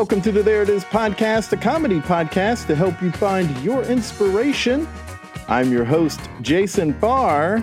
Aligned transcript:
Welcome 0.00 0.22
to 0.22 0.32
the 0.32 0.42
There 0.42 0.62
It 0.62 0.70
Is 0.70 0.82
podcast, 0.82 1.52
a 1.52 1.58
comedy 1.58 2.00
podcast 2.00 2.66
to 2.68 2.74
help 2.74 3.02
you 3.02 3.12
find 3.12 3.54
your 3.58 3.82
inspiration. 3.82 4.88
I'm 5.46 5.70
your 5.70 5.84
host, 5.84 6.22
Jason 6.40 6.92
Barr. 6.92 7.62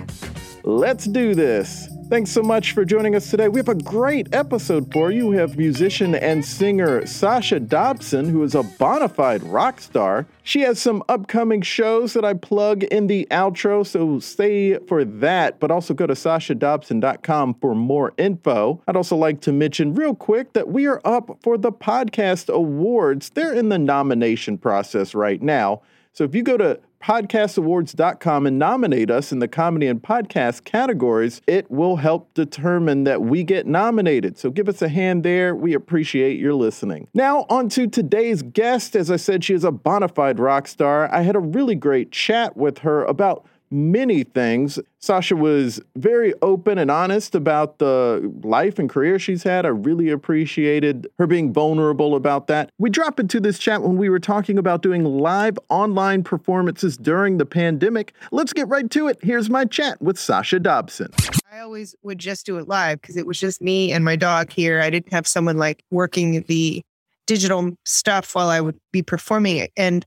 Let's 0.62 1.06
do 1.06 1.34
this. 1.34 1.87
Thanks 2.08 2.30
so 2.30 2.42
much 2.42 2.72
for 2.72 2.86
joining 2.86 3.14
us 3.14 3.30
today. 3.30 3.48
We 3.48 3.58
have 3.58 3.68
a 3.68 3.74
great 3.74 4.34
episode 4.34 4.90
for 4.90 5.10
you. 5.10 5.26
We 5.26 5.36
have 5.36 5.58
musician 5.58 6.14
and 6.14 6.42
singer 6.42 7.04
Sasha 7.04 7.60
Dobson, 7.60 8.30
who 8.30 8.42
is 8.44 8.54
a 8.54 8.62
bona 8.62 9.10
fide 9.10 9.42
rock 9.42 9.78
star. 9.78 10.26
She 10.42 10.60
has 10.62 10.80
some 10.80 11.02
upcoming 11.10 11.60
shows 11.60 12.14
that 12.14 12.24
I 12.24 12.32
plug 12.32 12.82
in 12.84 13.08
the 13.08 13.28
outro, 13.30 13.86
so 13.86 14.20
stay 14.20 14.78
for 14.86 15.04
that. 15.04 15.60
But 15.60 15.70
also 15.70 15.92
go 15.92 16.06
to 16.06 16.14
sashadobson.com 16.14 17.56
for 17.60 17.74
more 17.74 18.14
info. 18.16 18.82
I'd 18.88 18.96
also 18.96 19.16
like 19.16 19.42
to 19.42 19.52
mention 19.52 19.94
real 19.94 20.14
quick 20.14 20.54
that 20.54 20.68
we 20.68 20.86
are 20.86 21.02
up 21.04 21.38
for 21.42 21.58
the 21.58 21.72
Podcast 21.72 22.48
Awards. 22.48 23.28
They're 23.28 23.52
in 23.52 23.68
the 23.68 23.78
nomination 23.78 24.56
process 24.56 25.14
right 25.14 25.42
now. 25.42 25.82
So 26.14 26.24
if 26.24 26.34
you 26.34 26.42
go 26.42 26.56
to 26.56 26.80
podcastawards.com 27.00 28.46
and 28.46 28.58
nominate 28.58 29.10
us 29.10 29.32
in 29.32 29.38
the 29.38 29.48
comedy 29.48 29.86
and 29.86 30.02
podcast 30.02 30.64
categories, 30.64 31.40
it 31.46 31.70
will 31.70 31.96
help 31.96 32.32
determine 32.34 33.04
that 33.04 33.22
we 33.22 33.44
get 33.44 33.66
nominated. 33.66 34.38
So 34.38 34.50
give 34.50 34.68
us 34.68 34.82
a 34.82 34.88
hand 34.88 35.24
there. 35.24 35.54
We 35.54 35.74
appreciate 35.74 36.38
your 36.38 36.54
listening. 36.54 37.08
Now, 37.14 37.46
on 37.48 37.68
to 37.70 37.86
today's 37.86 38.42
guest. 38.42 38.96
As 38.96 39.10
I 39.10 39.16
said, 39.16 39.44
she 39.44 39.54
is 39.54 39.64
a 39.64 39.72
bona 39.72 40.08
fide 40.08 40.38
rock 40.38 40.66
star. 40.66 41.12
I 41.12 41.22
had 41.22 41.36
a 41.36 41.40
really 41.40 41.74
great 41.74 42.10
chat 42.12 42.56
with 42.56 42.78
her 42.78 43.04
about 43.04 43.46
many 43.70 44.24
things. 44.24 44.78
Sasha 45.00 45.36
was 45.36 45.80
very 45.96 46.34
open 46.42 46.78
and 46.78 46.90
honest 46.90 47.34
about 47.34 47.78
the 47.78 48.32
life 48.42 48.78
and 48.78 48.88
career 48.88 49.18
she's 49.18 49.42
had. 49.42 49.64
I 49.64 49.70
really 49.70 50.10
appreciated 50.10 51.06
her 51.18 51.26
being 51.26 51.52
vulnerable 51.52 52.14
about 52.14 52.46
that. 52.48 52.70
We 52.78 52.90
drop 52.90 53.20
into 53.20 53.40
this 53.40 53.58
chat 53.58 53.82
when 53.82 53.96
we 53.96 54.08
were 54.08 54.18
talking 54.18 54.58
about 54.58 54.82
doing 54.82 55.04
live 55.04 55.58
online 55.68 56.22
performances 56.24 56.96
during 56.96 57.38
the 57.38 57.46
pandemic. 57.46 58.12
Let's 58.32 58.52
get 58.52 58.68
right 58.68 58.90
to 58.90 59.08
it. 59.08 59.18
Here's 59.22 59.48
my 59.48 59.64
chat 59.64 60.00
with 60.02 60.18
Sasha 60.18 60.58
Dobson. 60.58 61.10
I 61.50 61.60
always 61.60 61.94
would 62.02 62.18
just 62.18 62.46
do 62.46 62.58
it 62.58 62.68
live 62.68 63.00
because 63.00 63.16
it 63.16 63.26
was 63.26 63.38
just 63.38 63.60
me 63.60 63.92
and 63.92 64.04
my 64.04 64.16
dog 64.16 64.52
here. 64.52 64.80
I 64.80 64.90
didn't 64.90 65.12
have 65.12 65.26
someone 65.26 65.56
like 65.56 65.82
working 65.90 66.42
the 66.42 66.82
digital 67.26 67.72
stuff 67.84 68.34
while 68.34 68.48
I 68.48 68.60
would 68.60 68.78
be 68.92 69.02
performing 69.02 69.58
it. 69.58 69.72
And 69.76 70.04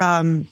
um 0.00 0.48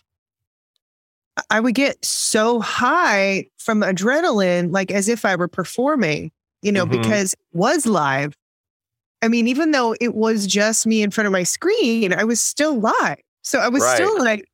I 1.51 1.61
would 1.61 1.75
get 1.75 2.03
so 2.05 2.61
high 2.61 3.47
from 3.59 3.81
adrenaline, 3.83 4.73
like 4.73 4.91
as 4.91 5.09
if 5.09 5.25
I 5.25 5.37
were 5.37 5.49
performing, 5.49 6.31
you 6.63 6.73
know, 6.73 6.87
Mhm. 6.87 6.91
because 6.91 7.33
it 7.35 7.39
was 7.53 7.87
live. 7.87 8.35
I 9.23 9.29
mean, 9.29 9.49
even 9.49 9.71
though 9.73 9.95
it 10.01 10.15
was 10.15 10.47
just 10.47 10.87
me 10.87 11.03
in 11.03 11.11
front 11.11 11.27
of 11.27 11.33
my 11.33 11.43
screen, 11.43 12.13
I 12.13 12.25
was 12.25 12.41
still 12.41 12.79
live. 12.79 13.19
So 13.43 13.59
I 13.61 13.69
was 13.69 13.83
Right. 13.83 13.95
still 13.97 14.19
like, 14.23 14.45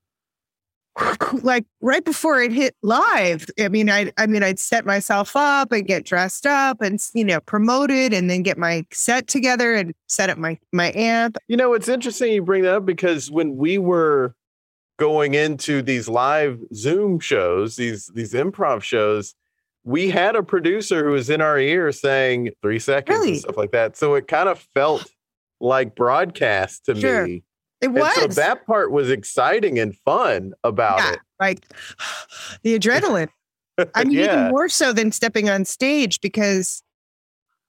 like 1.42 1.64
right 1.80 2.04
before 2.04 2.40
it 2.42 2.52
hit 2.52 2.74
live. 2.82 3.46
I 3.58 3.68
mean, 3.68 3.88
I, 3.88 4.12
I 4.18 4.26
mean, 4.26 4.42
I'd 4.42 4.58
set 4.58 4.84
myself 4.84 5.34
up 5.34 5.72
and 5.72 5.86
get 5.86 6.04
dressed 6.04 6.46
up 6.46 6.82
and 6.82 7.00
you 7.14 7.24
know 7.24 7.40
promoted, 7.40 8.12
and 8.12 8.28
then 8.28 8.42
get 8.42 8.58
my 8.58 8.84
set 8.92 9.26
together 9.26 9.74
and 9.74 9.94
set 10.08 10.28
up 10.28 10.36
my 10.36 10.58
my 10.72 10.92
amp. 10.94 11.38
You 11.48 11.56
know, 11.56 11.72
it's 11.72 11.88
interesting 11.88 12.32
you 12.34 12.42
bring 12.42 12.62
that 12.64 12.74
up 12.74 12.86
because 12.86 13.30
when 13.30 13.56
we 13.56 13.78
were 13.78 14.34
going 15.02 15.34
into 15.34 15.82
these 15.82 16.08
live 16.08 16.60
Zoom 16.72 17.18
shows, 17.18 17.74
these 17.74 18.06
these 18.14 18.34
improv 18.34 18.82
shows, 18.84 19.34
we 19.82 20.08
had 20.10 20.36
a 20.36 20.44
producer 20.44 21.04
who 21.04 21.10
was 21.10 21.28
in 21.28 21.40
our 21.40 21.58
ear 21.58 21.90
saying 21.90 22.50
three 22.62 22.78
seconds 22.78 23.18
Really? 23.18 23.32
and 23.32 23.40
stuff 23.40 23.56
like 23.56 23.72
that. 23.72 23.96
So 23.96 24.14
it 24.14 24.28
kind 24.28 24.48
of 24.48 24.60
felt 24.60 25.04
like 25.60 25.96
broadcast 25.96 26.84
to 26.86 26.94
Sure. 26.94 27.26
me. 27.26 27.42
It 27.80 27.86
And 27.86 27.94
was 27.94 28.14
so 28.14 28.28
that 28.28 28.64
part 28.64 28.92
was 28.92 29.10
exciting 29.10 29.76
and 29.80 29.96
fun 30.04 30.52
about 30.62 30.98
yeah, 30.98 31.12
it. 31.14 31.18
like 31.40 31.58
the 32.62 32.78
adrenaline. 32.78 33.28
I 33.96 34.04
mean, 34.04 34.18
even 34.20 34.50
more 34.50 34.68
so 34.68 34.92
than 34.92 35.10
stepping 35.10 35.50
on 35.50 35.64
stage 35.64 36.20
because 36.20 36.84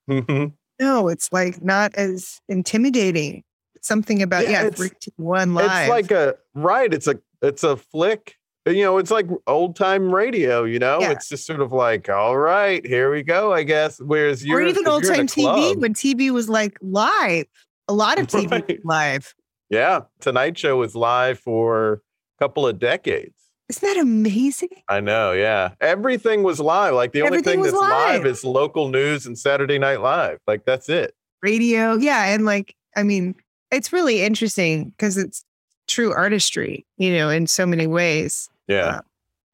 Mhm. 0.08 0.54
no, 0.80 1.08
it's 1.08 1.30
like 1.32 1.64
not 1.64 1.96
as 1.96 2.42
intimidating. 2.48 3.44
Something 3.84 4.22
about 4.22 4.44
Yeah, 4.46 4.64
yeah, 4.64 4.68
it's- 4.68 5.10
one 5.18 5.54
live. 5.54 5.82
It's 5.82 5.90
like 5.90 6.12
a 6.12 6.36
right. 6.56 6.92
It's 6.94 7.08
a 7.08 7.20
it's 7.42 7.64
a 7.64 7.78
flick. 7.78 8.36
You 8.66 8.82
know, 8.84 8.98
it's 8.98 9.12
like 9.12 9.28
old 9.46 9.76
time 9.76 10.14
radio. 10.14 10.64
You 10.64 10.80
know, 10.80 11.02
Yeah. 11.02 11.12
it's 11.12 11.28
just 11.28 11.46
sort 11.46 11.60
of 11.60 11.74
like, 11.74 12.08
all 12.10 12.38
right, 12.38 12.86
here 12.86 13.12
we 13.12 13.22
go. 13.24 13.52
I 13.52 13.64
guess. 13.64 14.00
Whereas 14.00 14.46
you're 14.46 14.60
or 14.60 14.62
even 14.66 14.88
old 14.88 15.04
you're 15.04 15.14
in 15.14 15.20
a 15.22 15.28
time 15.28 15.28
TV 15.28 15.76
when 15.80 15.94
TV 15.94 16.30
was 16.32 16.48
like 16.48 16.78
live. 16.82 17.46
A 17.90 17.94
lot 17.94 18.20
of 18.20 18.28
TV 18.28 18.50
Right. 18.52 18.80
live. 18.86 19.36
Yeah, 19.70 20.02
Tonight 20.22 20.58
Show 20.58 20.78
was 20.78 20.96
live 20.96 21.40
for 21.40 21.94
a 21.94 22.44
couple 22.44 22.66
of 22.66 22.80
decades. 22.80 23.36
Isn't 23.70 23.86
that 23.88 24.00
amazing? 24.00 24.70
I 24.88 25.00
know. 25.02 25.32
Yeah, 25.34 25.72
everything 25.82 26.44
was 26.44 26.60
live. 26.62 26.94
Like 26.94 27.12
the 27.12 27.22
only 27.24 27.40
Everything 27.40 27.56
thing 27.56 27.64
that's 27.64 27.76
live. 27.76 28.22
live. 28.24 28.26
is 28.26 28.46
local 28.46 28.88
news 28.90 29.26
and 29.26 29.38
Saturday 29.38 29.78
Night 29.80 30.00
Live. 30.00 30.38
Like 30.48 30.64
that's 30.64 30.88
it. 30.90 31.16
Radio, 31.42 31.96
yeah, 31.96 32.28
and 32.34 32.46
like 32.46 32.76
I 32.96 33.04
mean, 33.04 33.36
it's 33.74 33.92
really 33.92 34.22
interesting 34.22 34.90
because 34.90 35.18
it's 35.18 35.44
true 35.88 36.14
artistry, 36.14 36.86
you 36.98 37.14
know, 37.14 37.30
in 37.30 37.48
so 37.48 37.66
many 37.66 37.88
ways. 37.88 38.50
Yeah, 38.68 38.86
Uh, 38.86 39.02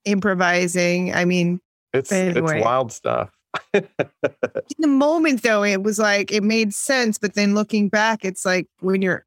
Improvising. 0.05 1.13
I 1.13 1.25
mean, 1.25 1.59
it's 1.93 2.11
anyway. 2.11 2.57
it's 2.57 2.65
wild 2.65 2.91
stuff. 2.91 3.31
in 3.73 3.83
the 4.77 4.87
moment 4.87 5.41
though 5.41 5.63
it 5.63 5.81
was 5.81 5.97
like 5.97 6.31
it 6.31 6.43
made 6.43 6.71
sense 6.71 7.17
but 7.17 7.33
then 7.33 7.55
looking 7.55 7.89
back 7.89 8.23
it's 8.23 8.45
like 8.45 8.67
when 8.81 9.01
you're 9.01 9.25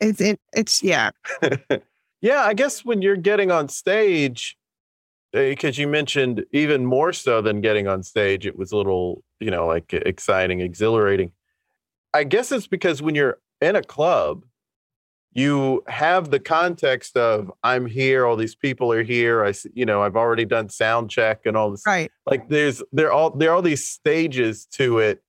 it's 0.00 0.22
it, 0.22 0.40
it's 0.54 0.82
yeah 0.82 1.10
yeah, 2.20 2.42
I 2.42 2.54
guess 2.54 2.84
when 2.84 3.02
you're 3.02 3.16
getting 3.16 3.50
on 3.50 3.68
stage, 3.68 4.56
because 5.32 5.78
you 5.78 5.86
mentioned 5.86 6.44
even 6.52 6.84
more 6.84 7.12
so 7.12 7.40
than 7.40 7.60
getting 7.60 7.86
on 7.86 8.02
stage, 8.02 8.46
it 8.46 8.58
was 8.58 8.72
a 8.72 8.76
little, 8.76 9.22
you 9.40 9.50
know, 9.50 9.66
like 9.66 9.92
exciting, 9.92 10.60
exhilarating. 10.60 11.32
I 12.14 12.24
guess 12.24 12.50
it's 12.50 12.66
because 12.66 13.02
when 13.02 13.14
you're 13.14 13.38
in 13.60 13.76
a 13.76 13.82
club, 13.82 14.44
you 15.32 15.82
have 15.86 16.30
the 16.30 16.40
context 16.40 17.16
of 17.16 17.52
I'm 17.62 17.86
here, 17.86 18.26
all 18.26 18.36
these 18.36 18.54
people 18.54 18.92
are 18.92 19.02
here. 19.02 19.44
I, 19.44 19.52
you 19.74 19.86
know, 19.86 20.02
I've 20.02 20.16
already 20.16 20.44
done 20.44 20.68
sound 20.68 21.10
check 21.10 21.46
and 21.46 21.56
all 21.56 21.70
this. 21.70 21.82
right 21.86 22.10
Like 22.26 22.48
there's 22.48 22.82
there 22.92 23.12
all 23.12 23.30
there 23.30 23.50
are 23.50 23.54
all 23.54 23.62
these 23.62 23.88
stages 23.88 24.66
to 24.72 24.98
it 24.98 25.22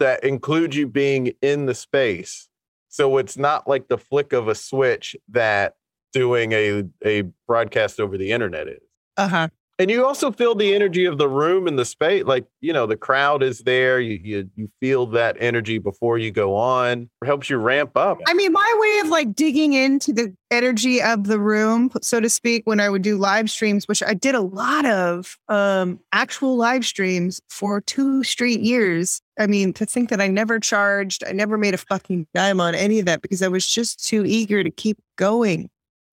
that 0.00 0.24
include 0.24 0.74
you 0.74 0.86
being 0.86 1.32
in 1.40 1.66
the 1.66 1.74
space. 1.74 2.48
So 2.88 3.16
it's 3.18 3.36
not 3.36 3.66
like 3.66 3.88
the 3.88 3.98
flick 3.98 4.32
of 4.32 4.48
a 4.48 4.54
switch 4.54 5.16
that 5.28 5.76
doing 6.12 6.52
a 6.52 6.84
a 7.04 7.22
broadcast 7.46 8.00
over 8.00 8.18
the 8.18 8.30
internet 8.32 8.68
is. 8.68 8.82
uh-huh 9.16 9.48
And 9.80 9.90
you 9.90 10.06
also 10.06 10.30
feel 10.30 10.54
the 10.54 10.72
energy 10.72 11.04
of 11.04 11.18
the 11.18 11.28
room 11.28 11.66
and 11.66 11.76
the 11.76 11.84
space. 11.84 12.22
Like, 12.24 12.46
you 12.60 12.72
know, 12.72 12.86
the 12.86 12.96
crowd 12.96 13.42
is 13.42 13.60
there. 13.60 13.98
You 13.98 14.20
you 14.22 14.50
you 14.54 14.70
feel 14.80 15.04
that 15.06 15.36
energy 15.40 15.78
before 15.78 16.16
you 16.16 16.30
go 16.30 16.54
on. 16.54 17.10
It 17.22 17.26
helps 17.26 17.50
you 17.50 17.56
ramp 17.56 17.96
up. 17.96 18.18
i 18.28 18.34
mean 18.34 18.52
my 18.52 18.76
way 18.78 19.00
of 19.00 19.08
like 19.08 19.34
digging 19.34 19.72
into 19.72 20.12
the 20.12 20.32
energy 20.50 21.02
of 21.02 21.24
the 21.24 21.40
room 21.40 21.90
so 22.00 22.20
to 22.20 22.28
speak 22.30 22.62
when 22.66 22.78
i 22.78 22.88
would 22.88 23.02
do 23.02 23.16
live 23.18 23.50
streams 23.50 23.88
which 23.88 24.02
i 24.04 24.14
did 24.14 24.34
a 24.36 24.40
lot 24.40 24.84
of 24.86 25.36
um 25.48 25.98
actual 26.12 26.56
live 26.56 26.84
streams 26.84 27.40
for 27.48 27.80
two 27.80 28.22
straight 28.22 28.60
years 28.60 29.20
i 29.40 29.46
mean 29.48 29.72
to 29.72 29.84
think 29.84 30.10
that 30.10 30.20
i 30.20 30.28
never 30.28 30.60
charged 30.60 31.24
i 31.26 31.32
never 31.32 31.58
made 31.58 31.74
a 31.74 31.78
fucking 31.78 32.24
dime 32.34 32.60
on 32.60 32.74
any 32.76 33.00
of 33.00 33.06
that 33.06 33.20
because 33.22 33.42
i 33.42 33.48
was 33.48 33.66
just 33.66 34.06
too 34.06 34.24
eager 34.24 34.62
to 34.62 34.70
keep 34.70 34.98
going 35.16 35.68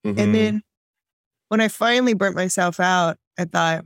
Mhm. 0.06 0.18
And 0.18 0.34
then 0.34 0.62
when 1.50 1.62
I 1.62 1.68
finally 1.68 2.14
burnt 2.16 2.36
myself 2.36 2.80
out, 2.80 3.18
I 3.42 3.46
thought, 3.46 3.86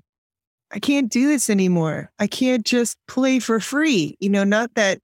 I 0.71 0.79
can't 0.79 1.09
do 1.11 1.27
this 1.27 1.49
anymore. 1.49 2.11
I 2.19 2.27
can't 2.27 2.65
just 2.65 2.97
play 3.07 3.39
for 3.39 3.59
free. 3.59 4.17
You 4.19 4.29
know, 4.29 4.43
not 4.43 4.73
that 4.75 4.99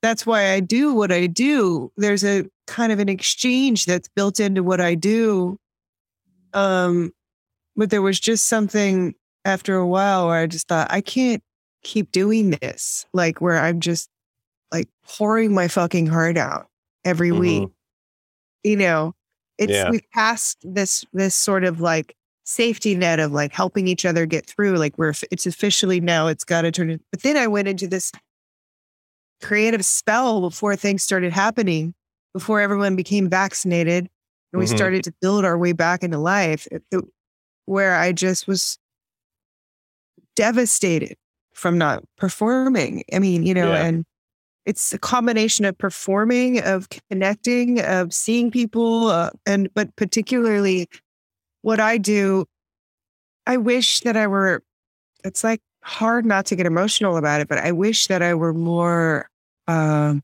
that's 0.00 0.26
why 0.26 0.52
I 0.52 0.60
do 0.60 0.94
what 0.94 1.12
I 1.12 1.26
do. 1.26 1.92
There's 1.96 2.24
a 2.24 2.44
kind 2.66 2.92
of 2.92 2.98
an 2.98 3.08
exchange 3.08 3.84
that's 3.86 4.08
built 4.08 4.40
into 4.40 4.62
what 4.62 4.80
I 4.80 4.94
do. 4.94 5.58
Um, 6.54 7.12
but 7.76 7.90
there 7.90 8.02
was 8.02 8.18
just 8.20 8.46
something 8.46 9.14
after 9.44 9.76
a 9.76 9.86
while 9.86 10.26
where 10.28 10.38
I 10.38 10.46
just 10.46 10.68
thought, 10.68 10.88
I 10.90 11.00
can't 11.00 11.42
keep 11.82 12.12
doing 12.12 12.50
this. 12.62 13.06
Like 13.12 13.40
where 13.40 13.58
I'm 13.58 13.80
just 13.80 14.08
like 14.72 14.88
pouring 15.06 15.52
my 15.54 15.68
fucking 15.68 16.06
heart 16.06 16.36
out 16.38 16.68
every 17.04 17.30
Mhm. 17.30 17.38
week. 17.40 17.68
You 18.64 18.76
know, 18.76 19.14
It's 19.58 19.70
Yeah. 19.70 19.90
we've 19.90 20.08
passed 20.12 20.58
this 20.62 21.04
this 21.12 21.34
sort 21.34 21.62
of 21.64 21.80
like 21.80 22.16
safety 22.44 22.94
net 22.96 23.20
of 23.20 23.32
like 23.32 23.52
helping 23.52 23.86
each 23.88 24.04
other 24.04 24.26
get 24.26 24.46
through. 24.46 24.76
Like 24.76 24.96
we're 24.98 25.14
it's 25.30 25.46
officially 25.46 26.00
now 26.00 26.26
it's 26.26 26.44
got 26.44 26.62
to 26.62 26.72
turn. 26.72 26.90
in- 26.90 27.00
But 27.10 27.22
then 27.22 27.36
I 27.36 27.46
went 27.46 27.68
into 27.68 27.86
this 27.86 28.10
creative 29.40 29.84
spell 29.84 30.40
before 30.40 30.76
things 30.76 31.02
started 31.02 31.32
happening, 31.32 31.94
before 32.34 32.60
everyone 32.60 32.96
became 32.96 33.28
vaccinated, 33.28 34.08
and 34.52 34.60
we 34.60 34.66
Mhm. 34.66 34.76
started 34.76 35.04
to 35.04 35.12
build 35.20 35.44
our 35.44 35.56
way 35.58 35.72
back 35.72 36.02
into 36.02 36.18
life. 36.18 36.66
it- 36.70 36.84
it- 36.90 37.04
where 37.64 37.94
I 37.96 38.10
just 38.12 38.46
was 38.48 38.76
devastated 40.34 41.16
from 41.54 41.78
not 41.78 42.02
performing. 42.16 43.04
I 43.12 43.18
mean, 43.18 43.44
you 43.44 43.54
know, 43.54 43.72
Yeah. 43.72 43.84
and 43.84 44.04
it's 44.66 44.92
a 44.92 44.98
combination 44.98 45.64
of 45.64 45.76
performing, 45.78 46.60
of 46.62 46.88
connecting, 47.10 47.80
of 47.80 48.12
seeing 48.12 48.50
people, 48.50 49.08
uh, 49.08 49.30
and 49.46 49.68
but 49.74 49.94
particularly 49.96 50.88
what 51.62 51.80
I 51.80 51.98
do. 51.98 52.44
I 53.46 53.56
wish 53.56 54.00
that 54.00 54.16
I 54.16 54.26
were. 54.26 54.62
It's 55.24 55.42
like 55.42 55.60
hard 55.82 56.24
not 56.24 56.46
to 56.46 56.56
get 56.56 56.66
emotional 56.66 57.16
about 57.16 57.40
it, 57.40 57.48
but 57.48 57.58
I 57.58 57.72
wish 57.72 58.06
that 58.06 58.22
I 58.22 58.34
were 58.34 58.52
more 58.54 59.28
um, 59.66 60.22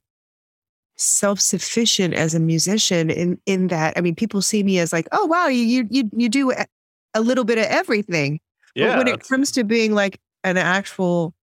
self-sufficient 0.96 2.14
as 2.14 2.34
a 2.34 2.40
musician. 2.40 3.10
In 3.10 3.40
in 3.46 3.68
that, 3.68 3.96
I 3.96 4.00
mean, 4.00 4.14
people 4.14 4.42
see 4.42 4.62
me 4.62 4.78
as 4.78 4.92
like, 4.92 5.08
oh 5.12 5.26
wow, 5.26 5.46
you 5.46 5.62
you 5.64 5.86
you 5.90 6.10
you 6.14 6.28
do 6.28 6.50
a- 6.52 6.66
a 7.14 7.20
little 7.20 7.44
bit 7.44 7.58
of 7.58 7.64
everything. 7.64 8.38
Yeah. 8.74 8.88
But 8.88 8.98
when 8.98 9.08
it 9.08 9.26
comes 9.26 9.50
to 9.52 9.64
being 9.64 9.94
like 9.94 10.20
an 10.44 10.56
actual 10.56 11.34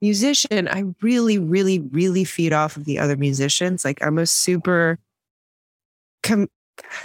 musician, 0.00 0.66
I 0.66 0.84
really, 1.02 1.38
really, 1.38 1.78
really 1.78 2.24
feed 2.24 2.52
off 2.52 2.76
of 2.76 2.86
the 2.86 2.98
other 2.98 3.16
musicians. 3.16 3.84
Like 3.84 4.02
I'm 4.02 4.18
a 4.18 4.26
super 4.26 4.98
com- 6.22 6.48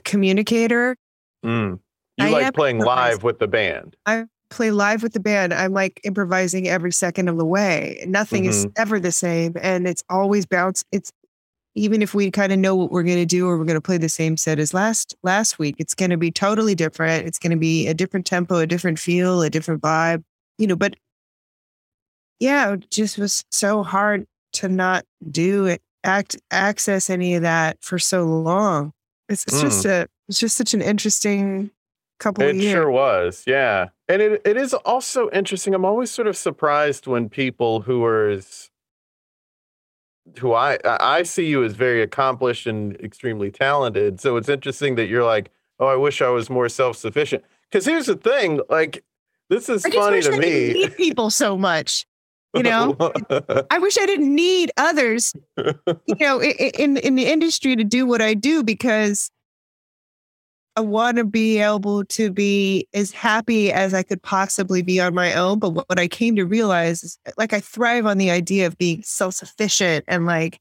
communicator. 0.03 0.95
Mm. 1.43 1.79
You 2.17 2.27
I 2.27 2.29
like 2.29 2.53
playing 2.53 2.79
live 2.79 3.23
with 3.23 3.39
the 3.39 3.47
band. 3.47 3.95
I 4.05 4.25
play 4.49 4.71
live 4.71 5.03
with 5.03 5.13
the 5.13 5.19
band. 5.19 5.53
I'm 5.53 5.73
like 5.73 5.99
improvising 6.03 6.67
every 6.67 6.91
second 6.91 7.27
of 7.27 7.37
the 7.37 7.45
way. 7.45 8.03
Nothing 8.07 8.45
is 8.45 8.65
mm-hmm. 8.65 8.81
ever 8.81 8.99
the 8.99 9.11
same, 9.11 9.53
and 9.61 9.87
it's 9.87 10.03
always 10.09 10.45
bounce. 10.45 10.85
It's 10.91 11.11
even 11.75 12.01
if 12.01 12.13
we 12.13 12.31
kind 12.31 12.53
of 12.53 12.59
know 12.59 12.73
what 12.75 12.89
we're 12.89 13.03
going 13.03 13.17
to 13.17 13.25
do 13.25 13.47
or 13.47 13.57
we're 13.57 13.65
going 13.65 13.75
to 13.75 13.81
play 13.81 13.97
the 13.97 14.07
same 14.07 14.37
set 14.37 14.59
as 14.59 14.73
last 14.73 15.15
last 15.23 15.59
week, 15.59 15.75
it's 15.77 15.93
going 15.93 16.11
to 16.11 16.17
be 16.17 16.31
totally 16.31 16.73
different. 16.73 17.27
It's 17.27 17.39
going 17.39 17.51
to 17.51 17.57
be 17.57 17.87
a 17.87 17.93
different 17.93 18.25
tempo, 18.25 18.59
a 18.59 18.67
different 18.67 18.97
feel, 18.97 19.41
a 19.41 19.49
different 19.49 19.81
vibe. 19.81 20.23
You 20.57 20.67
know, 20.67 20.75
but 20.77 20.95
yeah, 22.39 22.73
it 22.73 22.89
just 22.89 23.17
was 23.17 23.43
so 23.51 23.83
hard 23.83 24.25
to 24.53 24.69
not 24.69 25.05
do 25.29 25.65
it, 25.65 25.81
act, 26.03 26.37
access 26.51 27.09
any 27.09 27.35
of 27.35 27.41
that 27.41 27.77
for 27.81 27.99
so 27.99 28.23
long. 28.23 28.93
It's, 29.27 29.43
it's 29.47 29.61
just 29.61 29.85
mm. 29.85 29.89
a, 29.89 30.07
it's 30.29 30.39
just 30.39 30.55
such 30.55 30.73
an 30.73 30.81
interesting 30.81 31.71
couple 32.19 32.43
It 32.43 32.51
of 32.51 32.55
years. 32.57 32.65
It 32.65 32.71
sure 32.71 32.91
was, 32.91 33.43
yeah. 33.45 33.89
And 34.07 34.21
it, 34.21 34.41
it 34.45 34.57
is 34.57 34.73
also 34.73 35.29
interesting. 35.31 35.73
I'm 35.73 35.85
always 35.85 36.11
sort 36.11 36.27
of 36.27 36.37
surprised 36.37 37.07
when 37.07 37.29
people 37.29 37.81
who 37.81 38.03
are 38.03 38.29
as 38.29 38.69
who 40.39 40.53
I 40.53 40.77
I 40.83 41.23
see 41.23 41.45
you 41.45 41.63
as 41.63 41.73
very 41.73 42.01
accomplished 42.01 42.67
and 42.67 42.95
extremely 43.01 43.51
talented. 43.51 44.19
So 44.19 44.37
it's 44.37 44.49
interesting 44.49 44.95
that 44.95 45.07
you're 45.07 45.23
like, 45.23 45.51
oh, 45.79 45.87
I 45.87 45.95
wish 45.95 46.21
I 46.21 46.29
was 46.29 46.49
more 46.49 46.69
self 46.69 46.97
sufficient. 46.97 47.43
Because 47.69 47.85
here's 47.85 48.05
the 48.05 48.15
thing, 48.15 48.59
like 48.69 49.03
this 49.49 49.69
is 49.69 49.85
funny 49.85 50.21
to 50.21 50.33
I 50.33 50.39
me. 50.39 50.73
need 50.73 50.95
people 50.95 51.29
so 51.29 51.57
much. 51.57 52.05
You 52.55 52.63
know, 52.63 52.95
I 53.69 53.79
wish 53.79 53.97
I 53.97 54.05
didn't 54.05 54.33
need 54.33 54.71
others, 54.77 55.33
you 55.57 56.15
know, 56.21 56.41
in 56.41 56.95
in 56.97 57.15
the 57.15 57.25
industry 57.25 57.75
to 57.75 57.83
do 57.83 58.05
what 58.05 58.21
I 58.21 58.33
do 58.33 58.63
because 58.63 59.29
I 60.75 60.81
want 60.81 61.17
to 61.17 61.23
be 61.23 61.59
able 61.59 62.03
to 62.05 62.31
be 62.31 62.87
as 62.93 63.11
happy 63.11 63.71
as 63.71 63.93
I 63.93 64.03
could 64.03 64.21
possibly 64.21 64.81
be 64.81 64.99
on 64.99 65.13
my 65.13 65.33
own. 65.33 65.59
But 65.59 65.69
what, 65.69 65.99
I 65.99 66.07
came 66.07 66.35
to 66.35 66.45
realize 66.45 67.03
is, 67.03 67.17
uh, 67.25 67.31
like, 67.37 67.53
I 67.53 67.61
thrive 67.61 68.05
on 68.05 68.17
the 68.17 68.29
idea 68.29 68.67
of 68.67 68.77
being 68.77 69.01
self 69.03 69.35
sufficient 69.35 70.03
and 70.07 70.25
like 70.25 70.59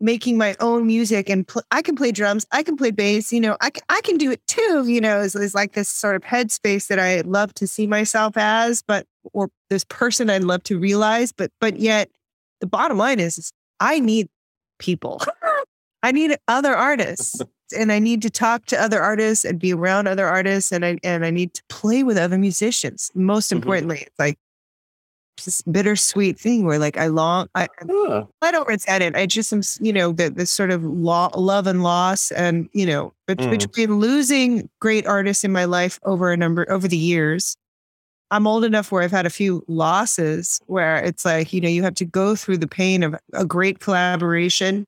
making 0.00 0.38
my 0.38 0.56
own 0.60 0.86
music. 0.86 1.28
And 1.28 1.46
pl- 1.46 1.62
I 1.70 1.82
can 1.82 1.94
play 1.94 2.10
drums, 2.10 2.46
I 2.52 2.62
can 2.62 2.76
play 2.76 2.90
bass. 2.90 3.32
You 3.32 3.40
know, 3.40 3.56
I 3.60 3.68
c- 3.68 3.82
I 3.90 4.00
can 4.02 4.16
do 4.16 4.30
it 4.30 4.46
too. 4.46 4.86
You 4.88 5.00
know, 5.00 5.20
is 5.20 5.54
like 5.54 5.72
this 5.72 5.90
sort 5.90 6.16
of 6.16 6.22
headspace 6.22 6.86
that 6.88 6.98
I 6.98 7.20
love 7.20 7.52
to 7.54 7.66
see 7.66 7.86
myself 7.86 8.36
as, 8.36 8.82
but 8.82 9.06
or 9.34 9.50
this 9.68 9.84
person 9.84 10.30
I'd 10.30 10.44
love 10.44 10.62
to 10.64 10.78
realize. 10.78 11.32
But 11.32 11.50
but 11.60 11.78
yet, 11.78 12.08
the 12.60 12.66
bottom 12.66 12.96
line 12.96 13.20
is, 13.20 13.36
is 13.36 13.52
I 13.80 14.00
need 14.00 14.28
people. 14.78 15.20
I 16.02 16.12
need 16.12 16.36
other 16.48 16.74
artists 16.74 17.40
and 17.74 17.92
I 17.92 17.98
need 17.98 18.22
to 18.22 18.30
talk 18.30 18.66
to 18.66 18.80
other 18.80 19.00
artists 19.02 19.44
and 19.44 19.58
be 19.58 19.72
around 19.74 20.06
other 20.06 20.26
artists 20.26 20.72
and 20.72 20.84
I 20.84 20.98
and 21.04 21.24
I 21.24 21.30
need 21.30 21.54
to 21.54 21.62
play 21.68 22.02
with 22.02 22.16
other 22.16 22.38
musicians. 22.38 23.10
Most 23.14 23.50
Mhm. 23.50 23.56
importantly, 23.56 23.98
it's 24.02 24.18
like 24.18 24.38
this 25.44 25.62
bittersweet 25.62 26.38
thing 26.38 26.64
where 26.64 26.78
like 26.78 26.96
I 26.96 27.08
long 27.08 27.48
I 27.54 27.68
Huh. 27.90 28.24
I 28.40 28.50
don't 28.52 28.68
resent 28.68 29.02
it. 29.02 29.16
I 29.16 29.26
just 29.26 29.52
am 29.52 29.62
you 29.80 29.92
know 29.92 30.12
the 30.12 30.30
this 30.30 30.50
sort 30.50 30.70
of 30.70 30.84
law, 30.84 31.28
love 31.36 31.66
and 31.66 31.82
loss 31.82 32.30
and 32.30 32.68
you 32.72 32.86
know 32.86 33.12
Mm. 33.28 33.50
between 33.50 33.98
losing 33.98 34.68
great 34.80 35.06
artists 35.06 35.44
in 35.44 35.50
my 35.52 35.64
life 35.64 35.98
over 36.04 36.30
a 36.32 36.36
number 36.36 36.70
over 36.70 36.86
the 36.86 36.96
years. 36.96 37.56
I'm 38.30 38.46
old 38.46 38.64
enough 38.64 38.90
where 38.92 39.02
I've 39.02 39.10
had 39.12 39.26
a 39.26 39.30
few 39.30 39.64
losses 39.68 40.60
where 40.66 40.96
it's 40.96 41.24
like, 41.24 41.52
you 41.52 41.60
know, 41.60 41.68
you 41.68 41.82
have 41.82 41.94
to 41.96 42.04
go 42.04 42.34
through 42.36 42.58
the 42.58 42.66
pain 42.66 43.02
of 43.02 43.14
a 43.32 43.44
great 43.44 43.80
collaboration. 43.80 44.84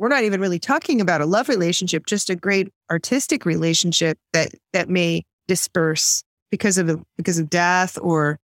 We're 0.00 0.08
not 0.08 0.24
even 0.24 0.40
really 0.40 0.58
talking 0.58 0.98
about 1.02 1.20
a 1.20 1.26
love 1.26 1.50
relationship, 1.50 2.06
just 2.06 2.30
a 2.30 2.34
great 2.34 2.72
artistic 2.90 3.44
relationship 3.44 4.18
that 4.32 4.48
that 4.72 4.88
may 4.88 5.24
disperse 5.46 6.24
because 6.50 6.78
of 6.78 6.86
the 6.86 7.04
because 7.18 7.38
of 7.38 7.50
death 7.50 7.98
or 8.00 8.38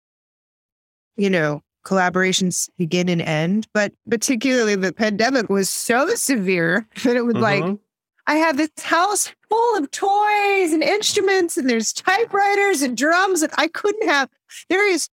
you 1.19 1.29
know, 1.29 1.61
collaborations 1.85 2.71
begin 2.79 3.11
and 3.11 3.21
end. 3.21 3.67
But 3.75 3.93
particularly 4.09 4.77
the 4.77 4.95
pandemic 4.95 5.51
was 5.51 5.69
so 5.69 6.15
severe 6.15 6.89
that 7.05 7.17
it 7.17 7.27
was 7.27 7.37
like 7.37 7.63
Mhm. 7.63 7.79
I 8.27 8.37
have 8.37 8.57
this 8.57 8.71
house 8.79 9.31
full 9.51 9.77
of 9.77 9.91
toys 9.91 10.73
and 10.73 10.83
instruments, 10.83 11.59
and 11.59 11.69
there's 11.69 11.93
typewriters 11.93 12.81
and 12.81 12.97
drums, 12.97 13.43
and 13.43 13.53
I 13.59 13.69
couldn't 13.69 14.09
have. 14.09 14.31
There 14.71 14.89
is 14.89 15.11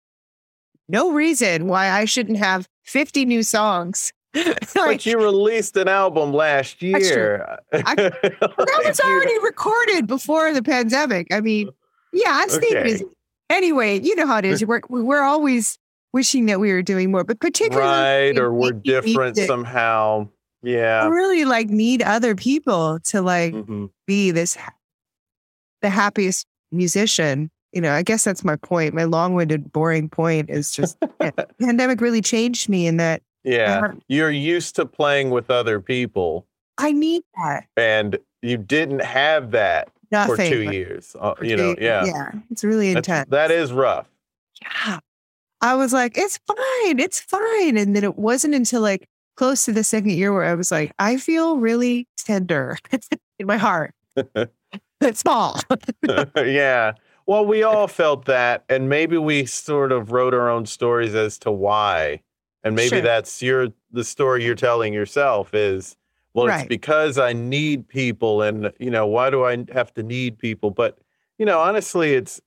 no 0.88 1.12
reason 1.12 1.68
why 1.68 1.90
I 1.90 2.06
shouldn't 2.06 2.38
have 2.38 2.66
50 2.82 3.24
new 3.24 3.44
songs. 3.44 4.12
like, 4.74 4.74
but 4.74 5.06
you 5.06 5.16
released 5.18 5.76
an 5.76 5.88
album 5.88 6.32
last 6.32 6.82
year. 6.82 7.58
I- 7.72 7.94
that 7.94 8.82
was 8.84 9.00
already 9.00 9.38
recorded 9.40 10.06
before 10.06 10.52
the 10.52 10.62
pandemic. 10.62 11.32
I 11.32 11.40
mean, 11.40 11.70
yeah, 12.12 12.30
I 12.30 12.46
stayed 12.48 12.76
Okay. 12.76 12.82
busy. 12.82 13.04
Anyway, 13.50 14.00
you 14.00 14.16
know 14.16 14.26
how 14.26 14.38
it 14.38 14.44
is. 14.44 14.64
We're 14.66 14.80
we're 14.88 15.22
always 15.22 15.78
wishing 16.12 16.46
that 16.46 16.60
we 16.60 16.72
were 16.72 16.82
doing 16.82 17.10
more, 17.10 17.24
but 17.24 17.40
particularly 17.40 17.88
right, 18.30 18.38
or 18.38 18.52
we're 18.52 18.72
different 18.72 19.36
somehow. 19.36 20.28
Yeah. 20.62 21.02
I 21.02 21.06
really 21.08 21.44
like 21.44 21.68
need 21.68 22.02
other 22.02 22.34
people 22.34 22.98
to 23.04 23.20
like 23.20 23.52
Mhm. 23.52 23.90
be 24.06 24.30
this 24.30 24.56
the 25.82 25.90
happiest 25.90 26.46
musician. 26.72 27.50
You 27.72 27.80
know, 27.80 27.92
I 27.92 28.02
guess 28.02 28.22
that's 28.24 28.44
my 28.44 28.54
point. 28.56 28.94
My 28.94 29.04
long-winded, 29.04 29.72
boring 29.72 30.08
point 30.08 30.48
is 30.48 30.70
just 30.70 30.96
yeah, 31.20 31.32
pandemic 31.60 32.00
really 32.00 32.22
changed 32.22 32.68
me 32.68 32.86
in 32.86 32.96
that 32.98 33.20
Yeah. 33.44 33.80
Um, 33.84 34.02
You're 34.08 34.30
used 34.30 34.76
to 34.76 34.86
playing 34.86 35.30
with 35.30 35.50
other 35.50 35.80
people, 35.80 36.46
I 36.78 36.92
need 36.92 37.22
that. 37.36 37.66
and 37.76 38.18
you 38.42 38.56
didn't 38.56 39.00
have 39.02 39.50
that 39.52 39.88
Nothing. 40.10 40.36
for 40.36 40.42
two 40.48 40.62
years. 40.72 41.14
Uh, 41.18 41.34
for 41.34 41.44
you 41.44 41.56
know, 41.56 41.74
two- 41.74 41.84
yeah. 41.84 42.04
Yeah. 42.04 42.30
It's 42.50 42.64
really 42.64 42.92
That's- 42.94 43.06
intense. 43.08 43.30
that 43.30 43.50
is 43.50 43.72
rough. 43.72 44.08
yeah. 44.62 44.98
I 45.60 45.74
was 45.76 45.92
like, 45.94 46.18
it's 46.18 46.38
fine, 46.46 46.98
it's 46.98 47.20
fine. 47.20 47.78
And 47.78 47.96
then 47.96 48.04
it 48.04 48.16
wasn't 48.18 48.54
until 48.54 48.82
like 48.82 49.08
close 49.36 49.64
to 49.64 49.72
the 49.72 49.82
second 49.84 50.10
year 50.10 50.32
where 50.32 50.44
I 50.44 50.54
was 50.54 50.70
like, 50.70 50.92
I 50.98 51.16
feel 51.16 51.56
really 51.58 52.06
tender 52.18 52.76
in 53.38 53.46
my 53.46 53.56
heart. 53.56 53.94
it's 55.00 55.20
small. 55.20 55.58
yeah. 56.36 56.92
Well, 57.26 57.46
we 57.46 57.62
all 57.62 57.88
felt 57.88 58.26
that, 58.26 58.64
and 58.68 58.90
maybe 58.90 59.16
we 59.16 59.46
sort 59.46 59.92
of 59.92 60.12
wrote 60.12 60.34
our 60.34 60.50
own 60.50 60.66
stories 60.66 61.14
as 61.14 61.38
to 61.38 61.50
why. 61.50 62.20
And 62.64 62.74
maybe 62.74 62.88
Sure. 62.96 63.00
that's 63.02 63.42
your 63.42 63.68
the 63.92 64.02
story 64.04 64.44
you're 64.44 64.54
telling 64.54 64.92
yourself 64.94 65.52
is 65.54 65.96
well, 66.32 66.48
it's 66.48 66.66
because 66.66 67.16
I 67.16 67.32
need 67.32 67.86
people, 67.86 68.42
and 68.42 68.72
you 68.80 68.90
know 68.90 69.06
why 69.06 69.30
do 69.30 69.44
I 69.44 69.64
have 69.72 69.94
to 69.94 70.02
need 70.02 70.38
people? 70.38 70.70
But 70.70 70.98
you 71.38 71.46
know, 71.46 71.60
honestly, 71.60 72.14
it's 72.14 72.40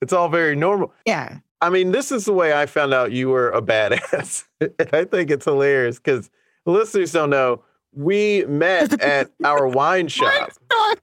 it's 0.00 0.12
all 0.12 0.28
very 0.28 0.56
normal. 0.56 0.92
yeah. 1.06 1.38
I 1.60 1.70
mean, 1.70 1.92
this 1.92 2.12
is 2.12 2.26
the 2.26 2.32
way 2.34 2.52
I 2.52 2.66
found 2.66 2.92
out 2.92 3.10
you 3.12 3.30
were 3.30 3.50
a 3.50 3.62
badass. 3.62 4.44
and 4.60 4.72
I 4.92 5.04
think 5.04 5.30
it's 5.30 5.46
hilarious 5.46 5.96
because 5.98 6.30
listeners 6.66 7.12
don't 7.12 7.30
know. 7.30 7.62
We 7.96 8.44
met 8.46 9.00
at 9.02 9.30
our 9.44 9.66
wine 9.68 10.08
shop. 10.08 10.52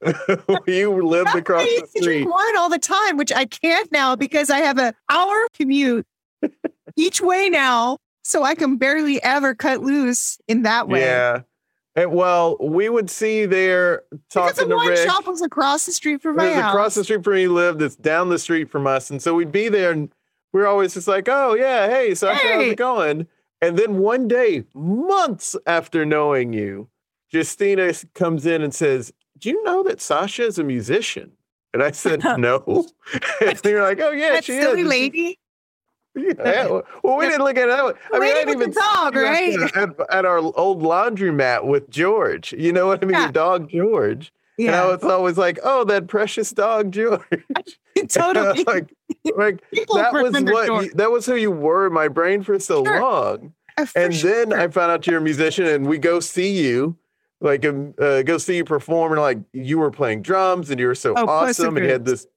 you 0.67 1.01
lived 1.05 1.35
across 1.35 1.63
I 1.63 1.79
the 1.81 1.87
street. 1.87 2.03
drink 2.03 2.33
wine 2.33 2.57
all 2.57 2.69
the 2.69 2.79
time, 2.79 3.17
which 3.17 3.31
I 3.31 3.45
can't 3.45 3.91
now 3.91 4.15
because 4.15 4.49
I 4.49 4.59
have 4.59 4.77
an 4.77 4.93
hour 5.09 5.47
commute 5.53 6.05
each 6.95 7.21
way 7.21 7.49
now. 7.49 7.97
So 8.23 8.43
I 8.43 8.55
can 8.55 8.77
barely 8.77 9.21
ever 9.23 9.55
cut 9.55 9.81
loose 9.81 10.37
in 10.47 10.61
that 10.63 10.87
way. 10.87 11.01
Yeah. 11.01 11.41
And 11.95 12.11
well, 12.13 12.55
we 12.61 12.87
would 12.87 13.09
see 13.09 13.45
there 13.45 14.03
Because 14.11 14.55
the 14.55 14.61
talking 14.63 14.69
to 14.69 14.75
wine 14.77 14.87
Rick. 14.89 15.09
shop 15.09 15.27
was 15.27 15.41
across 15.41 15.85
the 15.85 15.91
street 15.91 16.21
from 16.21 16.35
It 16.35 16.37
my 16.37 16.45
was 16.47 16.55
house. 16.55 16.73
across 16.73 16.95
the 16.95 17.03
street 17.03 17.23
from 17.23 17.31
where 17.31 17.39
he 17.41 17.47
lived. 17.47 17.81
It's 17.81 17.95
down 17.97 18.29
the 18.29 18.39
street 18.39 18.69
from 18.69 18.87
us. 18.87 19.09
And 19.09 19.21
so 19.21 19.35
we'd 19.35 19.51
be 19.51 19.67
there 19.67 19.91
and 19.91 20.09
we 20.53 20.61
are 20.61 20.67
always 20.67 20.93
just 20.93 21.07
like, 21.07 21.27
oh, 21.29 21.53
yeah, 21.55 21.87
hey, 21.89 22.13
Sasha, 22.15 22.47
how's 22.47 22.63
it 22.63 22.77
going? 22.77 23.27
And 23.61 23.77
then 23.77 23.97
one 23.99 24.27
day, 24.27 24.63
months 24.73 25.55
after 25.67 26.05
knowing 26.05 26.53
you, 26.53 26.89
Justina 27.31 27.93
comes 28.13 28.45
in 28.45 28.61
and 28.61 28.73
says, 28.73 29.11
Do 29.37 29.49
you 29.49 29.61
know 29.63 29.83
that 29.83 30.01
Sasha 30.01 30.43
is 30.45 30.57
a 30.59 30.63
musician? 30.63 31.31
And 31.73 31.83
I 31.83 31.91
said, 31.91 32.21
No. 32.37 32.63
and 33.41 33.59
you're 33.65 33.83
like, 33.83 33.99
Oh, 33.99 34.11
yeah, 34.11 34.31
that 34.31 34.45
she 34.45 34.53
silly 34.59 34.81
is. 34.81 34.87
lady. 34.87 35.39
Yeah, 36.15 36.67
well, 37.03 37.17
we 37.17 37.25
didn't 37.25 37.43
look 37.45 37.57
at 37.57 37.69
it 37.69 37.71
that 37.71 37.85
way. 37.85 37.93
I 38.13 38.19
mean, 38.19 38.31
I 38.31 38.33
didn't 38.33 38.49
even 38.55 38.69
the 38.71 38.75
dog, 38.75 39.15
right? 39.15 39.71
At, 39.75 39.89
at 40.09 40.25
our 40.25 40.39
old 40.39 40.81
laundromat 40.81 41.65
with 41.65 41.89
George. 41.89 42.53
You 42.53 42.73
know 42.73 42.87
what 42.87 43.01
I 43.01 43.05
mean? 43.05 43.15
Yeah. 43.15 43.23
Your 43.23 43.31
dog, 43.31 43.69
George. 43.69 44.33
And 44.59 44.69
I 44.75 44.83
Yeah, 44.83 44.87
was 44.87 45.03
always 45.03 45.37
like, 45.37 45.59
oh, 45.63 45.85
that 45.85 46.07
precious 46.07 46.51
dog, 46.51 46.91
George. 46.91 47.21
totally. 48.09 48.63
like, 48.67 48.93
like 49.37 49.63
that 49.71 50.11
was 50.13 50.33
what 50.43 50.67
George. 50.67 50.85
you- 50.87 50.93
that 50.95 51.11
was 51.11 51.25
who 51.25 51.35
you 51.35 51.49
were 51.51 51.87
in 51.87 51.93
my 51.93 52.09
brain 52.09 52.43
for 52.43 52.59
so 52.59 52.83
Sure. 52.83 52.99
long. 52.99 53.53
Uh, 53.77 53.85
for 53.85 53.99
And 53.99 54.13
then. 54.13 54.51
I 54.53 54.67
found 54.67 54.91
out 54.91 55.07
you're 55.07 55.17
a 55.19 55.21
musician, 55.21 55.65
and 55.65 55.87
we 55.87 55.97
go 55.97 56.19
see 56.19 56.51
you, 56.61 56.97
like 57.39 57.65
um, 57.65 57.93
uh, 57.97 58.21
go 58.23 58.37
see 58.37 58.57
you 58.57 58.65
perform, 58.65 59.13
and 59.13 59.21
like 59.21 59.39
you 59.53 59.79
were 59.79 59.91
playing 59.91 60.23
drums, 60.23 60.69
and 60.69 60.79
you 60.79 60.87
were 60.87 60.95
so 60.95 61.13
Oh, 61.15 61.25
awesome, 61.25 61.77
and 61.77 61.85
you 61.85 61.91
had 61.91 62.03
this 62.03 62.27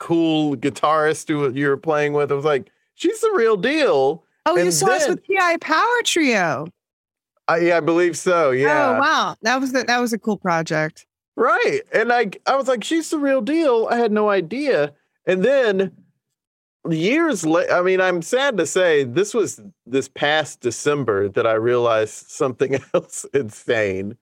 cool 0.00 0.56
guitarist 0.56 1.28
who 1.28 1.48
you 1.52 1.68
were 1.68 1.76
playing 1.76 2.14
with. 2.14 2.32
I 2.32 2.34
was 2.34 2.44
like, 2.46 2.71
she's 2.94 3.20
the 3.20 3.32
real 3.34 3.56
deal. 3.56 4.24
oh, 4.46 4.56
you 4.56 4.62
and 4.62 4.74
saw 4.74 4.88
us 4.88 5.08
with 5.08 5.20
PI 5.26 5.56
Power 5.58 6.02
Trio. 6.04 6.66
I, 7.48 7.58
yeah, 7.58 7.76
I 7.78 7.80
believe 7.80 8.16
so. 8.16 8.50
Yeah. 8.50 8.96
Oh 8.96 9.00
wow, 9.00 9.36
that 9.42 9.60
was 9.60 9.72
the, 9.72 9.84
that 9.84 10.00
was 10.00 10.12
a 10.12 10.18
cool 10.18 10.36
project. 10.36 11.06
Right. 11.36 11.80
And 11.92 12.12
I 12.12 12.30
I 12.46 12.56
was 12.56 12.68
like, 12.68 12.84
she's 12.84 13.10
the 13.10 13.18
real 13.18 13.40
deal. 13.40 13.88
I 13.90 13.96
had 13.96 14.12
no 14.12 14.30
idea. 14.30 14.92
And 15.26 15.44
then 15.44 15.92
years 16.88 17.46
later, 17.46 17.72
I 17.72 17.82
mean, 17.82 18.00
I'm 18.00 18.22
sad 18.22 18.56
to 18.58 18.66
say 18.66 19.04
this 19.04 19.34
was 19.34 19.60
this 19.86 20.08
past 20.08 20.60
December 20.60 21.28
that 21.30 21.46
I 21.46 21.54
realized 21.54 22.30
something 22.30 22.78
else 22.94 23.24
insane. 23.32 24.16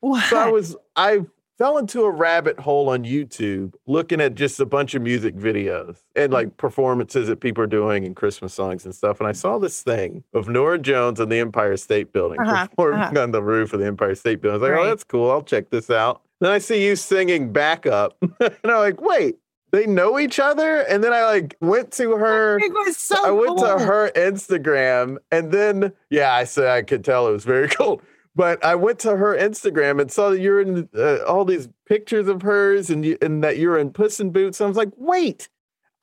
What? 0.00 0.24
So 0.24 0.36
I 0.38 0.50
was 0.50 0.76
I 0.96 1.20
fell 1.58 1.78
into 1.78 2.02
a 2.04 2.10
rabbit 2.10 2.58
hole 2.60 2.88
on 2.90 3.04
YouTube 3.04 3.74
looking 3.86 4.20
at 4.20 4.34
just 4.34 4.60
a 4.60 4.66
bunch 4.66 4.94
of 4.94 5.02
music 5.02 5.34
videos 5.36 5.98
and 6.14 6.32
like 6.32 6.56
performances 6.58 7.28
that 7.28 7.40
people 7.40 7.64
are 7.64 7.66
doing 7.68 8.04
and 8.04 8.14
Christmas 8.14 8.52
songs 8.52 8.84
and 8.84 8.94
stuff. 8.94 9.20
And 9.20 9.28
I 9.28 9.32
saw 9.32 9.58
this 9.58 9.82
thing 9.82 10.22
of 10.34 10.48
Norah 10.48 10.78
Jones 10.78 11.20
on 11.20 11.28
the 11.30 11.38
Empire 11.38 11.76
State 11.76 12.12
Building 12.12 12.38
Uh-huh, 12.40 12.66
performing 12.68 13.00
uh-huh. 13.00 13.20
on 13.22 13.30
the 13.30 13.42
roof 13.42 13.72
of 13.72 13.80
the 13.80 13.86
Empire 13.86 14.14
State 14.14 14.42
Building. 14.42 14.60
I 14.60 14.64
was 14.64 14.70
like, 14.70 14.78
Right. 14.78 14.86
oh, 14.86 14.88
that's 14.90 15.04
cool. 15.04 15.30
I'll 15.30 15.42
check 15.42 15.70
this 15.70 15.88
out. 15.90 16.22
Then 16.40 16.52
I 16.52 16.58
see 16.58 16.84
you 16.86 16.94
singing 16.96 17.52
backup. 17.52 18.16
and 18.40 18.54
I'm 18.64 18.76
like, 18.78 19.00
wait, 19.00 19.36
they 19.72 19.86
know 19.86 20.18
each 20.18 20.38
other? 20.38 20.80
And 20.82 21.02
then 21.02 21.12
I 21.14 21.24
like 21.24 21.56
went 21.62 21.90
to 21.92 22.12
her. 22.16 22.58
it 22.58 22.70
was 22.72 22.98
so. 22.98 23.16
I 23.26 23.30
went 23.30 23.56
cool. 23.58 23.66
to 23.66 23.78
her 23.78 24.10
Instagram 24.14 25.16
and 25.32 25.50
then, 25.52 25.92
yeah, 26.10 26.34
I 26.34 26.44
said 26.44 26.66
I 26.68 26.82
could 26.82 27.04
tell 27.04 27.28
it 27.28 27.32
was 27.32 27.44
very 27.44 27.68
cool. 27.70 28.02
But 28.36 28.62
I 28.62 28.74
went 28.74 28.98
to 29.00 29.16
her 29.16 29.34
Instagram 29.36 29.98
and 30.00 30.12
saw 30.12 30.28
that 30.30 30.40
you're 30.40 30.60
in 30.60 30.88
uh, 30.94 31.24
all 31.26 31.46
these 31.46 31.68
pictures 31.86 32.28
of 32.28 32.42
hers 32.42 32.90
and 32.90 33.04
you, 33.04 33.16
and 33.22 33.42
that 33.42 33.56
you're 33.56 33.78
in 33.78 33.90
Puss 33.90 34.20
in 34.20 34.30
Boots. 34.30 34.60
I 34.60 34.66
was 34.66 34.76
like, 34.76 34.90
wait, 34.96 35.48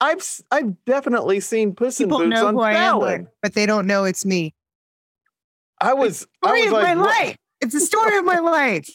I've 0.00 0.22
I've 0.50 0.84
definitely 0.84 1.38
seen 1.38 1.74
Puss 1.74 2.00
in 2.00 2.08
Boots 2.08 2.28
know 2.28 2.48
on 2.48 2.54
who 2.54 2.60
I 2.60 2.72
am, 2.72 2.98
but, 2.98 3.06
Fallon. 3.06 3.28
but 3.40 3.54
they 3.54 3.66
don't 3.66 3.86
know 3.86 4.02
it's 4.04 4.26
me. 4.26 4.52
I 5.80 5.94
was 5.94 6.26
I 6.42 6.48
story 6.48 6.60
was 6.62 6.66
of 6.66 6.72
like, 6.72 6.82
my 6.82 6.96
what- 6.96 7.20
life. 7.20 7.36
It's 7.60 7.72
the 7.72 7.80
story 7.80 8.18
of 8.18 8.24
my 8.24 8.40
life. 8.40 8.90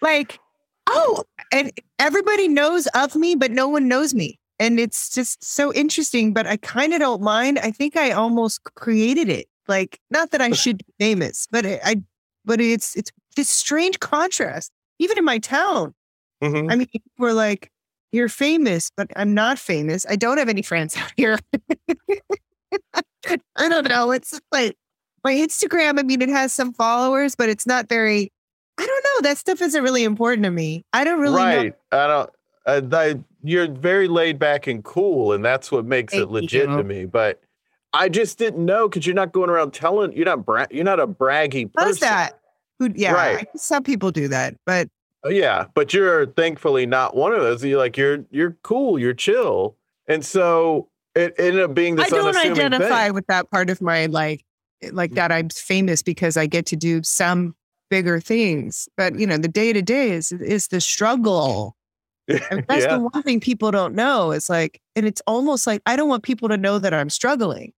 Like, 0.00 0.38
oh, 0.86 1.24
and 1.52 1.72
everybody 1.98 2.48
knows 2.48 2.86
of 2.94 3.16
me, 3.16 3.34
but 3.34 3.50
no 3.50 3.68
one 3.68 3.88
knows 3.88 4.14
me. 4.14 4.38
And 4.60 4.80
it's 4.80 5.10
just 5.10 5.44
so 5.44 5.74
interesting, 5.74 6.32
but 6.32 6.46
I 6.46 6.56
kind 6.56 6.94
of 6.94 7.00
don't 7.00 7.20
mind. 7.20 7.58
I 7.58 7.70
think 7.70 7.96
I 7.96 8.12
almost 8.12 8.62
created 8.76 9.28
it. 9.28 9.46
Like, 9.66 10.00
not 10.10 10.30
that 10.30 10.40
I 10.40 10.50
should 10.52 10.78
be 10.78 10.94
famous, 10.98 11.46
but 11.50 11.66
it, 11.66 11.80
I, 11.84 12.02
but 12.48 12.60
it's, 12.60 12.96
it's 12.96 13.12
this 13.36 13.48
strange 13.48 14.00
contrast, 14.00 14.72
even 14.98 15.16
in 15.18 15.24
my 15.24 15.38
town. 15.38 15.94
Mhm. 16.42 16.72
I 16.72 16.74
mean, 16.76 16.88
we're 17.18 17.32
like, 17.32 17.70
you're 18.10 18.28
famous, 18.28 18.90
but 18.96 19.08
I'm 19.14 19.34
not 19.34 19.58
famous. 19.58 20.04
I 20.08 20.16
don't 20.16 20.38
have 20.38 20.48
any 20.48 20.62
friends 20.62 20.96
out 20.96 21.12
here. 21.16 21.38
I 23.56 23.68
don't 23.68 23.88
know. 23.88 24.10
It's 24.10 24.40
like 24.50 24.76
my 25.24 25.32
Instagram, 25.34 25.98
I 25.98 26.02
mean, 26.02 26.22
it 26.22 26.28
has 26.28 26.52
some 26.52 26.72
followers, 26.72 27.34
but 27.34 27.48
it's 27.48 27.66
not 27.66 27.88
very, 27.88 28.32
I 28.78 28.86
don't 28.86 29.04
know. 29.04 29.28
That 29.28 29.38
stuff 29.38 29.60
isn't 29.60 29.82
really 29.82 30.04
important 30.04 30.44
to 30.44 30.50
me. 30.50 30.84
I 30.92 31.04
don't 31.04 31.20
really 31.20 31.42
know. 31.42 31.56
right. 31.56 31.74
I 31.92 32.06
don't. 32.06 32.30
Uh, 32.66 32.80
I, 32.92 33.18
you're 33.42 33.68
very 33.70 34.08
laid 34.08 34.38
back 34.38 34.66
and 34.66 34.84
cool, 34.84 35.32
and 35.32 35.44
that's 35.44 35.72
what 35.72 35.84
makes 35.84 36.12
it 36.14 36.28
legit 36.30 36.68
you. 36.68 36.76
to 36.76 36.84
me. 36.84 37.04
But 37.06 37.40
I 37.92 38.08
just 38.08 38.38
didn't 38.38 38.64
know 38.64 38.88
because 38.88 39.06
you're 39.06 39.14
not 39.14 39.32
going 39.32 39.50
around 39.50 39.72
telling. 39.72 40.12
You're 40.12 40.26
not. 40.26 40.44
Bra- 40.44 40.66
you're 40.70 40.84
not 40.84 41.00
a 41.00 41.06
braggy 41.06 41.72
person. 41.72 41.90
Does 41.90 42.00
that? 42.00 42.38
Who, 42.78 42.90
yeah, 42.94 43.12
Right. 43.12 43.48
Some 43.56 43.82
people 43.82 44.10
do 44.10 44.28
that, 44.28 44.54
but 44.64 44.88
Uh, 45.24 45.30
Yeah, 45.30 45.66
but 45.74 45.92
you're 45.92 46.26
thankfully 46.26 46.86
not 46.86 47.16
one 47.16 47.32
of 47.32 47.40
those. 47.40 47.64
You're 47.64 47.78
like 47.78 47.96
you're 47.96 48.24
you're 48.30 48.56
cool, 48.62 48.98
you're 48.98 49.14
chill, 49.14 49.76
and 50.06 50.24
so 50.24 50.88
it 51.14 51.34
ended 51.38 51.62
up 51.62 51.74
being 51.74 51.96
this 51.96 52.12
I 52.12 52.16
don't 52.16 52.36
identify 52.36 53.06
thing. 53.06 53.14
with 53.14 53.26
that 53.26 53.50
part 53.50 53.70
of 53.70 53.80
my 53.80 54.06
like, 54.06 54.44
like 54.92 55.14
that. 55.14 55.32
I'm 55.32 55.48
famous 55.48 56.02
because 56.02 56.36
I 56.36 56.46
get 56.46 56.66
to 56.66 56.76
do 56.76 57.02
some 57.02 57.56
bigger 57.90 58.20
things, 58.20 58.88
but 58.96 59.18
you 59.18 59.26
know, 59.26 59.38
the 59.38 59.48
day 59.48 59.72
to 59.72 59.82
day 59.82 60.10
is 60.10 60.30
is 60.30 60.68
the 60.68 60.80
struggle. 60.80 61.76
And 62.28 62.40
that's 62.68 62.84
yeah, 62.84 62.98
the 62.98 63.08
one 63.12 63.22
thing 63.22 63.40
people 63.40 63.70
don't 63.72 63.94
know. 63.94 64.30
It's 64.30 64.48
like, 64.48 64.80
and 64.94 65.06
it's 65.06 65.22
almost 65.26 65.66
like 65.66 65.82
I 65.86 65.96
don't 65.96 66.08
want 66.08 66.22
people 66.22 66.48
to 66.50 66.56
know 66.56 66.78
that 66.78 66.94
I'm 66.94 67.10
struggling. 67.10 67.72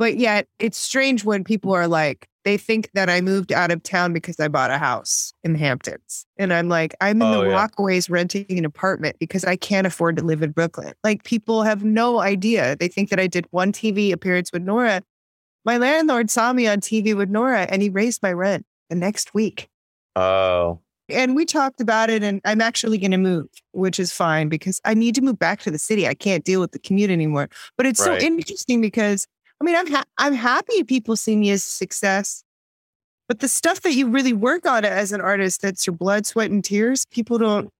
But 0.00 0.16
yet 0.16 0.48
it's 0.58 0.78
strange 0.78 1.24
when 1.26 1.44
people 1.44 1.72
are 1.74 1.86
like, 1.86 2.26
they 2.44 2.56
think 2.56 2.90
that 2.94 3.10
I 3.10 3.20
moved 3.20 3.52
out 3.52 3.70
of 3.70 3.82
town 3.82 4.14
because 4.14 4.40
I 4.40 4.48
bought 4.48 4.70
a 4.70 4.78
house 4.78 5.34
in 5.44 5.52
the 5.52 5.58
Hamptons. 5.58 6.24
And 6.38 6.54
I'm 6.54 6.70
like, 6.70 6.94
I'm 7.02 7.20
in 7.20 7.28
Oh, 7.28 7.42
the 7.44 7.50
yeah. 7.50 8.00
Renting 8.08 8.58
an 8.58 8.64
apartment 8.64 9.16
because 9.20 9.44
I 9.44 9.56
can't 9.56 9.86
afford 9.86 10.16
to 10.16 10.24
live 10.24 10.42
in 10.42 10.52
Brooklyn. 10.52 10.94
Like 11.04 11.24
people 11.24 11.64
have 11.64 11.84
no 11.84 12.20
idea. 12.20 12.76
They 12.76 12.88
think 12.88 13.10
that 13.10 13.20
I 13.20 13.26
did 13.26 13.46
one 13.50 13.72
TV 13.72 14.10
appearance 14.10 14.52
with 14.52 14.62
Norah. 14.62 15.02
My 15.66 15.76
landlord 15.76 16.30
saw 16.30 16.54
me 16.54 16.66
on 16.66 16.80
TV 16.80 17.14
with 17.14 17.28
Norah 17.28 17.66
and 17.68 17.82
he 17.82 17.90
raised 17.90 18.22
my 18.22 18.32
rent 18.32 18.64
the 18.88 18.96
next 18.96 19.34
week 19.34 19.68
oh, 20.16 20.80
and 21.08 21.36
we 21.36 21.44
talked 21.44 21.80
about 21.80 22.10
it 22.10 22.22
and 22.24 22.40
i'm 22.44 22.60
actually 22.60 22.98
going 22.98 23.12
to 23.12 23.16
move 23.16 23.46
which 23.70 24.00
is 24.00 24.12
fine 24.12 24.48
because 24.48 24.80
i 24.84 24.94
need 24.94 25.14
to 25.14 25.20
move 25.20 25.38
back 25.38 25.60
to 25.60 25.70
the 25.70 25.78
city 25.78 26.08
i 26.08 26.14
can't 26.14 26.44
deal 26.44 26.60
with 26.60 26.72
the 26.72 26.78
commute 26.80 27.10
anymore 27.10 27.48
but 27.76 27.86
it's 27.86 28.04
Right. 28.04 28.20
so 28.20 28.26
interesting 28.26 28.80
because 28.80 29.28
i 29.60 29.64
mean 29.64 29.76
i'm 29.76 29.86
ha- 29.90 30.04
i'm 30.18 30.34
happy 30.34 30.82
people 30.84 31.16
see 31.16 31.36
me 31.36 31.50
as 31.50 31.64
a 31.64 31.70
success 31.70 32.42
but 33.28 33.38
the 33.40 33.48
stuff 33.48 33.82
that 33.82 33.94
you 33.94 34.08
really 34.08 34.32
work 34.32 34.66
on 34.66 34.84
as 34.84 35.12
an 35.12 35.20
artist 35.20 35.62
that's 35.62 35.86
your 35.86 35.94
blood 35.96 36.26
sweat 36.26 36.50
and 36.50 36.64
tears 36.64 37.06
people 37.06 37.38
don't 37.38 37.70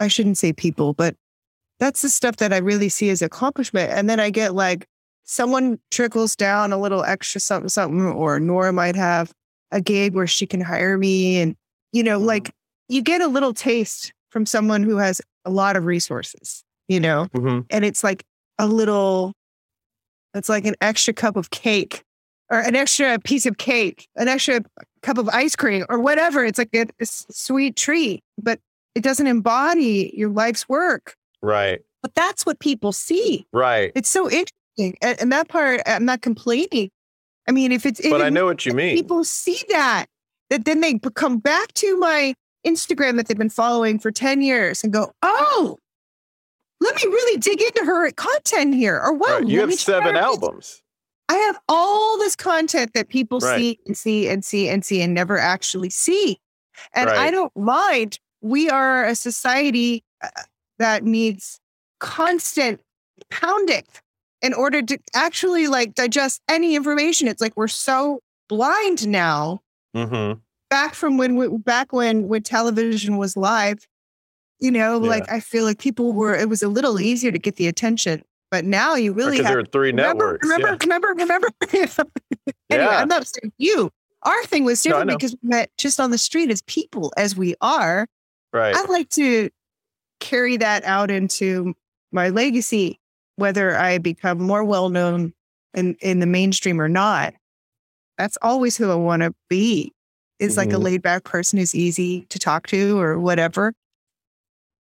i 0.00 0.08
shouldn't 0.08 0.38
say 0.38 0.52
people 0.52 0.92
but 0.92 1.14
that's 1.80 2.02
the 2.02 2.08
stuff 2.10 2.36
that 2.36 2.52
i 2.52 2.58
really 2.58 2.88
see 2.88 3.10
as 3.10 3.22
accomplishment 3.22 3.90
and 3.92 4.08
then 4.08 4.20
i 4.20 4.30
get 4.30 4.54
like 4.54 4.86
someone 5.24 5.78
trickles 5.90 6.36
down 6.36 6.72
a 6.72 6.78
little 6.78 7.04
extra 7.04 7.40
something 7.40 7.68
something 7.68 8.02
or 8.06 8.38
norah 8.40 8.72
might 8.72 8.96
have 8.96 9.32
a 9.70 9.80
gig 9.80 10.14
where 10.14 10.26
she 10.26 10.46
can 10.46 10.60
hire 10.60 10.98
me 10.98 11.40
and 11.40 11.56
you 11.92 12.02
know 12.02 12.18
Mhm. 12.20 12.26
like 12.26 12.50
you 12.88 13.00
get 13.02 13.22
a 13.22 13.26
little 13.28 13.54
taste 13.54 14.12
from 14.30 14.44
someone 14.46 14.82
who 14.82 14.98
has 14.98 15.20
a 15.44 15.50
lot 15.50 15.76
of 15.76 15.84
resources 15.86 16.62
you 16.88 17.00
know 17.00 17.26
mhm. 17.34 17.64
and 17.70 17.84
it's 17.84 18.04
like 18.04 18.24
a 18.58 18.66
little 18.66 19.32
it's 20.34 20.48
like 20.48 20.64
an 20.66 20.74
extra 20.80 21.14
cup 21.14 21.36
of 21.36 21.50
cake 21.50 22.02
or 22.50 22.58
an 22.58 22.76
extra 22.76 23.18
piece 23.18 23.46
of 23.46 23.56
cake 23.58 24.08
an 24.16 24.28
extra 24.28 24.60
cup 25.02 25.18
of 25.18 25.28
ice 25.30 25.56
cream 25.56 25.84
or 25.88 25.98
whatever. 26.00 26.44
It's 26.44 26.58
like 26.58 26.70
a, 26.74 26.86
a 27.00 27.06
sweet 27.06 27.76
treat 27.76 28.22
but 28.40 28.60
it 28.94 29.02
doesn't 29.02 29.26
embody 29.26 30.12
your 30.16 30.28
life's 30.28 30.68
work. 30.68 31.16
Right, 31.42 31.80
but 32.02 32.14
that's 32.14 32.46
what 32.46 32.58
people 32.58 32.92
see. 32.92 33.46
Right. 33.52 33.92
it's 33.94 34.08
so 34.08 34.24
interesting 34.24 34.96
and, 35.02 35.20
and 35.20 35.32
that 35.32 35.48
part 35.48 35.80
i'm 35.86 36.04
not 36.04 36.20
complaining. 36.20 36.90
I 37.48 37.52
mean 37.52 37.72
if 37.72 37.86
it's 37.86 38.00
But 38.08 38.22
I 38.22 38.30
know 38.30 38.46
what 38.46 38.64
you 38.66 38.72
mean. 38.72 38.96
people 38.96 39.24
see 39.24 39.60
that 39.68 40.06
that 40.50 40.64
then 40.64 40.80
they 40.80 40.98
come 41.14 41.38
back 41.38 41.72
to 41.74 41.96
my 41.98 42.34
instagram 42.66 43.16
that 43.16 43.28
they've 43.28 43.36
been 43.38 43.50
following 43.50 43.98
for 43.98 44.10
10 44.10 44.40
years 44.40 44.82
and 44.82 44.92
go 44.92 45.12
oh 45.22 45.78
let 46.84 46.94
me 46.96 47.02
really 47.06 47.38
dig 47.38 47.60
into 47.60 47.84
her 47.84 48.10
content 48.12 48.74
here 48.74 49.00
or 49.00 49.12
wow 49.14 49.26
Right. 49.38 49.46
You 49.48 49.60
have 49.60 49.68
me 49.68 49.76
check 49.76 49.94
out 49.96 50.02
seven 50.04 50.16
albums. 50.16 50.82
i 51.28 51.34
have 51.34 51.58
all 51.68 52.18
this 52.18 52.36
content 52.36 52.92
that 52.94 53.08
people 53.08 53.40
Right. 53.40 53.58
see 53.58 53.78
and 53.86 53.96
see 53.96 54.28
and 54.28 54.44
see 54.44 54.68
and 54.68 54.84
see 54.84 55.00
and 55.02 55.14
never 55.14 55.38
actually 55.38 55.90
see 55.90 56.38
and 56.94 57.08
i 57.10 57.30
don't 57.30 57.54
mind 57.56 58.18
we 58.40 58.68
are 58.68 59.04
a 59.04 59.14
society 59.14 60.04
uh, 60.22 60.28
that 60.78 61.04
needs 61.04 61.60
constant 62.00 62.80
pounding 63.30 63.84
in 64.42 64.52
order 64.52 64.82
to 64.82 64.98
actually 65.14 65.66
like 65.68 65.94
digest 65.94 66.42
any 66.48 66.74
information 66.76 67.28
it's 67.28 67.40
like 67.40 67.56
we're 67.56 67.68
so 67.68 68.20
blind 68.48 69.08
now 69.08 69.60
Mm-hmm. 69.96 70.40
back 70.70 70.92
from 70.94 71.16
when 71.18 71.36
we, 71.36 71.46
back 71.58 71.92
when 71.92 72.26
when 72.26 72.42
television 72.42 73.16
was 73.16 73.36
live, 73.36 73.86
you 74.60 74.70
know, 74.70 75.00
Yeah. 75.02 75.08
like 75.10 75.30
I 75.30 75.40
feel 75.40 75.64
like 75.64 75.78
people 75.78 76.12
were 76.12 76.34
it 76.34 76.48
was 76.48 76.62
a 76.62 76.68
little 76.68 77.00
easier 77.00 77.32
to 77.32 77.38
get 77.38 77.56
the 77.56 77.66
attention. 77.66 78.22
But 78.50 78.64
now 78.64 78.94
you 78.94 79.12
really 79.12 79.32
Because 79.38 79.46
have 79.46 79.52
there 79.54 79.60
are 79.62 79.64
three 79.66 79.88
remember, 79.88 80.38
networks. 80.38 80.48
remember, 80.48 80.76
remember, 80.80 81.08
remember. 81.16 81.48
anyway, 82.70 82.84
Yeah. 82.84 82.88
I'm 83.00 83.08
not 83.08 83.26
saying 83.26 83.52
you. 83.58 83.90
Our 84.22 84.44
thing 84.44 84.64
was 84.64 84.80
different 84.82 85.08
know. 85.08 85.16
because 85.16 85.32
we 85.42 85.48
met 85.48 85.70
just 85.76 85.98
on 86.00 86.10
the 86.10 86.18
street 86.18 86.50
as 86.50 86.62
people 86.62 87.12
as 87.16 87.36
we 87.36 87.54
are. 87.60 88.06
Right. 88.52 88.74
I'd 88.74 88.88
like 88.88 89.08
to 89.10 89.50
carry 90.20 90.56
that 90.58 90.84
out 90.84 91.10
into 91.10 91.74
my 92.12 92.28
legacy, 92.28 93.00
whether 93.36 93.76
I 93.76 93.98
become 93.98 94.38
more 94.38 94.62
well 94.64 94.88
known 94.88 95.32
in, 95.74 95.96
in 96.00 96.20
the 96.20 96.26
mainstream 96.26 96.80
or 96.80 96.88
not. 96.88 97.34
That's 98.16 98.38
always 98.40 98.76
who 98.76 98.90
I 98.90 98.94
want 98.94 99.22
to 99.22 99.34
be. 99.50 99.92
Is 100.38 100.56
like 100.56 100.72
a 100.72 100.76
Mhm. 100.76 100.82
laid 100.84 101.02
back 101.02 101.24
person 101.24 101.58
who's 101.58 101.74
easy 101.74 102.26
to 102.28 102.38
talk 102.38 102.66
to 102.68 102.98
or 102.98 103.18
whatever. 103.18 103.72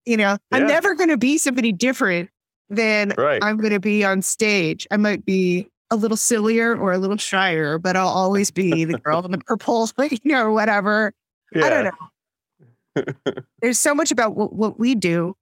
You 0.05 0.17
know, 0.17 0.38
I'm 0.51 0.65
never 0.67 0.96
going 0.96 1.10
to 1.10 1.17
be 1.17 1.38
somebody 1.38 1.72
different 1.72 2.29
than 2.70 3.13
Right. 3.17 3.43
I'm 3.43 3.58
going 3.58 3.74
to 3.74 3.79
be 3.79 4.03
on 4.03 4.22
stage. 4.22 4.88
I 4.91 4.98
might 4.98 5.25
be 5.25 5.67
a 5.91 5.96
little 5.96 6.17
sillier 6.17 6.75
or 6.75 6.93
a 6.93 6.98
little 6.98 7.17
shyer, 7.17 7.77
but 7.77 7.96
I'll 7.96 8.08
always 8.08 8.50
be 8.50 8.86
the 8.86 8.98
girl 9.03 9.24
in 9.25 9.31
the 9.31 9.38
purple, 9.39 9.89
you 10.00 10.17
know, 10.25 10.46
or 10.46 10.51
whatever. 10.51 11.13
I 11.55 11.70
don't 11.70 11.84
know. 11.84 13.34
There's 13.62 13.79
so 13.79 13.93
much 13.93 14.12
about 14.12 14.36
what, 14.36 14.53
what 14.53 14.79
we 14.79 14.96
do 14.96 15.36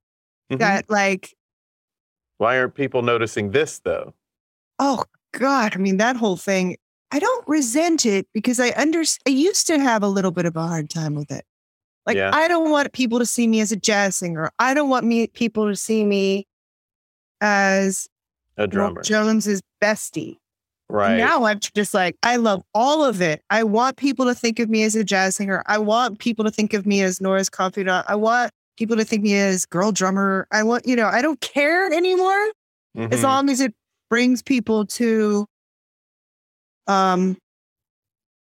Mhm. 0.52 0.58
that, 0.60 0.90
like, 0.90 1.36
Why 2.38 2.58
aren't 2.58 2.74
people 2.74 3.02
noticing 3.04 3.52
this 3.52 3.80
though? 3.80 4.14
oh 4.80 5.04
God, 5.34 5.76
I 5.76 5.78
mean, 5.78 5.98
that 5.98 6.16
whole 6.16 6.38
thing, 6.38 6.78
I 7.12 7.20
don't 7.20 7.48
resent 7.48 8.06
it 8.06 8.28
because 8.34 8.60
I 8.60 8.72
under 8.72 9.04
I 9.28 9.30
used 9.30 9.68
to 9.68 9.78
have 9.80 10.02
a 10.02 10.08
little 10.08 10.32
bit 10.32 10.46
of 10.46 10.56
a 10.56 10.66
hard 10.68 10.90
time 10.90 11.14
with 11.14 11.32
it. 11.32 11.46
Like, 12.10 12.18
Yeah. 12.18 12.32
I 12.34 12.48
don't 12.48 12.72
want 12.72 12.92
people 12.92 13.20
to 13.20 13.26
see 13.26 13.48
me 13.48 13.60
as 13.62 13.72
a 13.72 13.76
jazz 13.76 14.16
singer. 14.16 14.50
I 14.58 14.74
don't 14.74 14.90
want 14.90 15.06
me 15.06 15.28
people 15.28 15.68
to 15.68 15.76
see 15.76 16.04
me 16.04 16.48
as 17.40 18.08
A 18.58 18.66
drummer. 18.68 19.02
Jones's 19.04 19.62
bestie. 19.82 20.38
Right. 20.90 21.18
Now 21.18 21.44
I'm 21.44 21.60
just 21.60 21.94
like, 21.94 22.18
I 22.24 22.38
love 22.38 22.64
all 22.74 23.06
of 23.06 23.22
it. 23.22 23.44
I 23.52 23.64
want 23.64 23.98
people 23.98 24.26
to 24.26 24.34
think 24.34 24.58
of 24.58 24.70
me 24.72 24.82
as 24.82 24.96
a 24.96 25.04
jazz 25.04 25.36
singer. 25.36 25.62
I 25.68 25.78
want 25.78 26.18
people 26.18 26.44
to 26.46 26.50
think 26.52 26.74
of 26.74 26.88
me 26.88 27.02
as 27.04 27.22
Norah's 27.22 27.48
confidant. 27.50 28.06
I 28.10 28.16
want 28.16 28.52
people 28.76 28.98
to 28.98 29.06
think 29.06 29.20
of 29.20 29.26
me 29.26 29.36
as 29.36 29.68
girl 29.68 29.92
drummer. 29.92 30.48
I 30.52 30.64
want, 30.64 30.88
you 30.88 30.96
know, 30.96 31.06
I 31.06 31.22
don't 31.22 31.40
care 31.42 31.94
anymore 31.94 32.52
as 32.98 33.20
Mhm. 33.20 33.24
long 33.24 33.50
as 33.52 33.62
it 33.62 33.76
brings 34.10 34.42
people 34.42 34.88
to, 34.88 35.46
um, 36.88 37.38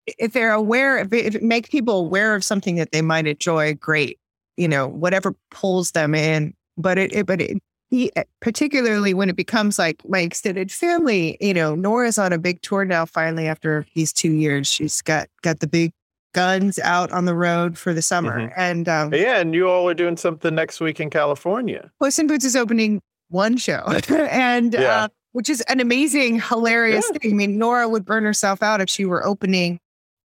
if 0.07 0.33
they're 0.33 0.53
aware, 0.53 0.98
if 1.00 1.12
it, 1.13 1.25
if 1.25 1.36
it 1.36 1.43
makes 1.43 1.69
people 1.69 2.00
aware 2.00 2.36
of 2.36 2.43
something 2.43 2.75
that 2.75 2.91
they 2.91 3.01
might 3.01 3.27
enjoy, 3.27 3.74
great. 3.75 4.19
You 4.57 4.67
know, 4.67 4.88
whatever 4.88 5.33
pulls 5.51 5.91
them 5.91 6.13
in. 6.13 6.53
But 6.77 6.98
it, 6.98 7.13
it 7.13 7.25
but 7.25 7.41
it, 7.41 7.57
he, 7.89 8.12
particularly 8.41 9.13
when 9.13 9.29
it 9.29 9.36
becomes 9.36 9.77
like 9.79 10.01
my 10.07 10.19
extended 10.19 10.72
family, 10.72 11.38
you 11.39 11.53
know, 11.53 11.75
Norah's 11.75 12.17
on 12.17 12.33
a 12.33 12.38
big 12.38 12.62
tour 12.62 12.86
now. 12.86 13.05
Finally, 13.05 13.48
after 13.48 13.86
these 13.95 14.12
two 14.13 14.31
years, 14.31 14.67
she's 14.67 15.01
got 15.01 15.27
got 15.41 15.60
the 15.60 15.67
big 15.67 15.91
guns 16.33 16.79
out 16.79 17.12
on 17.12 17.25
the 17.25 17.36
road 17.36 17.77
for 17.77 17.93
the 17.93 18.01
summer, 18.01 18.39
Mhm. 18.41 18.53
and 18.57 18.89
um, 18.89 19.13
yeah, 19.13 19.39
and 19.39 19.53
you 19.53 19.69
all 19.69 19.88
are 19.88 19.93
doing 19.93 20.17
something 20.17 20.53
next 20.55 20.79
week 20.81 21.00
in 21.00 21.10
California. 21.12 21.91
Puss 22.00 22.17
in 22.17 22.25
Boots 22.27 22.43
is 22.45 22.55
opening 22.55 23.00
one 23.29 23.55
show, 23.57 23.83
and 24.10 24.74
Yeah. 24.74 25.03
uh, 25.03 25.07
which 25.33 25.50
is 25.50 25.62
an 25.62 25.79
amazing, 25.79 26.39
hilarious 26.41 27.05
Yeah. 27.13 27.19
thing. 27.19 27.31
I 27.31 27.36
mean, 27.36 27.57
Norah 27.60 27.88
would 27.88 28.05
burn 28.05 28.24
herself 28.24 28.63
out 28.63 28.81
if 28.81 28.89
she 28.89 29.05
were 29.05 29.24
opening, 29.25 29.79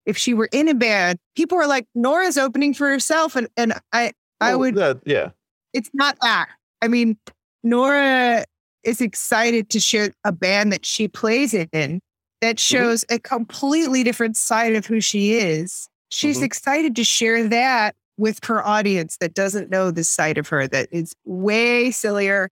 if 0.06 0.18
she 0.18 0.34
were 0.34 0.50
in 0.52 0.68
a 0.68 0.74
band. 0.76 1.20
People 1.36 1.58
are 1.58 1.68
like, 1.68 1.86
Norah's 1.96 2.38
opening 2.38 2.74
for 2.74 2.88
herself, 2.90 3.36
and 3.36 3.48
and 3.58 3.74
I 3.94 4.12
I 4.42 4.52
Well, 4.52 4.60
would. 4.60 4.76
that- 4.76 5.02
yeah. 5.06 5.30
It's 5.74 5.90
not 5.94 6.18
that. 6.22 6.48
I 6.82 6.88
mean, 6.88 7.18
Norah 7.64 8.46
is 8.84 9.02
excited 9.02 9.70
to 9.72 9.80
share 9.80 10.12
a 10.24 10.32
band 10.32 10.72
that 10.72 10.86
she 10.86 11.08
plays 11.08 11.54
in 11.54 12.00
that 12.42 12.60
shows 12.60 13.04
a 13.10 13.18
completely 13.20 14.04
different 14.04 14.38
side 14.38 14.76
of 14.76 14.86
who 14.86 15.02
she 15.02 15.34
is. 15.34 15.88
She's 16.10 16.38
Mhm. 16.40 16.44
excited 16.44 16.96
to 16.98 17.04
share 17.04 17.48
that 17.48 17.96
with 18.18 18.40
her 18.46 18.64
audience 18.66 19.18
that 19.20 19.34
doesn't 19.34 19.70
know 19.70 19.90
this 19.92 20.08
side 20.10 20.38
of 20.38 20.48
her 20.50 20.68
that 20.68 20.88
is 20.92 21.14
way 21.26 21.92
sillier 21.92 22.50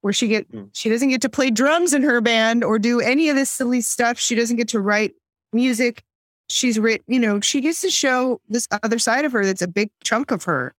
where 0.00 0.12
she 0.12 0.28
get 0.28 0.50
Mm. 0.50 0.70
she 0.72 0.88
doesn't 0.88 1.08
get 1.10 1.20
to 1.22 1.28
play 1.28 1.50
drums 1.50 1.92
in 1.92 2.02
her 2.02 2.20
band 2.20 2.64
or 2.64 2.78
do 2.78 3.00
any 3.00 3.28
of 3.28 3.36
this 3.36 3.50
silly 3.50 3.80
stuff 3.82 4.18
she 4.18 4.34
doesn't 4.34 4.56
get 4.56 4.68
to 4.68 4.80
write 4.80 5.14
music 5.52 6.02
she's 6.48 6.78
written 6.78 7.04
you 7.08 7.18
know 7.20 7.40
she 7.40 7.60
gets 7.60 7.80
to 7.80 7.90
show 7.90 8.40
this 8.48 8.66
other 8.82 8.98
side 8.98 9.24
of 9.24 9.32
her 9.32 9.44
that's 9.44 9.62
a 9.62 9.68
big 9.68 9.90
chunk 10.04 10.30
of 10.30 10.44
her 10.44 10.74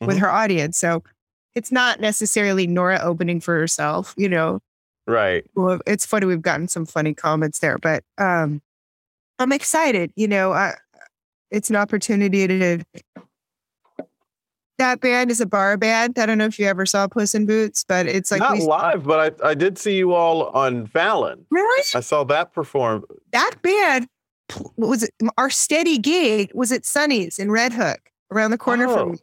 with 0.00 0.16
Mhm. 0.16 0.20
her 0.20 0.30
audience 0.30 0.76
so 0.78 1.02
it's 1.54 1.72
not 1.72 2.00
necessarily 2.00 2.66
norah 2.66 3.00
opening 3.02 3.40
for 3.40 3.58
herself 3.58 4.14
you 4.16 4.28
know 4.28 4.60
Right. 5.08 5.44
well, 5.54 5.78
it's 5.86 6.04
funny 6.04 6.26
we've 6.26 6.42
gotten 6.42 6.68
some 6.68 6.84
funny 6.84 7.14
comments 7.14 7.60
there 7.60 7.78
but 7.78 8.02
um 8.18 8.60
i'm 9.38 9.52
excited 9.52 10.12
you 10.16 10.28
know 10.28 10.52
I, 10.52 10.74
it's 11.50 11.70
an 11.70 11.76
opportunity 11.76 12.46
to 12.48 12.82
that 14.78 15.00
band 15.00 15.30
is 15.30 15.40
a 15.40 15.46
bar 15.46 15.76
band 15.78 16.18
i 16.18 16.26
don't 16.26 16.36
know 16.38 16.44
if 16.46 16.58
you 16.58 16.66
ever 16.66 16.84
saw 16.84 17.06
puss 17.08 17.34
in 17.34 17.46
boots 17.46 17.84
but 17.88 18.06
it's 18.06 18.30
like 18.30 18.40
Not 18.40 18.54
we, 18.58 18.60
live, 18.66 19.04
but 19.04 19.40
I, 19.42 19.50
I 19.50 19.54
did 19.54 19.78
see 19.78 19.96
you 19.96 20.12
all 20.12 20.48
on 20.48 20.86
Fallon. 20.86 21.46
really 21.50 21.82
I 21.94 22.00
saw 22.00 22.24
that 22.24 22.52
perform. 22.52 23.04
that 23.32 23.54
band 23.62 24.08
what 24.76 24.88
was 24.88 25.02
it 25.02 25.10
our 25.38 25.50
steady 25.50 25.98
gig 25.98 26.50
was 26.54 26.72
at 26.72 26.84
sunny's 26.84 27.38
in 27.38 27.50
red 27.50 27.72
hook 27.72 28.00
around 28.30 28.50
the 28.50 28.58
corner 28.58 28.86
Oh. 28.88 28.96
from 28.96 29.12
me 29.12 29.18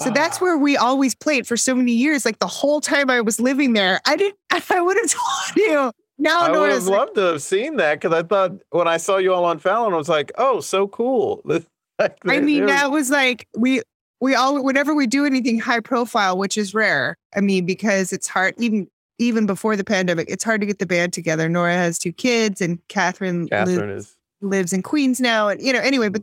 so 0.00 0.10
that's 0.10 0.38
Ah. 0.38 0.44
where 0.44 0.58
we 0.58 0.76
always 0.76 1.14
played 1.14 1.46
for 1.46 1.56
so 1.56 1.74
many 1.74 1.92
years 1.92 2.24
like 2.24 2.38
the 2.38 2.46
whole 2.46 2.80
time 2.80 3.08
i 3.10 3.20
was 3.20 3.40
living 3.40 3.72
there 3.72 4.00
i 4.04 4.16
didn't 4.16 4.38
i 4.70 4.80
would 4.80 4.96
have 4.96 5.10
told 5.10 5.56
you 5.56 5.92
now 6.18 6.40
I 6.40 6.50
would 6.58 6.70
have 6.70 6.86
loved 6.86 7.14
to 7.16 7.20
have 7.20 7.42
seen 7.42 7.76
that 7.76 8.00
because 8.00 8.14
I 8.14 8.22
thought 8.22 8.52
when 8.70 8.88
I 8.88 8.96
saw 8.96 9.18
you 9.18 9.34
all 9.34 9.44
on 9.44 9.58
Fallon, 9.58 9.92
I 9.92 9.96
was 9.98 10.08
like, 10.08 10.32
oh, 10.38 10.60
so 10.60 10.88
cool. 10.88 11.42
I 11.98 12.40
mean, 12.40 12.64
that 12.64 12.90
was 12.90 13.10
like 13.10 13.46
we 13.54 13.82
we 14.22 14.34
all 14.34 14.64
whenever 14.64 14.94
we 14.94 15.06
do 15.06 15.26
anything 15.26 15.58
high 15.58 15.80
profile, 15.80 16.38
which 16.38 16.56
is 16.56 16.72
rare. 16.72 17.18
I 17.36 17.40
mean, 17.42 17.66
because 17.66 18.14
it's 18.14 18.28
hard 18.28 18.54
even 18.56 18.88
even 19.18 19.44
before 19.44 19.76
the 19.76 19.84
pandemic, 19.84 20.30
it's 20.30 20.42
hard 20.42 20.62
to 20.62 20.66
get 20.66 20.78
the 20.78 20.86
band 20.86 21.12
together. 21.12 21.50
Norah 21.50 21.74
has 21.74 21.98
two 21.98 22.12
kids, 22.12 22.62
and 22.62 22.78
Catherine, 22.88 23.46
Catherine 23.48 23.90
is. 23.90 24.15
Lives 24.40 24.72
in 24.72 24.82
Queens 24.82 25.20
now, 25.20 25.48
and 25.48 25.60
you 25.60 25.72
know. 25.72 25.80
Anyway, 25.80 26.08
but 26.08 26.22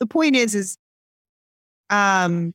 the 0.00 0.06
point 0.06 0.36
is, 0.36 0.54
is 0.54 0.76
um, 1.90 2.54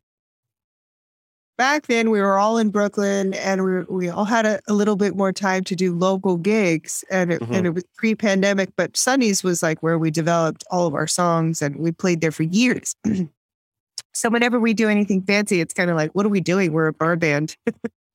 back 1.57 1.87
then 1.87 2.09
we 2.09 2.21
were 2.21 2.37
all 2.37 2.57
in 2.57 2.69
Brooklyn, 2.69 3.33
and 3.33 3.63
we 3.63 3.83
we 3.83 4.09
all 4.09 4.25
had 4.25 4.45
a, 4.45 4.59
a 4.67 4.73
little 4.73 4.95
bit 4.95 5.15
more 5.15 5.31
time 5.33 5.63
to 5.65 5.75
do 5.75 5.93
local 5.93 6.37
gigs, 6.37 7.03
and 7.09 7.33
it, 7.33 7.41
Mhm. 7.41 7.55
and 7.55 7.65
it 7.67 7.69
was 7.71 7.83
pre-pandemic. 7.97 8.69
But 8.75 8.95
Sunny's 8.95 9.43
was 9.43 9.63
like 9.63 9.81
where 9.81 9.97
we 9.97 10.11
developed 10.11 10.63
all 10.71 10.87
of 10.87 10.93
our 10.93 11.07
songs, 11.07 11.61
and 11.61 11.75
we 11.77 11.91
played 11.91 12.21
there 12.21 12.31
for 12.31 12.43
years. 12.43 12.95
so 14.13 14.29
whenever 14.29 14.59
we 14.59 14.73
do 14.73 14.89
anything 14.89 15.21
fancy, 15.23 15.59
it's 15.61 15.73
kind 15.73 15.89
of 15.89 15.95
like, 15.95 16.11
what 16.13 16.25
are 16.25 16.29
we 16.29 16.41
doing? 16.41 16.71
We're 16.71 16.87
a 16.87 16.93
bar 16.93 17.15
band. 17.15 17.55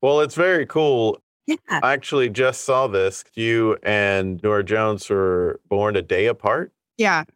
Well, 0.00 0.20
it's 0.20 0.34
very 0.36 0.66
cool. 0.66 1.18
Yeah. 1.46 1.56
I 1.68 1.92
actually 1.92 2.30
just 2.30 2.64
saw 2.64 2.86
this. 2.86 3.22
You 3.34 3.76
and 3.82 4.42
Norah 4.42 4.64
Jones 4.64 5.10
were 5.10 5.60
born 5.68 5.94
a 5.94 6.00
day 6.00 6.24
apart. 6.24 6.72
Yeah. 6.98 7.24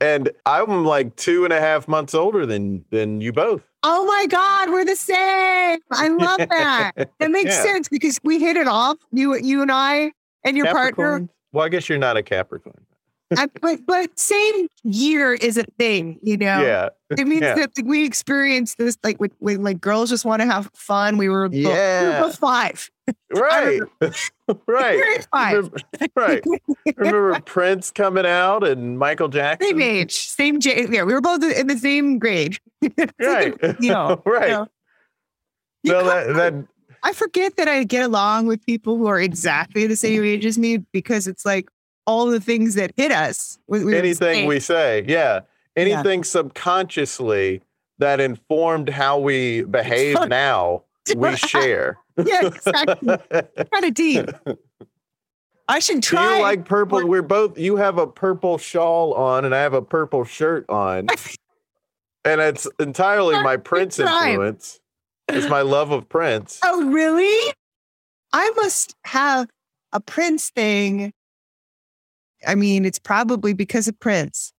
And 0.00 0.30
I'm 0.44 0.84
like 0.84 1.14
two 1.14 1.44
and 1.44 1.52
a 1.52 1.60
half 1.60 1.86
months 1.86 2.14
older 2.14 2.44
than 2.46 2.84
than 2.90 3.20
you 3.20 3.32
both. 3.32 3.62
Oh 3.84 4.04
my 4.04 4.26
God, 4.28 4.70
we're 4.70 4.84
the 4.84 4.96
same. 4.96 5.78
I 5.92 6.08
love 6.08 6.38
that. 6.50 6.92
That 7.20 7.30
makes 7.30 7.54
Yeah. 7.54 7.62
sense 7.62 7.88
because 7.88 8.18
we 8.24 8.40
hit 8.40 8.56
it 8.56 8.66
off. 8.66 8.96
You, 9.12 9.36
you 9.36 9.62
and 9.62 9.70
I, 9.70 10.10
and 10.42 10.56
your 10.56 10.66
partner. 10.72 11.28
Well, 11.52 11.64
I 11.64 11.68
guess 11.68 11.88
you're 11.88 11.96
not 11.98 12.16
a 12.16 12.24
Capricorn. 12.24 12.84
I, 13.36 13.46
but 13.62 13.86
but 13.86 14.18
same 14.18 14.66
year 14.82 15.32
is 15.34 15.56
a 15.56 15.64
thing, 15.78 16.18
you 16.22 16.36
know. 16.36 16.60
Yeah. 16.62 16.88
It 17.16 17.28
means 17.28 17.42
Yeah. 17.42 17.54
that 17.54 17.70
we 17.84 18.04
experienced 18.04 18.78
this 18.78 18.98
like 19.04 19.18
when, 19.18 19.30
when 19.38 19.62
like 19.62 19.80
girls 19.80 20.10
just 20.10 20.24
want 20.24 20.42
to 20.42 20.46
have 20.46 20.68
fun. 20.74 21.18
We 21.18 21.28
were 21.28 21.48
both, 21.48 21.56
we 21.56 21.64
were 21.66 21.70
Yeah. 21.70 22.20
both 22.20 22.36
five. 22.38 22.90
Right. 23.32 23.80
right. 24.66 25.20
Remember, 25.32 25.76
right. 26.14 26.44
Remember 26.96 27.40
Prince 27.40 27.90
coming 27.90 28.26
out 28.26 28.66
and 28.66 28.98
Michael 28.98 29.28
Jackson? 29.28 29.68
Same 29.68 29.82
age, 29.82 30.12
same 30.12 30.60
j- 30.60 30.86
yeah. 30.90 31.02
We 31.02 31.12
were 31.12 31.20
both 31.20 31.42
in 31.42 31.66
the 31.66 31.78
same 31.78 32.18
grade. 32.18 32.58
It's 32.80 32.96
like 32.98 33.12
a- 33.62 33.66
Right. 33.68 33.76
you 33.80 33.90
know, 33.90 34.22
you 34.24 34.32
right. 34.32 34.50
know. 34.50 34.68
You 35.82 35.92
No, 35.92 36.04
that, 36.04 36.34
that 36.34 36.66
I 37.02 37.12
forget 37.12 37.56
that 37.56 37.68
I 37.68 37.84
get 37.84 38.04
along 38.04 38.46
with 38.46 38.64
people 38.66 38.96
who 38.96 39.06
are 39.06 39.20
exactly 39.20 39.86
the 39.86 39.96
same 39.96 40.24
age 40.24 40.44
as 40.44 40.58
me 40.58 40.78
because 40.78 41.26
it's 41.26 41.44
like 41.44 41.68
all 42.06 42.26
the 42.26 42.40
things 42.40 42.74
that 42.74 42.92
hit 42.96 43.12
us. 43.12 43.58
We, 43.68 43.84
we 43.84 43.96
anything 43.96 44.46
we 44.46 44.60
say, 44.60 45.04
yeah. 45.06 45.40
Anything 45.76 46.24
subconsciously 46.24 47.60
that 47.98 48.18
informed 48.18 48.88
how 48.88 49.18
we 49.18 49.62
behave 49.62 50.16
now, 50.28 50.84
we 51.14 51.36
share. 51.36 51.98
Yeah, 52.24 52.46
exactly. 52.46 53.18
kind 53.72 53.84
of 53.84 53.94
deep. 53.94 54.30
I 55.68 55.80
should 55.80 55.96
Do 55.96 56.08
try. 56.08 56.36
you 56.36 56.42
like 56.42 56.64
purple? 56.64 57.06
We're 57.06 57.22
both. 57.22 57.58
You 57.58 57.76
have 57.76 57.98
a 57.98 58.06
purple 58.06 58.58
shawl 58.58 59.14
on, 59.14 59.44
and 59.44 59.54
I 59.54 59.60
have 59.60 59.74
a 59.74 59.82
purple 59.82 60.24
shirt 60.24 60.64
on, 60.68 61.08
and 62.24 62.40
it's 62.40 62.68
entirely 62.78 63.34
my 63.42 63.56
Prince 63.56 63.98
influence. 63.98 64.80
It's 65.28 65.48
my 65.48 65.62
love 65.62 65.90
of 65.90 66.08
Prince. 66.08 66.60
oh, 66.64 66.88
really? 66.88 67.52
I 68.32 68.50
must 68.56 68.94
have 69.04 69.48
a 69.92 70.00
Prince 70.00 70.50
thing. 70.50 71.12
I 72.46 72.54
mean, 72.54 72.84
it's 72.84 73.00
probably 73.00 73.52
because 73.52 73.88
of 73.88 73.98
Prince. 73.98 74.52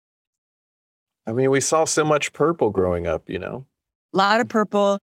I 1.26 1.32
mean, 1.32 1.52
we 1.52 1.62
saw 1.62 1.86
so 1.86 2.04
much 2.04 2.34
purple 2.34 2.70
growing 2.70 3.08
up. 3.08 3.30
You 3.30 3.40
know. 3.40 3.66
A 4.14 4.18
lot 4.18 4.42
of 4.42 4.50
purple. 4.50 5.00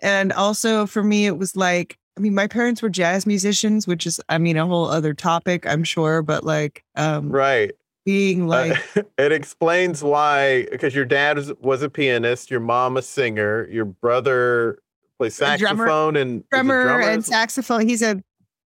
And 0.00 0.32
also 0.32 0.86
for 0.86 1.02
me, 1.02 1.26
it 1.26 1.38
was 1.38 1.56
like, 1.56 1.98
I 2.16 2.20
mean, 2.20 2.34
my 2.34 2.46
parents 2.46 2.82
were 2.82 2.88
jazz 2.88 3.26
musicians, 3.26 3.86
which 3.86 4.06
is, 4.06 4.20
I 4.28 4.38
mean, 4.38 4.56
a 4.56 4.66
whole 4.66 4.86
other 4.86 5.14
topic, 5.14 5.66
I'm 5.66 5.84
sure, 5.84 6.22
but 6.22 6.44
like 6.44 6.84
um 6.96 7.30
Right. 7.30 7.72
being 8.04 8.46
like 8.48 8.80
Uh, 8.96 9.02
it 9.18 9.32
explains 9.32 10.02
why, 10.02 10.66
because 10.70 10.94
your 10.94 11.04
dad 11.04 11.38
was, 11.60 11.82
a 11.82 11.90
pianist, 11.90 12.50
your 12.50 12.60
mom 12.60 12.96
a 12.96 13.02
singer, 13.02 13.68
your 13.70 13.84
brother 13.84 14.78
plays 15.18 15.40
A 15.40 15.56
drummer- 15.58 15.84
saxophone 15.86 16.16
and 16.16 16.48
drummer, 16.50 16.84
drummer 16.84 17.08
and 17.10 17.24
saxophone. 17.24 17.88
He's 17.88 18.02
a 18.02 18.22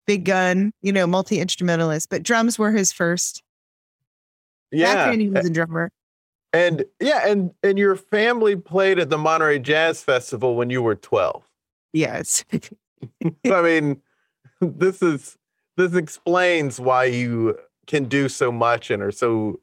big 0.07 0.25
gun, 0.25 0.71
you 0.81 0.91
know, 0.91 1.07
multi 1.07 1.39
instrumentalist, 1.39 2.09
but 2.09 2.23
drums 2.23 2.57
were 2.59 2.71
his 2.71 2.91
first. 2.91 3.43
Back 4.71 4.79
yeah, 4.79 5.09
then 5.09 5.19
he 5.19 5.29
was 5.29 5.45
a 5.45 5.49
drummer. 5.49 5.91
And 6.53 6.85
yeah, 6.99 7.27
and 7.27 7.51
and 7.63 7.77
your 7.77 7.95
family 7.95 8.55
played 8.55 8.99
at 8.99 9.09
the 9.09 9.17
Monterey 9.17 9.59
Jazz 9.59 10.03
Festival 10.03 10.55
when 10.55 10.69
you 10.69 10.81
were 10.81 10.95
twelve. 10.95 11.43
Yes. 11.93 12.43
I 13.45 13.61
mean, 13.61 14.01
this 14.59 15.01
is 15.01 15.37
this 15.77 15.95
explains 15.95 16.79
why 16.79 17.05
you 17.05 17.57
can 17.87 18.05
do 18.05 18.29
so 18.29 18.51
much 18.51 18.91
and 18.91 19.01
are 19.01 19.11
so 19.11 19.59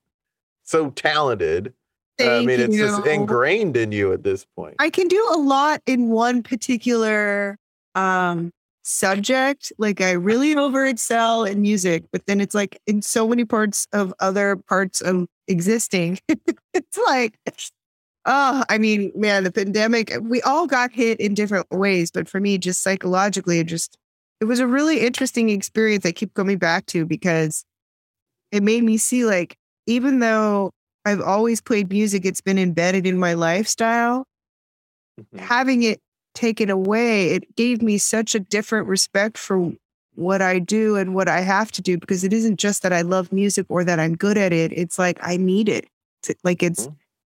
so 0.62 0.90
talented. 0.90 1.72
Thank 2.18 2.30
I 2.30 2.44
mean, 2.44 2.60
it's 2.60 2.76
just 2.76 3.06
ingrained 3.06 3.76
in 3.76 3.92
you 3.92 4.12
at 4.12 4.24
this 4.24 4.44
point. 4.44 4.74
I 4.80 4.90
can 4.90 5.06
do 5.06 5.28
a 5.32 5.38
lot 5.38 5.82
in 5.86 6.08
one 6.08 6.42
particular 6.42 7.58
um 7.94 8.50
subject. 8.82 9.72
Like 9.78 10.00
I 10.00 10.12
really 10.12 10.56
over 10.56 10.86
excel 10.86 11.44
in 11.44 11.60
music, 11.60 12.04
but 12.10 12.26
then 12.26 12.40
it's 12.40 12.54
like 12.54 12.80
in 12.86 13.02
so 13.02 13.28
many 13.28 13.44
parts 13.44 13.86
of 13.92 14.14
other 14.18 14.56
parts 14.56 15.00
of 15.00 15.28
existing. 15.48 16.18
it's 16.74 16.98
like 17.06 17.38
oh, 18.26 18.64
I 18.68 18.78
mean, 18.78 19.12
man, 19.14 19.44
the 19.44 19.52
pandemic, 19.52 20.12
we 20.20 20.42
all 20.42 20.66
got 20.66 20.92
hit 20.92 21.18
in 21.20 21.34
different 21.34 21.66
ways, 21.70 22.10
but 22.10 22.28
for 22.28 22.40
me, 22.40 22.58
just 22.58 22.82
psychologically, 22.82 23.58
it 23.60 23.66
just 23.66 23.96
it 24.40 24.44
was 24.44 24.60
a 24.60 24.66
really 24.66 25.00
interesting 25.00 25.50
experience 25.50 26.06
I 26.06 26.12
keep 26.12 26.34
coming 26.34 26.58
back 26.58 26.86
to 26.86 27.04
because 27.06 27.64
it 28.52 28.62
made 28.62 28.84
me 28.84 28.98
see 28.98 29.24
like 29.24 29.56
even 29.86 30.20
though 30.20 30.72
I've 31.04 31.20
always 31.20 31.60
played 31.60 31.90
music, 31.90 32.24
it's 32.26 32.40
been 32.40 32.58
embedded 32.58 33.06
in 33.06 33.18
my 33.18 33.34
lifestyle 33.34 34.26
Mhm. 35.20 35.40
having 35.40 35.82
it 35.82 36.00
taken 36.34 36.70
away, 36.70 37.30
it 37.30 37.56
gave 37.56 37.82
me 37.82 37.98
such 37.98 38.34
a 38.34 38.40
different 38.40 38.86
respect 38.86 39.36
for 39.38 39.72
what 40.18 40.42
I 40.42 40.58
do 40.58 40.96
and 40.96 41.14
what 41.14 41.28
I 41.28 41.40
have 41.40 41.70
to 41.72 41.82
do 41.82 41.96
because 41.96 42.24
it 42.24 42.32
isn't 42.32 42.58
just 42.58 42.82
that 42.82 42.92
I 42.92 43.02
love 43.02 43.32
music 43.32 43.66
or 43.68 43.84
that 43.84 44.00
I'm 44.00 44.16
good 44.16 44.36
at 44.36 44.52
it. 44.52 44.72
It's 44.72 44.98
like 44.98 45.18
I 45.22 45.36
need 45.36 45.68
it. 45.68 45.86
It's 46.26 46.40
like 46.42 46.62
it's 46.62 46.88
Mhm. 46.88 46.96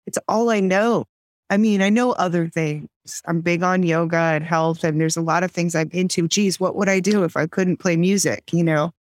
it's 0.08 0.18
all 0.30 0.50
I 0.50 0.62
know. 0.62 1.06
I 1.50 1.58
mean, 1.58 1.82
I 1.82 1.90
know 1.90 2.12
other 2.14 2.48
things. 2.48 2.88
I'm 3.26 3.42
big 3.42 3.64
on 3.64 3.84
yoga 3.84 4.18
and 4.18 4.46
health, 4.46 4.84
and 4.84 5.02
there's 5.02 5.18
a 5.18 5.22
lot 5.22 5.44
of 5.44 5.52
things 5.52 5.76
I'm 5.76 5.90
into. 5.92 6.28
Geez, 6.28 6.60
what 6.60 6.76
would 6.76 6.88
I 6.88 7.00
do 7.00 7.24
if 7.24 7.36
I 7.36 7.48
couldn't 7.48 7.78
play 7.78 7.98
music? 7.98 8.54
You 8.54 8.64
know, 8.64 8.94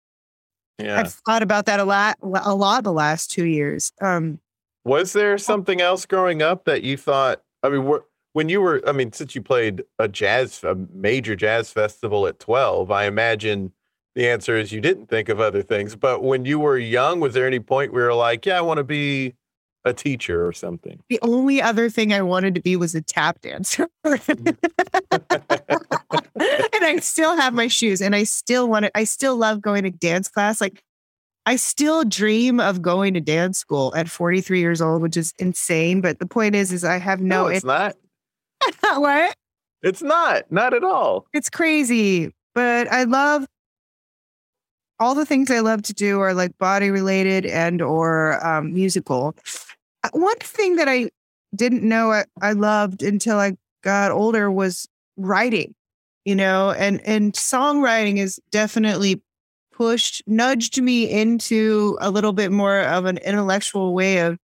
Yeah. 0.77 0.99
I've 0.99 1.13
thought 1.25 1.43
about 1.43 1.65
that 1.67 1.79
a 1.79 1.83
lot, 1.85 2.17
a 2.21 2.55
lot 2.55 2.83
the 2.83 2.91
last 2.91 3.31
two 3.31 3.45
years. 3.45 3.91
Um, 4.01 4.39
Was 4.85 5.13
there 5.13 5.37
something 5.37 5.79
else 5.81 6.05
growing 6.05 6.41
up 6.41 6.65
that 6.65 6.83
you 6.83 6.97
thought? 6.97 7.43
I 7.61 7.69
mean, 7.69 7.85
wh- 7.85 8.03
when 8.33 8.49
you 8.49 8.61
were, 8.61 8.81
I 8.87 8.91
mean, 8.91 9.11
since 9.11 9.35
you 9.35 9.41
played 9.41 9.83
a 9.97 10.07
jazz, 10.07 10.63
a 10.63 10.75
major 10.75 11.35
jazz 11.35 11.71
festival 11.71 12.27
at 12.27 12.39
12, 12.39 12.91
I 12.91 13.05
imagine 13.05 13.73
the 14.15 14.27
answer 14.27 14.57
is 14.57 14.71
you 14.71 14.81
didn't 14.81 15.07
think 15.07 15.29
of 15.29 15.39
other 15.39 15.61
things. 15.61 15.95
But 15.95 16.23
when 16.23 16.45
you 16.45 16.59
were 16.59 16.77
young, 16.77 17.19
was 17.19 17.33
there 17.33 17.47
any 17.47 17.59
point 17.59 17.93
where 17.93 18.03
you're 18.05 18.13
like, 18.13 18.45
yeah, 18.45 18.57
I 18.57 18.61
want 18.61 18.77
to 18.77 18.83
be 18.83 19.33
a 19.85 19.93
teacher 19.93 20.45
or 20.45 20.51
something? 20.51 21.01
the 21.09 21.19
only 21.21 21.61
other 21.61 21.89
thing 21.89 22.13
I 22.13 22.21
wanted 22.21 22.55
to 22.55 22.61
be 22.61 22.75
was 22.75 22.93
a 22.95 23.01
tap 23.01 23.41
dancer. 23.41 23.87
Mm. 24.05 24.57
and 26.35 26.85
I 26.85 26.97
still 27.01 27.35
have 27.35 27.53
my 27.53 27.67
shoes 27.67 28.01
and 28.01 28.15
I 28.15 28.23
still 28.23 28.67
want 28.67 28.85
to, 28.85 28.97
I 28.97 29.05
still 29.05 29.37
love 29.37 29.61
going 29.61 29.83
to 29.83 29.91
dance 29.91 30.27
class. 30.27 30.61
Like 30.61 30.83
I 31.45 31.55
still 31.55 32.03
dream 32.03 32.59
of 32.59 32.81
going 32.81 33.13
to 33.15 33.21
dance 33.21 33.57
school 33.57 33.93
at 33.95 34.09
43 34.09 34.59
years 34.59 34.81
old, 34.81 35.01
which 35.01 35.17
is 35.17 35.33
insane. 35.39 36.01
But 36.01 36.19
the 36.19 36.27
point 36.27 36.55
is, 36.55 36.71
is 36.71 36.83
I 36.83 36.97
have 36.97 37.21
no, 37.21 37.43
No, 37.43 37.47
it's 37.47 37.65
not. 37.65 37.95
what? 38.95 39.35
It's 39.81 40.01
not. 40.01 40.51
Not 40.51 40.73
at 40.73 40.83
all. 40.83 41.25
It's 41.33 41.49
crazy. 41.49 42.33
But 42.53 42.91
I 42.91 43.03
love 43.03 43.45
all 44.99 45.15
the 45.15 45.25
things 45.25 45.49
I 45.49 45.59
love 45.59 45.81
to 45.83 45.93
do 45.93 46.19
are 46.19 46.33
like 46.33 46.57
body 46.57 46.91
related 46.91 47.45
and 47.45 47.81
or 47.81 48.45
um, 48.45 48.73
musical. 48.73 49.35
Uh, 50.03 50.09
One 50.11 50.37
thing 50.37 50.75
that 50.75 50.89
I 50.89 51.09
didn't 51.55 51.83
know 51.83 52.11
I, 52.11 52.25
I 52.41 52.51
loved 52.51 53.01
until 53.01 53.37
I 53.37 53.53
got 53.83 54.11
older 54.11 54.51
was 54.51 54.87
writing, 55.17 55.73
you 56.25 56.35
know, 56.35 56.71
and 56.71 57.01
and 57.05 57.33
songwriting 57.33 58.17
is 58.17 58.39
definitely 58.51 59.21
pushed, 59.71 60.21
nudged 60.27 60.81
me 60.81 61.09
into 61.09 61.97
a 62.01 62.11
little 62.11 62.33
bit 62.33 62.51
more 62.51 62.81
of 62.81 63.05
an 63.05 63.17
intellectual 63.19 63.93
way 63.93 64.19
of 64.19 64.37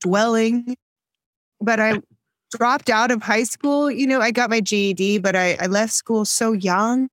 dwelling. 0.00 0.76
But 1.60 1.78
I 1.78 2.00
dropped 2.52 2.90
out 2.90 3.10
of 3.10 3.22
high 3.22 3.44
school. 3.44 3.90
You 3.90 4.06
know, 4.06 4.20
I 4.20 4.30
got 4.30 4.50
my 4.50 4.60
GED, 4.60 5.18
but 5.18 5.36
I, 5.36 5.56
I 5.60 5.66
left 5.66 5.92
school 5.92 6.24
so 6.24 6.52
young 6.52 7.08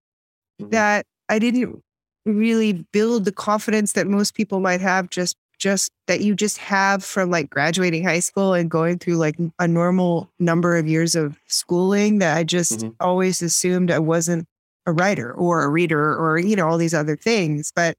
Mhm. 0.62 0.72
that 0.72 1.06
I 1.30 1.40
didn't 1.40 1.82
really 2.26 2.74
build 2.92 3.26
the 3.26 3.32
confidence 3.32 3.94
that 3.94 4.08
most 4.08 4.34
people 4.36 4.60
might 4.60 4.82
have 4.82 5.10
just 5.10 5.36
just 5.58 5.92
that 6.08 6.22
you 6.22 6.36
just 6.36 6.58
have 6.58 7.04
from 7.04 7.30
like 7.30 7.50
graduating 7.50 8.04
high 8.04 8.20
school 8.22 8.54
and 8.54 8.72
going 8.72 8.98
through 8.98 9.16
like 9.18 9.36
a 9.60 9.68
normal 9.68 10.32
number 10.40 10.78
of 10.78 10.88
years 10.88 11.16
of 11.16 11.38
schooling 11.48 12.20
that 12.20 12.38
I 12.38 12.44
just 12.46 12.82
Mhm. 12.82 12.96
always 13.02 13.42
assumed 13.42 13.92
I 13.92 14.00
wasn't 14.00 14.48
a 14.86 14.94
writer 14.94 15.34
or 15.34 15.64
a 15.64 15.70
reader 15.70 16.16
or 16.16 16.40
you 16.40 16.56
know 16.56 16.68
all 16.68 16.78
these 16.78 16.94
other 16.94 17.16
things 17.18 17.72
but 17.76 17.98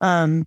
um 0.00 0.46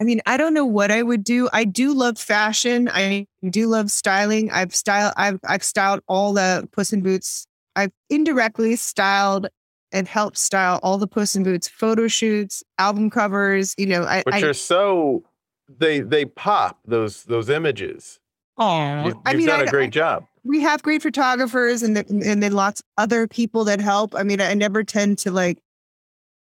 I 0.00 0.04
mean 0.04 0.20
I 0.26 0.36
don't 0.36 0.54
know 0.54 0.64
what 0.66 0.90
I 0.90 1.02
would 1.02 1.22
do 1.24 1.48
I 1.52 1.64
do 1.64 1.92
love 1.92 2.18
fashion 2.18 2.88
I 2.92 3.26
do 3.50 3.66
love 3.66 3.90
styling 3.90 4.50
I've 4.50 4.74
styled 4.74 5.12
I've 5.16 5.38
I've 5.46 5.62
styled 5.64 6.00
all 6.08 6.32
the 6.32 6.68
Puss 6.72 6.92
in 6.92 7.02
Boots 7.02 7.46
I've 7.76 7.92
indirectly 8.08 8.76
styled 8.76 9.48
and 9.92 10.06
helped 10.08 10.38
style 10.38 10.78
all 10.82 10.98
the 10.98 11.06
Puss 11.06 11.34
in 11.34 11.42
Boots 11.42 11.66
photo 11.68 12.06
shoots, 12.06 12.62
album 12.78 13.10
covers. 13.10 13.74
You 13.76 13.86
know, 13.86 14.02
I, 14.04 14.22
Which 14.24 14.36
I 14.36 14.42
are 14.42 14.52
so 14.54 15.24
they 15.68 16.00
they 16.00 16.24
pop 16.24 16.78
those 16.86 17.24
those 17.24 17.48
images. 17.50 18.20
Aw. 18.58 19.06
You've, 19.06 19.16
I 19.24 19.30
you've 19.30 19.38
mean, 19.38 19.46
done 19.48 19.60
I- 19.60 19.64
a 19.64 19.66
great 19.66 19.86
I- 19.86 19.90
job. 19.90 20.26
we 20.44 20.60
have 20.60 20.82
great 20.82 21.02
photographers 21.02 21.82
and 21.82 21.96
then, 21.96 22.22
and 22.24 22.40
then 22.42 22.52
lots 22.52 22.82
other 22.98 23.26
people 23.26 23.64
that 23.64 23.80
help. 23.80 24.14
I 24.14 24.22
mean, 24.22 24.40
I 24.40 24.54
never 24.54 24.84
tend 24.84 25.18
to 25.18 25.30
like, 25.32 25.58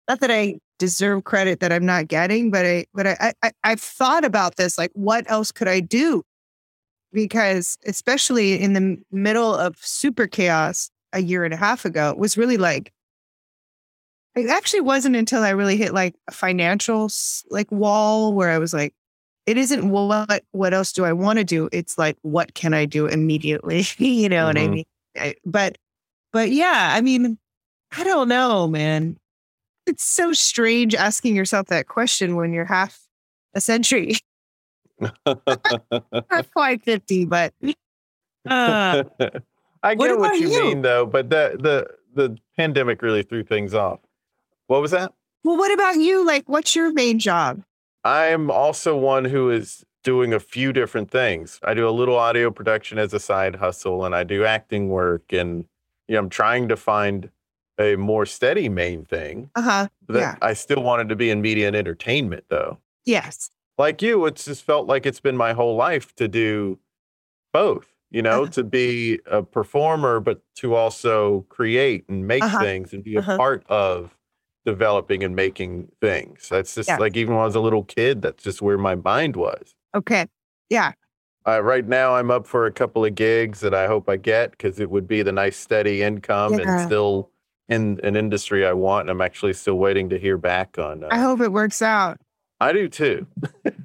not 0.09 0.19
that 0.21 0.31
I 0.31 0.55
deserve 0.79 1.23
credit 1.23 1.59
that 1.61 1.71
I'm 1.71 1.85
not 1.85 2.07
getting, 2.07 2.51
but 2.51 2.65
I, 2.65 2.85
but 2.93 3.07
I, 3.07 3.33
I, 3.41 3.51
I've 3.63 3.81
thought 3.81 4.25
about 4.25 4.55
this. 4.57 4.77
Like, 4.77 4.91
what 4.93 5.29
else 5.29 5.51
could 5.51 5.67
I 5.67 5.79
do? 5.79 6.23
Because 7.13 7.77
especially 7.85 8.59
in 8.61 8.73
the 8.73 8.97
middle 9.11 9.53
of 9.55 9.77
super 9.79 10.27
chaos 10.27 10.89
a 11.13 11.21
year 11.21 11.45
and 11.45 11.53
a 11.53 11.57
half 11.57 11.85
ago, 11.85 12.09
it 12.11 12.17
was 12.17 12.37
really 12.37 12.57
like, 12.57 12.91
it 14.35 14.49
actually 14.49 14.81
wasn't 14.81 15.15
until 15.15 15.43
I 15.43 15.51
really 15.51 15.77
hit 15.77 15.93
like 15.93 16.15
a 16.27 16.31
financial 16.31 17.09
like 17.49 17.71
wall 17.71 18.33
where 18.33 18.49
I 18.49 18.57
was 18.57 18.73
like, 18.73 18.93
it 19.45 19.57
isn't 19.57 19.89
what 19.89 20.43
what 20.51 20.73
else 20.73 20.91
do 20.91 21.05
I 21.05 21.13
want 21.13 21.39
to 21.39 21.45
do? 21.45 21.69
It's 21.71 21.97
like 21.97 22.17
what 22.23 22.53
can 22.53 22.73
I 22.73 22.85
do 22.85 23.05
immediately? 23.07 23.85
you 23.97 24.27
know 24.29 24.45
what 24.45 24.57
I 24.57 24.67
Mhm. 24.67 24.71
mean? 24.73 24.85
I, 25.17 25.35
but 25.45 25.77
but 26.33 26.51
yeah, 26.51 26.91
I 26.95 27.01
mean, 27.01 27.37
I 27.97 28.03
don't 28.05 28.29
know, 28.29 28.67
man. 28.67 29.17
It's 29.87 30.03
so 30.03 30.33
strange 30.33 30.95
asking 30.95 31.35
yourself 31.35 31.67
that 31.67 31.87
question 31.87 32.35
when 32.35 32.53
you're 32.53 32.65
half 32.65 32.99
a 33.53 33.61
century, 33.61 34.15
not 35.25 36.51
quite 36.53 36.83
fifty, 36.83 37.25
but 37.25 37.53
uh, 38.49 39.03
I 39.83 39.95
get 39.95 39.97
what 39.97 40.11
about 40.11 40.39
you 40.39 40.49
you? 40.49 40.61
mean 40.63 40.81
though, 40.81 41.05
but 41.05 41.29
the 41.29 41.57
the 41.59 41.87
the 42.13 42.37
pandemic 42.57 43.01
really 43.01 43.23
threw 43.23 43.43
things 43.43 43.73
off. 43.73 43.99
What 44.67 44.81
was 44.81 44.91
that? 44.91 45.13
well, 45.45 45.57
what 45.57 45.71
about 45.71 45.97
you? 45.97 46.25
Like, 46.25 46.49
what's 46.49 46.75
your 46.75 46.91
main 46.91 47.19
job? 47.19 47.63
I'm 48.03 48.49
also 48.49 48.97
one 48.97 49.25
who 49.25 49.51
is 49.51 49.85
doing 50.03 50.33
a 50.33 50.39
few 50.39 50.73
different 50.73 51.11
things. 51.11 51.59
I 51.63 51.75
do 51.75 51.87
a 51.87 51.91
little 51.91 52.17
audio 52.17 52.49
production 52.49 52.97
as 52.97 53.13
a 53.13 53.19
side 53.19 53.55
hustle 53.55 54.05
and 54.05 54.15
I 54.15 54.23
do 54.23 54.43
acting 54.43 54.89
work 54.89 55.31
and 55.31 55.65
you 56.07 56.13
know, 56.13 56.19
I'm 56.19 56.29
trying 56.29 56.67
to 56.69 56.75
find 56.75 57.29
a 57.79 57.95
more 57.95 58.25
steady 58.25 58.69
main 58.69 59.05
thing. 59.05 59.49
Uh 59.55 59.61
huh. 59.61 59.87
Yeah. 60.09 60.35
I 60.41 60.53
still 60.53 60.81
wanted 60.83 61.09
to 61.09 61.15
be 61.15 61.29
in 61.29 61.41
media 61.41 61.67
and 61.67 61.75
entertainment 61.75 62.45
though. 62.49 62.77
Yes. 63.05 63.49
Like 63.77 64.01
you, 64.01 64.25
it's 64.25 64.45
just 64.45 64.63
felt 64.63 64.87
like 64.87 65.05
it's 65.05 65.19
been 65.19 65.35
my 65.37 65.53
whole 65.53 65.75
life 65.75 66.15
to 66.15 66.27
do 66.27 66.79
both, 67.53 67.87
you 68.11 68.21
know, 68.21 68.43
Uh-huh. 68.43 68.51
to 68.51 68.63
be 68.63 69.19
a 69.25 69.43
performer, 69.43 70.19
but 70.19 70.41
to 70.55 70.75
also 70.75 71.41
create 71.49 72.07
and 72.07 72.25
make 72.27 72.43
Uh-huh. 72.43 72.59
things 72.59 72.93
and 72.93 73.03
be 73.03 73.15
a 73.15 73.19
Uh-huh. 73.19 73.37
part 73.37 73.65
of 73.67 74.15
developing 74.65 75.23
and 75.23 75.35
making 75.35 75.91
things. 76.01 76.49
That's 76.49 76.73
just 76.75 76.89
Yeah. 76.89 76.97
like 76.97 77.15
even 77.17 77.33
when 77.35 77.41
I 77.43 77.45
was 77.45 77.55
a 77.55 77.59
little 77.59 77.83
kid, 77.83 78.21
that's 78.21 78.43
just 78.43 78.61
where 78.61 78.77
my 78.77 78.95
mind 78.95 79.35
was. 79.35 79.75
Okay. 79.93 80.27
Yeah. 80.69 80.93
Uh, 81.47 81.61
right 81.61 81.85
now, 81.87 82.15
I'm 82.15 82.31
up 82.31 82.47
for 82.47 82.65
a 82.65 82.71
couple 82.71 83.05
of 83.05 83.13
gigs 83.13 83.59
that 83.59 83.73
I 83.75 83.85
hope 83.85 84.09
I 84.09 84.17
get 84.17 84.51
because 84.51 84.79
it 84.79 84.89
would 84.89 85.07
be 85.07 85.21
the 85.21 85.31
nice 85.31 85.55
steady 85.57 86.01
income 86.01 86.53
Yeah. 86.53 86.61
and 86.61 86.81
still 86.81 87.29
in 87.69 87.99
an 88.03 88.15
industry 88.15 88.65
I 88.65 88.73
want. 88.73 89.01
And 89.01 89.09
I'm 89.11 89.21
actually 89.21 89.53
still 89.53 89.75
waiting 89.75 90.09
to 90.09 90.19
hear 90.19 90.37
back 90.37 90.77
on. 90.77 91.03
Uh, 91.03 91.09
I 91.11 91.19
hope 91.19 91.41
it 91.41 91.51
works 91.51 91.81
out. 91.81 92.19
I 92.59 92.71
do 92.73 92.87
too. 92.87 93.27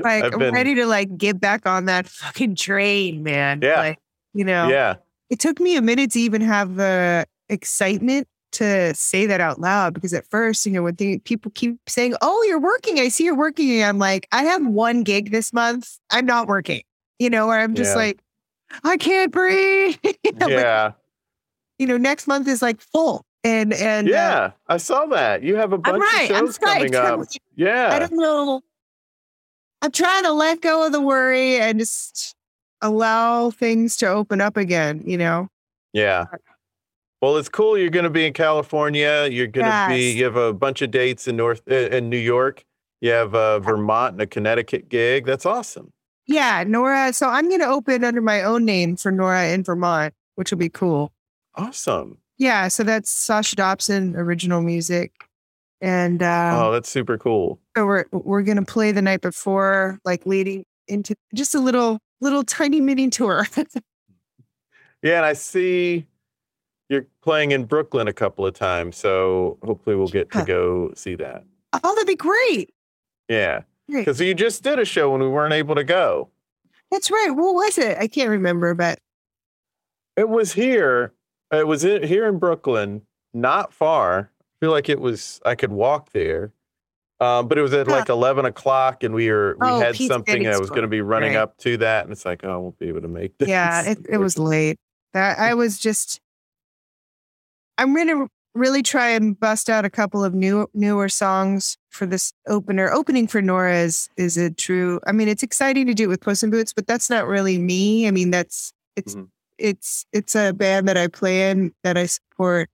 Like 0.00 0.24
I'm 0.24 0.40
ready 0.52 0.74
to 0.74 0.86
like 0.86 1.16
get 1.16 1.38
back 1.40 1.66
on 1.68 1.84
that 1.84 2.08
fucking 2.08 2.56
train, 2.56 3.22
man. 3.22 3.60
Yeah. 3.62 3.76
Like, 3.76 3.98
you 4.34 4.44
know. 4.44 4.68
Yeah, 4.68 4.96
It 5.30 5.38
took 5.38 5.60
me 5.60 5.76
a 5.76 5.82
minute 5.82 6.10
to 6.12 6.18
even 6.20 6.40
have 6.40 6.74
the 6.74 7.26
excitement 7.48 8.26
to 8.52 8.92
say 8.94 9.24
that 9.26 9.40
out 9.40 9.60
loud 9.60 9.94
because 9.94 10.12
at 10.14 10.26
first, 10.26 10.66
you 10.66 10.72
know, 10.72 10.82
when 10.82 10.96
the, 10.96 11.18
people 11.20 11.52
keep 11.54 11.78
saying, 11.88 12.14
"Oh, 12.20 12.44
you're 12.48 12.58
working," 12.60 12.98
I 12.98 13.06
see 13.06 13.24
you're 13.24 13.36
working, 13.36 13.70
and 13.70 13.84
I'm 13.88 13.98
like, 13.98 14.26
I 14.32 14.42
have 14.42 14.66
one 14.66 15.04
gig 15.04 15.30
this 15.30 15.52
month. 15.52 15.96
I'm 16.10 16.26
not 16.26 16.48
working. 16.48 16.82
You 17.20 17.30
know, 17.30 17.46
where 17.46 17.60
I'm 17.60 17.74
just 17.74 17.92
Yeah. 17.92 17.96
like, 18.02 18.20
I 18.82 18.96
can't 18.96 19.30
breathe. 19.30 19.96
You 20.02 20.32
know, 20.32 20.38
but, 20.40 20.50
yeah, 20.50 20.92
you 21.78 21.86
know, 21.86 21.96
next 21.96 22.26
month 22.26 22.48
is 22.48 22.62
like 22.62 22.80
full, 22.80 23.24
and 23.44 23.72
and 23.72 24.08
uh, 24.08 24.12
yeah. 24.12 24.50
I 24.68 24.76
saw 24.76 25.06
that 25.06 25.42
you 25.42 25.56
have 25.56 25.72
a 25.72 25.78
bunch 25.78 26.00
right. 26.00 26.30
of 26.30 26.36
shows 26.36 26.58
coming 26.58 26.94
up. 26.94 27.20
I 27.20 27.24
Yeah, 27.56 27.98
don't 27.98 28.16
know. 28.16 28.60
I'm 29.80 29.90
trying 29.90 30.22
to 30.24 30.32
let 30.32 30.60
go 30.60 30.86
of 30.86 30.92
the 30.92 31.00
worry 31.00 31.56
and 31.58 31.78
just 31.78 32.34
allow 32.80 33.50
things 33.50 33.96
to 33.98 34.06
open 34.06 34.40
up 34.40 34.56
again. 34.56 35.02
You 35.04 35.18
know. 35.18 35.48
yeah. 35.92 36.26
Well, 37.20 37.36
it's 37.36 37.48
cool. 37.48 37.78
You're 37.78 37.90
going 37.90 38.02
to 38.02 38.10
be 38.10 38.26
in 38.26 38.32
California. 38.32 39.28
You're 39.30 39.46
going 39.46 39.66
to 39.66 39.86
be. 39.88 40.10
You 40.10 40.24
have 40.24 40.34
a 40.34 40.52
bunch 40.52 40.82
of 40.82 40.90
dates 40.90 41.28
in 41.28 41.36
North 41.36 41.62
uh, 41.70 41.74
in 41.74 42.10
New 42.10 42.18
York. 42.18 42.64
You 43.00 43.10
have 43.10 43.34
uh, 43.34 43.60
Vermont 43.60 44.14
and 44.14 44.22
a 44.22 44.26
Connecticut 44.26 44.88
gig. 44.88 45.24
That's 45.24 45.46
awesome. 45.46 45.92
Yeah, 46.26 46.64
Norah. 46.66 47.12
So 47.12 47.28
I'm 47.28 47.48
going 47.48 47.60
to 47.60 47.66
open 47.66 48.02
under 48.02 48.20
my 48.20 48.42
own 48.42 48.64
name 48.64 48.96
for 48.96 49.12
Norah 49.12 49.48
in 49.48 49.62
Vermont, 49.62 50.14
which 50.34 50.50
will 50.50 50.58
be 50.58 50.68
cool. 50.68 51.12
Awesome. 51.54 52.18
Yeah, 52.38 52.68
so 52.68 52.82
that's 52.82 53.10
Sasha 53.10 53.56
Dobson 53.56 54.16
original 54.16 54.62
music, 54.62 55.12
and 55.80 56.22
um, 56.22 56.54
oh, 56.58 56.72
that's 56.72 56.88
super 56.88 57.18
cool. 57.18 57.60
so 57.76 57.86
we're 57.86 58.04
we're 58.10 58.42
going 58.42 58.56
to 58.56 58.64
play 58.64 58.90
the 58.92 59.02
night 59.02 59.20
before, 59.20 59.98
like 60.04 60.26
leading 60.26 60.64
into 60.88 61.14
just 61.34 61.54
a 61.54 61.60
little 61.60 61.98
little 62.20 62.42
tiny 62.42 62.80
mini 62.80 63.08
tour. 63.10 63.46
Yeah, 65.02 65.16
and 65.16 65.26
I 65.26 65.32
see 65.32 66.06
you're 66.88 67.06
playing 67.22 67.50
in 67.50 67.64
Brooklyn 67.64 68.06
a 68.06 68.12
couple 68.12 68.46
of 68.46 68.54
times, 68.54 68.96
so 68.96 69.58
hopefully 69.64 69.96
we'll 69.96 70.06
get 70.06 70.30
to 70.30 70.44
go 70.44 70.92
see 70.94 71.16
that. 71.16 71.44
oh, 71.72 71.94
that'd 71.96 72.06
be 72.06 72.14
great. 72.14 72.72
Yeah, 73.28 73.62
because 73.88 74.20
you 74.20 74.32
just 74.34 74.62
did 74.62 74.78
a 74.78 74.84
show 74.84 75.10
when 75.10 75.20
we 75.20 75.26
weren't 75.28 75.54
able 75.54 75.74
to 75.74 75.82
go. 75.82 76.30
That's 76.92 77.10
right. 77.10 77.30
What 77.30 77.54
was 77.54 77.78
it? 77.78 77.98
I 77.98 78.06
can't 78.06 78.28
remember, 78.30 78.74
but 78.74 79.00
It 80.16 80.28
was 80.28 80.52
here. 80.52 81.12
It 81.52 81.66
was 81.66 81.84
in, 81.84 82.02
here 82.02 82.26
in 82.26 82.38
Brooklyn, 82.38 83.02
not 83.34 83.72
far. 83.72 84.30
I 84.40 84.54
feel 84.64 84.70
like 84.70 84.88
it 84.88 85.00
was. 85.00 85.40
I 85.44 85.54
could 85.54 85.70
walk 85.72 86.10
there, 86.12 86.52
um, 87.20 87.48
but 87.48 87.58
it 87.58 87.62
was 87.62 87.72
at 87.74 87.86
Huh. 87.86 87.92
like 87.92 88.08
eleven 88.08 88.44
o'clock, 88.46 89.02
and 89.02 89.14
we 89.14 89.30
were 89.30 89.56
we 89.58 89.66
Oh, 89.68 89.80
had 89.80 89.94
Pete's 89.94 90.08
something. 90.08 90.46
I 90.46 90.56
was 90.58 90.70
going 90.70 90.82
to 90.82 90.88
be 90.88 91.00
running 91.02 91.34
Right. 91.34 91.40
up 91.40 91.56
to 91.58 91.76
that, 91.78 92.04
and 92.04 92.12
it's 92.12 92.24
like, 92.24 92.42
oh, 92.44 92.50
I 92.52 92.56
won't 92.56 92.78
be 92.78 92.88
able 92.88 93.02
to 93.02 93.08
make 93.08 93.36
this. 93.38 93.48
yeah, 93.48 93.82
it, 93.90 93.98
it 94.08 94.18
was 94.18 94.38
late. 94.38 94.78
That 95.12 95.38
I 95.38 95.54
was 95.54 95.78
just. 95.78 96.20
I'm 97.78 97.94
gonna 97.94 98.28
really 98.54 98.82
try 98.82 99.08
and 99.08 99.38
bust 99.38 99.68
out 99.70 99.84
a 99.84 99.90
couple 99.90 100.22
of 100.24 100.34
new 100.34 100.68
newer 100.74 101.08
songs 101.08 101.76
for 101.90 102.06
this 102.06 102.32
opener. 102.46 102.90
Opening 102.92 103.26
for 103.26 103.42
Norah 103.42 103.78
is 103.80 104.08
is 104.16 104.36
a 104.38 104.50
true. 104.50 105.00
I 105.06 105.12
mean, 105.12 105.28
it's 105.28 105.42
exciting 105.42 105.86
to 105.86 105.94
do 105.94 106.04
it 106.04 106.08
with 106.08 106.20
Puss 106.20 106.42
in 106.42 106.50
Boots, 106.50 106.72
but 106.72 106.86
that's 106.86 107.10
not 107.10 107.26
really 107.26 107.58
me. 107.58 108.06
I 108.06 108.10
mean, 108.10 108.30
that's 108.30 108.72
it's 108.96 109.14
Mhm. 109.16 109.28
It's 109.58 110.04
it's 110.12 110.34
a 110.34 110.52
band 110.52 110.88
that 110.88 110.96
I 110.96 111.06
play 111.08 111.50
in 111.50 111.72
that 111.84 111.96
I 111.96 112.06
support 112.06 112.68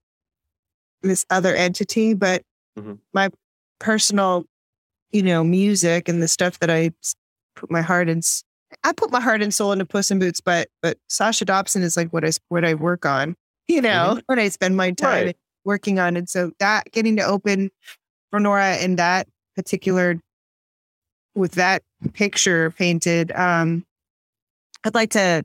this 1.02 1.24
other 1.30 1.54
entity, 1.54 2.14
but 2.14 2.42
Mhm. 2.78 2.98
my 3.12 3.30
personal, 3.78 4.44
you 5.12 5.22
know, 5.22 5.44
music 5.44 6.08
and 6.08 6.22
the 6.22 6.28
stuff 6.28 6.58
that 6.60 6.70
I 6.70 6.90
put 7.56 7.70
my 7.70 7.82
heart 7.82 8.08
and 8.08 8.22
I 8.84 8.92
put 8.92 9.10
my 9.10 9.20
heart 9.20 9.42
and 9.42 9.52
soul 9.54 9.72
into 9.72 9.86
Puss 9.86 10.10
in 10.10 10.18
Boots, 10.18 10.40
but 10.40 10.68
but 10.82 10.98
Sasha 11.08 11.44
Dobson 11.44 11.82
is 11.82 11.96
like 11.96 12.12
what 12.12 12.24
I 12.24 12.30
what 12.48 12.64
I 12.64 12.74
work 12.74 13.06
on, 13.06 13.36
you 13.68 13.80
know, 13.80 14.20
what 14.26 14.38
I 14.38 14.48
spend 14.48 14.76
my 14.76 14.90
time 14.92 15.26
Right. 15.26 15.36
working 15.64 15.98
on, 15.98 16.16
and 16.16 16.28
so 16.28 16.52
that 16.60 16.90
getting 16.92 17.16
to 17.16 17.22
open 17.22 17.70
for 18.30 18.40
Norah 18.40 18.76
in 18.78 18.96
that 18.96 19.28
particular 19.56 20.20
with 21.34 21.52
that 21.52 21.82
picture 22.14 22.70
painted, 22.72 23.32
um, 23.32 23.84
I'd 24.84 24.94
like 24.94 25.10
to 25.10 25.44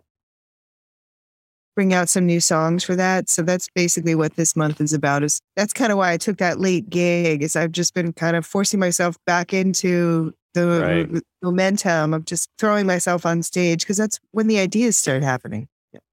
bring 1.75 1.93
out 1.93 2.09
some 2.09 2.25
new 2.25 2.39
songs 2.39 2.83
for 2.83 2.95
that. 2.95 3.29
So 3.29 3.41
that's 3.41 3.67
basically 3.75 4.15
what 4.15 4.35
this 4.35 4.55
month 4.55 4.79
is 4.81 4.93
about. 4.93 5.23
Is 5.23 5.39
that's 5.55 5.73
kind 5.73 5.91
of 5.91 5.97
why 5.97 6.11
I 6.11 6.17
took 6.17 6.37
that 6.37 6.59
late 6.59 6.89
gig. 6.89 7.41
Is 7.43 7.55
I've 7.55 7.71
just 7.71 7.93
been 7.93 8.13
kind 8.13 8.35
of 8.35 8.45
forcing 8.45 8.79
myself 8.79 9.17
back 9.25 9.53
into 9.53 10.33
the 10.53 11.07
Right. 11.11 11.23
momentum 11.41 12.13
of 12.13 12.25
just 12.25 12.47
throwing 12.59 12.85
myself 12.85 13.25
on 13.25 13.41
stage 13.41 13.79
because 13.81 13.97
that's 13.97 14.19
when 14.31 14.47
the 14.47 14.59
ideas 14.59 14.95
start 14.97 15.23
happening. 15.23 15.67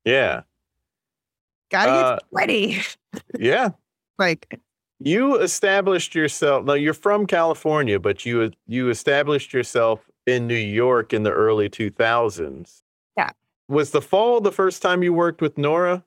Yeah, 0.04 0.42
Gotta 1.70 1.90
Uh, 1.92 2.14
get 2.16 2.22
ready. 2.32 2.78
yeah. 3.38 3.70
Like 4.18 4.58
You 4.98 5.36
established 5.40 6.14
yourself. 6.14 6.64
Now 6.66 6.74
you're 6.74 6.92
from 6.94 7.26
California, 7.26 7.98
but 7.98 8.24
you 8.26 8.50
you 8.66 8.88
established 8.90 9.52
yourself 9.54 10.08
in 10.26 10.46
New 10.46 10.54
York 10.54 11.12
in 11.14 11.22
the 11.22 11.32
early 11.32 11.68
2000s. 11.70 12.82
Was 13.70 13.92
the 13.92 14.02
fall 14.02 14.40
the 14.40 14.50
first 14.50 14.82
time 14.82 15.04
you 15.04 15.12
worked 15.12 15.40
with 15.40 15.56
Norah? 15.56 16.04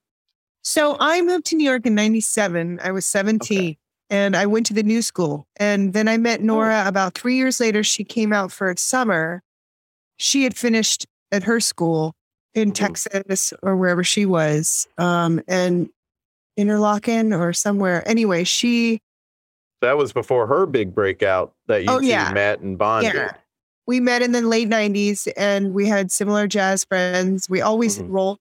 So 0.64 0.98
I 1.00 1.22
moved 1.22 1.46
to 1.48 1.56
New 1.56 1.64
York 1.64 1.86
in 1.86 1.96
97. 1.96 2.80
I 2.84 2.92
was 2.92 3.06
17 3.06 3.78
and 4.10 4.36
I 4.36 4.46
went 4.46 4.66
to 4.66 4.74
the 4.74 4.84
new 4.84 5.02
school. 5.02 5.48
And 5.56 5.94
then 5.94 6.10
I 6.10 6.18
met 6.18 6.42
Norah 6.42 6.84
about 6.86 7.16
three 7.16 7.38
years 7.38 7.62
later. 7.62 7.82
She 7.82 8.04
came 8.04 8.34
out 8.34 8.52
for 8.52 8.70
a 8.70 8.78
summer. 8.78 9.42
She 10.18 10.44
had 10.44 10.58
finished 10.58 11.06
at 11.32 11.44
her 11.44 11.62
school 11.62 12.16
in 12.54 12.72
Mhm. 12.72 12.76
Texas 12.76 13.54
or 13.64 13.78
wherever 13.78 14.04
she 14.04 14.26
was, 14.26 14.86
um, 14.98 15.42
and 15.48 15.90
Interlochen 16.60 17.38
or 17.38 17.54
somewhere. 17.54 18.06
Anyway, 18.08 18.44
she, 18.44 19.00
That 19.82 19.98
was 19.98 20.12
before 20.14 20.48
her 20.48 20.66
big 20.66 20.94
breakout 20.94 21.54
that 21.68 21.84
you 21.84 21.90
Oh, 21.92 22.00
two 22.00 22.06
yeah. 22.08 22.32
met 22.34 22.60
and 22.60 22.78
bonded. 22.78 23.14
yeah, 23.16 23.32
we 23.88 24.00
met 24.00 24.22
in 24.22 24.32
the 24.32 24.42
late 24.42 24.70
90s 24.70 25.28
and 25.38 25.74
we 25.74 25.88
had 25.88 26.12
similar 26.12 26.48
jazz 26.48 26.84
friends. 26.86 27.50
We 27.50 27.62
always 27.62 28.00
Mhm. 28.00 28.10
rolled 28.10 28.40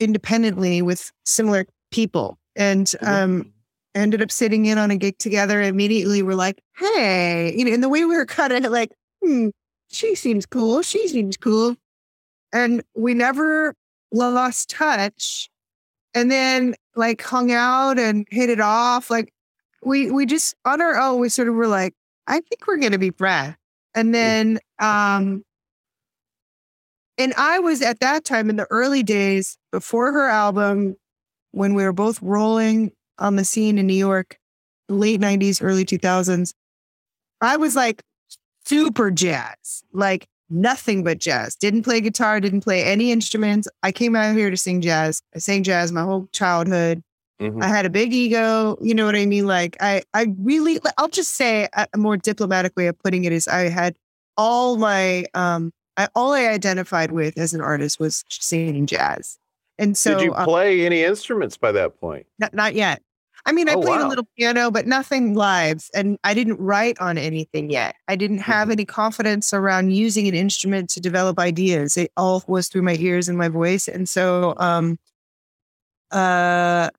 independently 0.00 0.82
with 0.82 1.12
similar 1.24 1.66
people. 1.90 2.38
And 2.56 2.86
Mm-hmm. 2.86 3.06
um, 3.06 3.52
ended 3.94 4.22
up 4.22 4.30
sitting 4.30 4.66
in 4.66 4.78
on 4.78 4.90
a 4.90 4.96
gig 4.96 5.18
together. 5.18 5.60
Immediately, 5.62 6.22
we're 6.22 6.34
like, 6.34 6.60
"Hey," 6.76 7.54
you 7.56 7.64
know, 7.64 7.72
and 7.72 7.82
the 7.82 7.88
way 7.88 8.04
we 8.04 8.16
were 8.16 8.26
kind 8.26 8.52
of 8.52 8.70
like, 8.72 8.92
"Hmm, 9.24 9.48
she 9.90 10.14
seems 10.14 10.46
cool. 10.46 10.82
She 10.82 11.08
seems 11.08 11.36
cool," 11.36 11.76
and 12.52 12.82
we 12.94 13.14
never 13.14 13.74
lost 14.12 14.70
touch. 14.70 15.48
And 16.14 16.30
then, 16.30 16.74
like, 16.96 17.22
hung 17.22 17.50
out 17.52 17.98
and 17.98 18.26
hit 18.30 18.50
it 18.50 18.60
off. 18.60 19.10
Like, 19.10 19.32
we 19.84 20.10
we 20.10 20.26
just 20.26 20.54
on 20.64 20.80
our 20.80 20.96
own, 20.98 21.20
we 21.20 21.28
sort 21.28 21.48
of 21.48 21.54
were 21.54 21.66
like, 21.68 21.94
"I 22.26 22.40
think 22.40 22.66
we're 22.66 22.78
gonna 22.78 22.98
be 22.98 23.10
friends." 23.10 23.56
And 23.94 24.14
then, 24.14 24.58
um, 24.80 25.44
and 27.16 27.34
I 27.36 27.58
was 27.58 27.82
at 27.82 28.00
that 28.00 28.24
time 28.24 28.48
in 28.48 28.56
the 28.56 28.66
early 28.70 29.02
days 29.02 29.58
before 29.72 30.12
her 30.12 30.28
album, 30.28 30.96
when 31.52 31.74
we 31.74 31.84
were 31.84 31.92
both 31.92 32.20
rolling 32.22 32.92
on 33.18 33.36
the 33.36 33.44
scene 33.44 33.78
in 33.78 33.86
New 33.86 33.94
York, 33.94 34.38
late 34.88 35.20
90s, 35.20 35.62
early 35.62 35.84
2000s, 35.84 36.54
I 37.40 37.56
was 37.56 37.76
like 37.76 38.02
super 38.66 39.10
jazz, 39.10 39.82
like 39.92 40.26
nothing 40.50 41.04
but 41.04 41.18
jazz. 41.18 41.56
Didn't 41.56 41.82
play 41.82 42.00
guitar, 42.00 42.40
didn't 42.40 42.62
play 42.62 42.84
any 42.84 43.12
instruments. 43.12 43.68
I 43.82 43.92
came 43.92 44.16
out 44.16 44.36
here 44.36 44.50
to 44.50 44.56
sing 44.56 44.80
jazz. 44.80 45.22
I 45.34 45.38
sang 45.38 45.62
jazz 45.64 45.92
my 45.92 46.02
whole 46.02 46.28
childhood. 46.32 47.02
Mhm. 47.40 47.62
I 47.62 47.68
had 47.68 47.86
a 47.86 47.90
big 47.90 48.12
ego. 48.12 48.76
You 48.80 48.94
know 48.94 49.06
what 49.06 49.16
I 49.16 49.26
mean? 49.26 49.46
Like 49.46 49.76
I, 49.80 50.02
I 50.14 50.34
really, 50.40 50.80
I'll 50.98 51.08
just 51.08 51.34
say 51.34 51.68
a 51.74 51.98
more 51.98 52.16
diplomatic 52.16 52.72
way 52.76 52.88
of 52.88 52.98
putting 52.98 53.24
it 53.24 53.32
is 53.32 53.48
I 53.48 53.68
had 53.68 53.96
all 54.38 54.78
my, 54.78 55.26
um, 55.34 55.72
I, 55.98 56.08
all 56.14 56.32
I 56.32 56.46
identified 56.46 57.12
with 57.12 57.36
as 57.38 57.54
an 57.54 57.60
artist 57.60 58.00
was 58.00 58.24
singing 58.30 58.86
jazz. 58.86 59.38
And 59.78 59.98
so, 59.98 60.12
Did 60.12 60.22
you 60.22 60.34
um, 60.34 60.46
play 60.46 60.86
any 60.86 61.02
instruments 61.04 61.56
by 61.56 61.72
that 61.72 62.00
point? 62.00 62.26
not, 62.38 62.54
not 62.54 62.74
yet. 62.74 63.02
I 63.46 63.52
mean, 63.52 63.68
I 63.68 63.76
Oh, 63.76 63.82
played 63.82 64.00
a 64.00 64.06
little 64.08 64.28
piano, 64.36 64.70
but 64.70 64.86
nothing 64.86 65.34
live. 65.34 65.88
And 65.94 66.18
I 66.24 66.34
didn't 66.34 66.58
write 66.60 67.00
on 67.00 67.16
anything 67.18 67.70
yet. 67.70 67.96
I 68.08 68.16
didn't 68.16 68.40
Mm-hmm. 68.46 68.50
have 68.52 68.70
any 68.70 68.84
confidence 68.84 69.54
around 69.54 69.92
using 69.92 70.28
an 70.28 70.34
instrument 70.34 70.90
to 70.90 71.00
develop 71.00 71.38
ideas. 71.38 71.96
It 71.96 72.12
all 72.16 72.44
was 72.46 72.68
through 72.68 72.82
my 72.82 72.96
ears 72.98 73.28
and 73.28 73.38
my 73.38 73.48
voice. 73.48 73.88
And 73.88 74.08
so 74.08 74.54
um 74.58 74.98
uh 76.10 76.90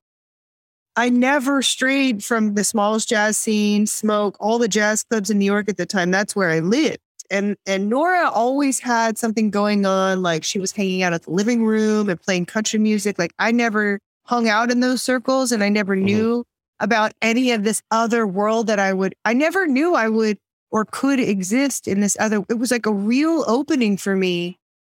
I 0.96 1.08
never 1.08 1.62
strayed 1.62 2.24
from 2.24 2.54
the 2.54 2.64
smallest 2.64 3.08
jazz 3.08 3.36
scene, 3.36 3.86
smoke, 3.86 4.36
all 4.40 4.58
the 4.58 4.68
jazz 4.68 5.02
clubs 5.04 5.30
in 5.30 5.38
New 5.38 5.44
York 5.46 5.68
at 5.68 5.76
the 5.76 5.86
time. 5.86 6.10
That's 6.10 6.34
where 6.36 6.50
I 6.50 6.60
lived. 6.60 6.98
And 7.30 7.56
and 7.66 7.88
Norah 7.88 8.28
always 8.30 8.80
had 8.80 9.16
something 9.18 9.50
going 9.50 9.86
on, 9.86 10.22
like 10.22 10.42
she 10.44 10.58
was 10.58 10.72
hanging 10.72 11.02
out 11.02 11.12
at 11.12 11.22
the 11.22 11.30
living 11.30 11.64
room 11.64 12.08
and 12.08 12.20
playing 12.20 12.46
country 12.46 12.78
music. 12.78 13.18
Like 13.18 13.32
I 13.38 13.52
never 13.52 14.00
hung 14.24 14.48
out 14.48 14.70
in 14.70 14.80
those 14.80 15.02
circles 15.02 15.52
and 15.52 15.62
I 15.62 15.68
never 15.68 15.96
Mhm. 15.96 16.02
knew 16.02 16.44
about 16.80 17.12
any 17.22 17.50
of 17.52 17.62
this 17.64 17.82
other 17.90 18.26
world 18.26 18.66
that 18.66 18.78
I 18.78 18.92
would 18.92 19.14
I 19.24 19.32
never 19.34 19.66
knew 19.66 19.94
I 19.94 20.08
would 20.08 20.38
or 20.70 20.84
could 20.84 21.20
exist 21.20 21.86
in 21.88 22.00
this 22.00 22.16
other 22.20 22.42
it 22.48 22.58
was 22.58 22.70
like 22.70 22.86
a 22.86 22.92
real 22.92 23.44
opening 23.46 23.96
for 23.96 24.14
me 24.16 24.56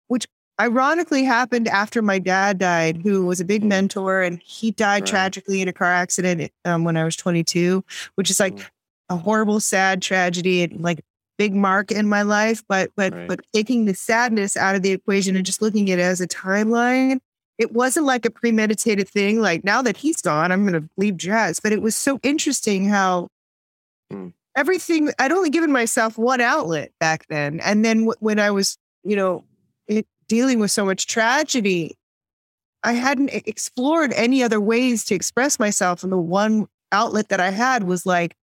which 0.08 0.26
ironically 0.60 1.24
happened 1.24 1.68
after 1.68 2.02
my 2.02 2.18
dad 2.18 2.58
died 2.58 3.00
who 3.02 3.24
was 3.24 3.40
a 3.40 3.44
big 3.44 3.62
Mhm. 3.62 3.68
mentor 3.68 4.20
and 4.22 4.40
he 4.44 4.72
died 4.72 5.02
Right. 5.02 5.06
tragically 5.06 5.62
in 5.62 5.68
a 5.68 5.72
car 5.72 5.92
accident 5.92 6.50
um, 6.64 6.84
when 6.84 6.96
I 6.96 7.04
was 7.04 7.16
22 7.16 7.82
which 8.16 8.30
is 8.30 8.40
like 8.40 8.56
Mhm. 8.56 8.66
a 9.10 9.16
horrible 9.16 9.60
sad 9.60 10.02
tragedy 10.02 10.62
and 10.64 10.80
like 10.82 11.00
big 11.40 11.54
mark 11.54 11.90
in 11.90 12.06
my 12.06 12.20
life 12.20 12.62
but 12.68 12.90
but 12.96 13.14
Right. 13.14 13.28
but 13.28 13.40
taking 13.54 13.86
the 13.86 13.94
sadness 13.94 14.56
out 14.58 14.74
of 14.76 14.82
the 14.82 14.92
equation 14.92 15.36
and 15.36 15.46
just 15.46 15.62
looking 15.62 15.90
at 15.90 15.98
it 15.98 16.02
as 16.02 16.20
a 16.20 16.28
timeline 16.28 17.18
it 17.56 17.72
wasn't 17.72 18.04
like 18.04 18.26
a 18.26 18.30
premeditated 18.30 19.08
thing 19.08 19.40
like 19.40 19.64
now 19.64 19.80
that 19.80 19.96
he's 19.96 20.20
gone 20.20 20.52
i'm 20.52 20.66
going 20.66 20.82
to 20.82 20.86
leave 20.98 21.16
jazz 21.16 21.58
but 21.58 21.72
it 21.72 21.80
was 21.82 21.96
so 21.96 22.20
interesting 22.22 22.84
how 22.88 23.28
Mm. 24.12 24.32
everything 24.56 25.10
i'd 25.20 25.32
only 25.32 25.50
given 25.50 25.72
myself 25.72 26.18
one 26.18 26.40
outlet 26.40 26.90
back 27.00 27.26
then 27.28 27.60
and 27.60 27.84
then 27.84 27.98
w- 28.00 28.16
when 28.20 28.38
i 28.40 28.50
was 28.50 28.76
you 29.04 29.16
know 29.16 29.44
it, 29.86 30.04
dealing 30.28 30.58
with 30.58 30.70
so 30.72 30.84
much 30.84 31.06
tragedy 31.06 31.96
i 32.82 32.92
hadn't 32.92 33.30
explored 33.46 34.12
any 34.14 34.42
other 34.42 34.60
ways 34.60 35.04
to 35.04 35.14
express 35.14 35.58
myself 35.60 36.02
and 36.02 36.10
the 36.12 36.18
one 36.42 36.66
outlet 36.92 37.28
that 37.28 37.38
i 37.40 37.50
had 37.50 37.84
was 37.84 38.04
like 38.04 38.34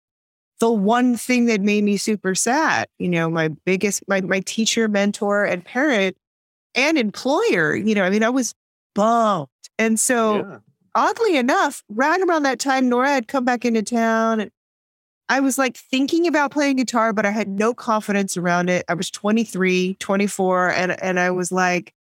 the 0.59 0.71
one 0.71 1.15
thing 1.15 1.45
that 1.45 1.61
made 1.61 1.83
me 1.83 1.97
super 1.97 2.33
sad 2.35 2.87
you 2.99 3.09
know 3.09 3.29
my 3.29 3.47
biggest 3.65 4.03
my, 4.07 4.21
my 4.21 4.39
teacher 4.41 4.87
mentor 4.87 5.43
and 5.45 5.63
parent 5.65 6.17
and 6.75 6.97
employer 6.97 7.75
you 7.75 7.93
know 7.95 8.03
i 8.03 8.09
mean 8.09 8.23
i 8.23 8.29
was 8.29 8.53
bummed 8.95 9.47
and 9.79 9.99
so 9.99 10.37
Yeah. 10.37 10.57
oddly 10.95 11.37
enough, 11.37 11.83
right 11.89 12.19
around 12.21 12.43
that 12.43 12.59
time, 12.59 12.89
Norah 12.89 13.09
had 13.09 13.27
come 13.27 13.45
back 13.45 13.63
into 13.65 13.83
town. 13.83 14.39
And 14.39 14.51
I 15.29 15.39
was 15.39 15.57
like 15.59 15.77
thinking 15.77 16.25
about 16.25 16.51
playing 16.51 16.77
guitar, 16.77 17.13
but 17.13 17.25
I 17.25 17.29
had 17.31 17.47
no 17.47 17.73
confidence 17.73 18.37
around 18.37 18.69
it. 18.69 18.83
I 18.87 18.95
was 18.95 19.11
23, 19.11 19.95
24, 19.99 20.71
and, 20.71 21.03
and 21.03 21.19
I 21.19 21.29
was 21.31 21.51
like, 21.51 21.93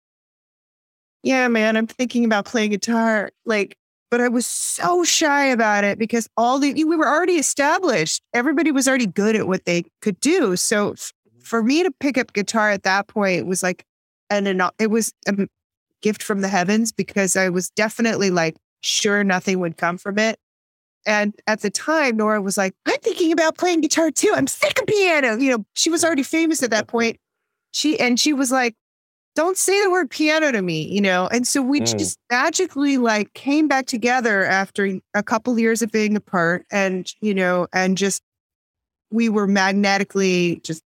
yeah, 1.23 1.47
man, 1.47 1.75
I'm 1.75 1.87
thinking 1.87 2.23
about 2.23 2.45
playing 2.45 2.71
guitar. 2.71 3.31
Like, 3.45 3.77
but 4.11 4.21
I 4.21 4.27
was 4.27 4.45
so 4.45 5.03
shy 5.03 5.45
about 5.45 5.83
it 5.83 5.97
because 5.97 6.27
all 6.37 6.59
the, 6.59 6.73
we 6.83 6.95
were 6.95 7.07
already 7.07 7.35
established. 7.35 8.21
Everybody 8.33 8.71
was 8.71 8.87
already 8.87 9.07
good 9.07 9.35
at 9.35 9.47
what 9.47 9.65
they 9.65 9.83
could 10.01 10.19
do. 10.19 10.55
So 10.55 10.91
f- 10.91 11.11
mm-hmm. 11.27 11.41
for 11.41 11.63
me 11.63 11.83
to 11.83 11.91
pick 11.99 12.17
up 12.17 12.33
guitar 12.33 12.69
at 12.69 12.83
that 12.83 13.07
point 13.07 13.45
was 13.45 13.63
like, 13.63 13.83
an, 14.29 14.47
an 14.47 14.61
it 14.79 14.89
was 14.89 15.13
a 15.27 15.47
gift 16.01 16.23
from 16.23 16.41
the 16.41 16.47
heavens 16.47 16.91
because 16.91 17.35
I 17.35 17.49
was 17.49 17.69
definitely 17.71 18.29
like 18.29 18.55
sure 18.81 19.23
nothing 19.23 19.59
would 19.59 19.77
come 19.77 19.97
from 19.97 20.17
it. 20.17 20.37
And 21.05 21.35
at 21.45 21.61
the 21.61 21.69
time, 21.69 22.17
Norah 22.17 22.41
was 22.41 22.57
like, 22.57 22.73
I'm 22.85 22.99
thinking 22.99 23.31
about 23.31 23.57
playing 23.57 23.81
guitar 23.81 24.09
too. 24.09 24.33
I'm 24.35 24.47
sick 24.47 24.79
of 24.79 24.87
piano. 24.87 25.37
You 25.37 25.51
know, 25.51 25.65
she 25.73 25.89
was 25.89 26.03
already 26.03 26.23
famous 26.23 26.63
at 26.63 26.71
that 26.71 26.87
point. 26.87 27.17
She 27.71 27.99
and 27.99 28.19
she 28.19 28.33
was 28.33 28.51
like, 28.51 28.75
don't 29.35 29.57
say 29.57 29.81
the 29.83 29.91
word 29.91 30.09
piano 30.09 30.51
to 30.51 30.61
me, 30.61 30.83
you 30.87 31.01
know. 31.01 31.27
And 31.27 31.47
so 31.47 31.61
we 31.61 31.81
Mm. 31.81 31.97
just 31.97 32.17
magically 32.31 32.97
like 32.97 33.33
came 33.33 33.67
back 33.67 33.85
together 33.85 34.45
after 34.45 34.99
a 35.13 35.23
couple 35.23 35.57
years 35.59 35.81
of 35.81 35.91
being 35.91 36.15
apart 36.15 36.65
and, 36.71 37.11
you 37.21 37.33
know, 37.33 37.67
and 37.73 37.97
just 37.97 38.21
we 39.11 39.29
were 39.29 39.47
magnetically 39.47 40.61
just 40.63 40.83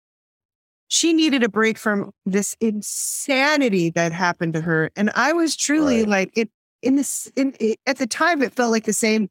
she 0.88 1.14
needed 1.14 1.44
a 1.44 1.50
break 1.50 1.78
from 1.78 2.12
this 2.26 2.56
insanity 2.62 3.90
that 3.92 4.12
happened 4.12 4.54
to 4.54 4.62
her. 4.62 4.92
And 4.96 5.12
I 5.16 5.34
was 5.34 5.56
truly 5.56 6.02
Right. 6.02 6.10
like 6.10 6.32
it 6.38 6.50
in 6.82 6.96
this 6.96 7.32
in 7.36 7.56
it, 7.60 7.80
at 7.88 7.98
the 7.98 8.08
time 8.08 8.42
it 8.44 8.54
felt 8.54 8.72
like 8.72 8.86
the 8.86 8.94
same 8.94 9.30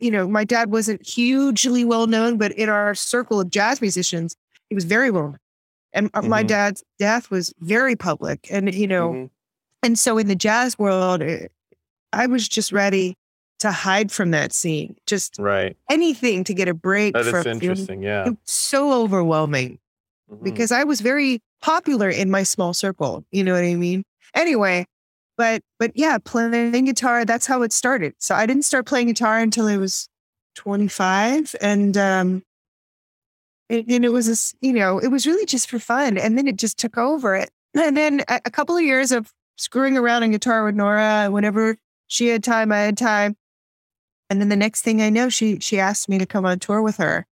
you 0.00 0.10
know 0.10 0.28
my 0.28 0.44
dad 0.44 0.70
wasn't 0.70 1.06
hugely 1.06 1.84
well 1.84 2.06
known 2.06 2.38
but 2.38 2.52
in 2.52 2.68
our 2.68 2.94
circle 2.94 3.40
of 3.40 3.50
jazz 3.50 3.80
musicians 3.80 4.36
he 4.68 4.74
was 4.74 4.84
very 4.84 5.10
well 5.10 5.24
known 5.28 5.38
and 5.96 6.10
uh, 6.14 6.22
my 6.22 6.44
Mhm. 6.44 6.48
dad's 6.48 6.84
death 7.00 7.30
was 7.30 7.52
very 7.58 7.96
public 7.96 8.46
and 8.50 8.72
you 8.72 8.86
know 8.86 9.10
Mhm. 9.12 9.30
and 9.82 9.98
so 9.98 10.18
in 10.18 10.28
the 10.28 10.36
jazz 10.36 10.78
world 10.78 11.22
eh, 11.22 11.46
i 12.12 12.26
was 12.26 12.46
just 12.48 12.70
ready 12.72 13.16
to 13.58 13.72
hide 13.72 14.12
from 14.12 14.30
that 14.32 14.52
scene 14.52 14.94
just 15.06 15.36
Right. 15.38 15.76
anything 15.90 16.44
to 16.44 16.54
get 16.54 16.68
a 16.68 16.74
break 16.74 17.14
That 17.14 17.24
from 17.24 17.40
is 17.40 17.46
interesting. 17.46 18.02
Yeah. 18.02 18.26
it 18.26 18.30
was 18.30 18.38
so 18.44 18.92
overwhelming 19.02 19.78
Mhm. 20.30 20.44
because 20.44 20.70
I 20.72 20.84
was 20.84 21.00
very 21.00 21.40
popular 21.62 22.10
in 22.10 22.30
my 22.30 22.42
small 22.42 22.74
circle. 22.74 23.24
You 23.32 23.42
know 23.44 23.54
what 23.54 23.64
I 23.64 23.74
mean? 23.74 24.02
Anyway, 24.34 24.84
but 25.38 25.62
but 25.78 25.92
yeah, 25.94 26.18
playing 26.18 26.84
guitar, 26.84 27.24
that's 27.24 27.46
how 27.46 27.62
it 27.62 27.72
started. 27.72 28.12
So 28.18 28.34
I 28.34 28.44
didn't 28.44 28.64
start 28.64 28.84
playing 28.86 29.06
guitar 29.08 29.38
until 29.38 29.66
I 29.66 29.76
was 29.78 30.08
25. 30.54 31.54
And 31.60 31.96
um 31.96 32.42
and, 33.68 33.84
and 33.88 34.04
it 34.04 34.12
was 34.12 34.26
this, 34.26 34.54
you 34.60 34.72
know, 34.72 34.98
it 34.98 35.08
was 35.08 35.26
really 35.26 35.46
just 35.46 35.68
for 35.68 35.78
fun. 35.78 36.18
And 36.18 36.36
then 36.38 36.46
it 36.46 36.56
just 36.56 36.78
took 36.78 36.96
over 36.96 37.34
it. 37.34 37.50
And 37.74 37.96
then 37.96 38.22
a, 38.28 38.40
a 38.44 38.50
couple 38.50 38.76
of 38.76 38.82
years 38.82 39.12
of 39.12 39.32
screwing 39.56 39.96
around 39.96 40.22
on 40.22 40.30
guitar 40.30 40.64
with 40.64 40.74
Norah, 40.74 41.28
whenever 41.30 41.76
she 42.06 42.28
had 42.28 42.44
time, 42.44 42.72
I 42.72 42.78
had 42.78 42.96
time. 42.96 43.36
And 44.30 44.40
then 44.40 44.48
the 44.48 44.56
next 44.56 44.82
thing 44.82 45.02
I 45.02 45.10
know, 45.10 45.28
she 45.28 45.60
she 45.60 45.78
asked 45.78 46.08
me 46.08 46.18
to 46.18 46.26
come 46.26 46.44
on 46.44 46.58
tour 46.58 46.82
with 46.82 46.96
her. 46.96 47.26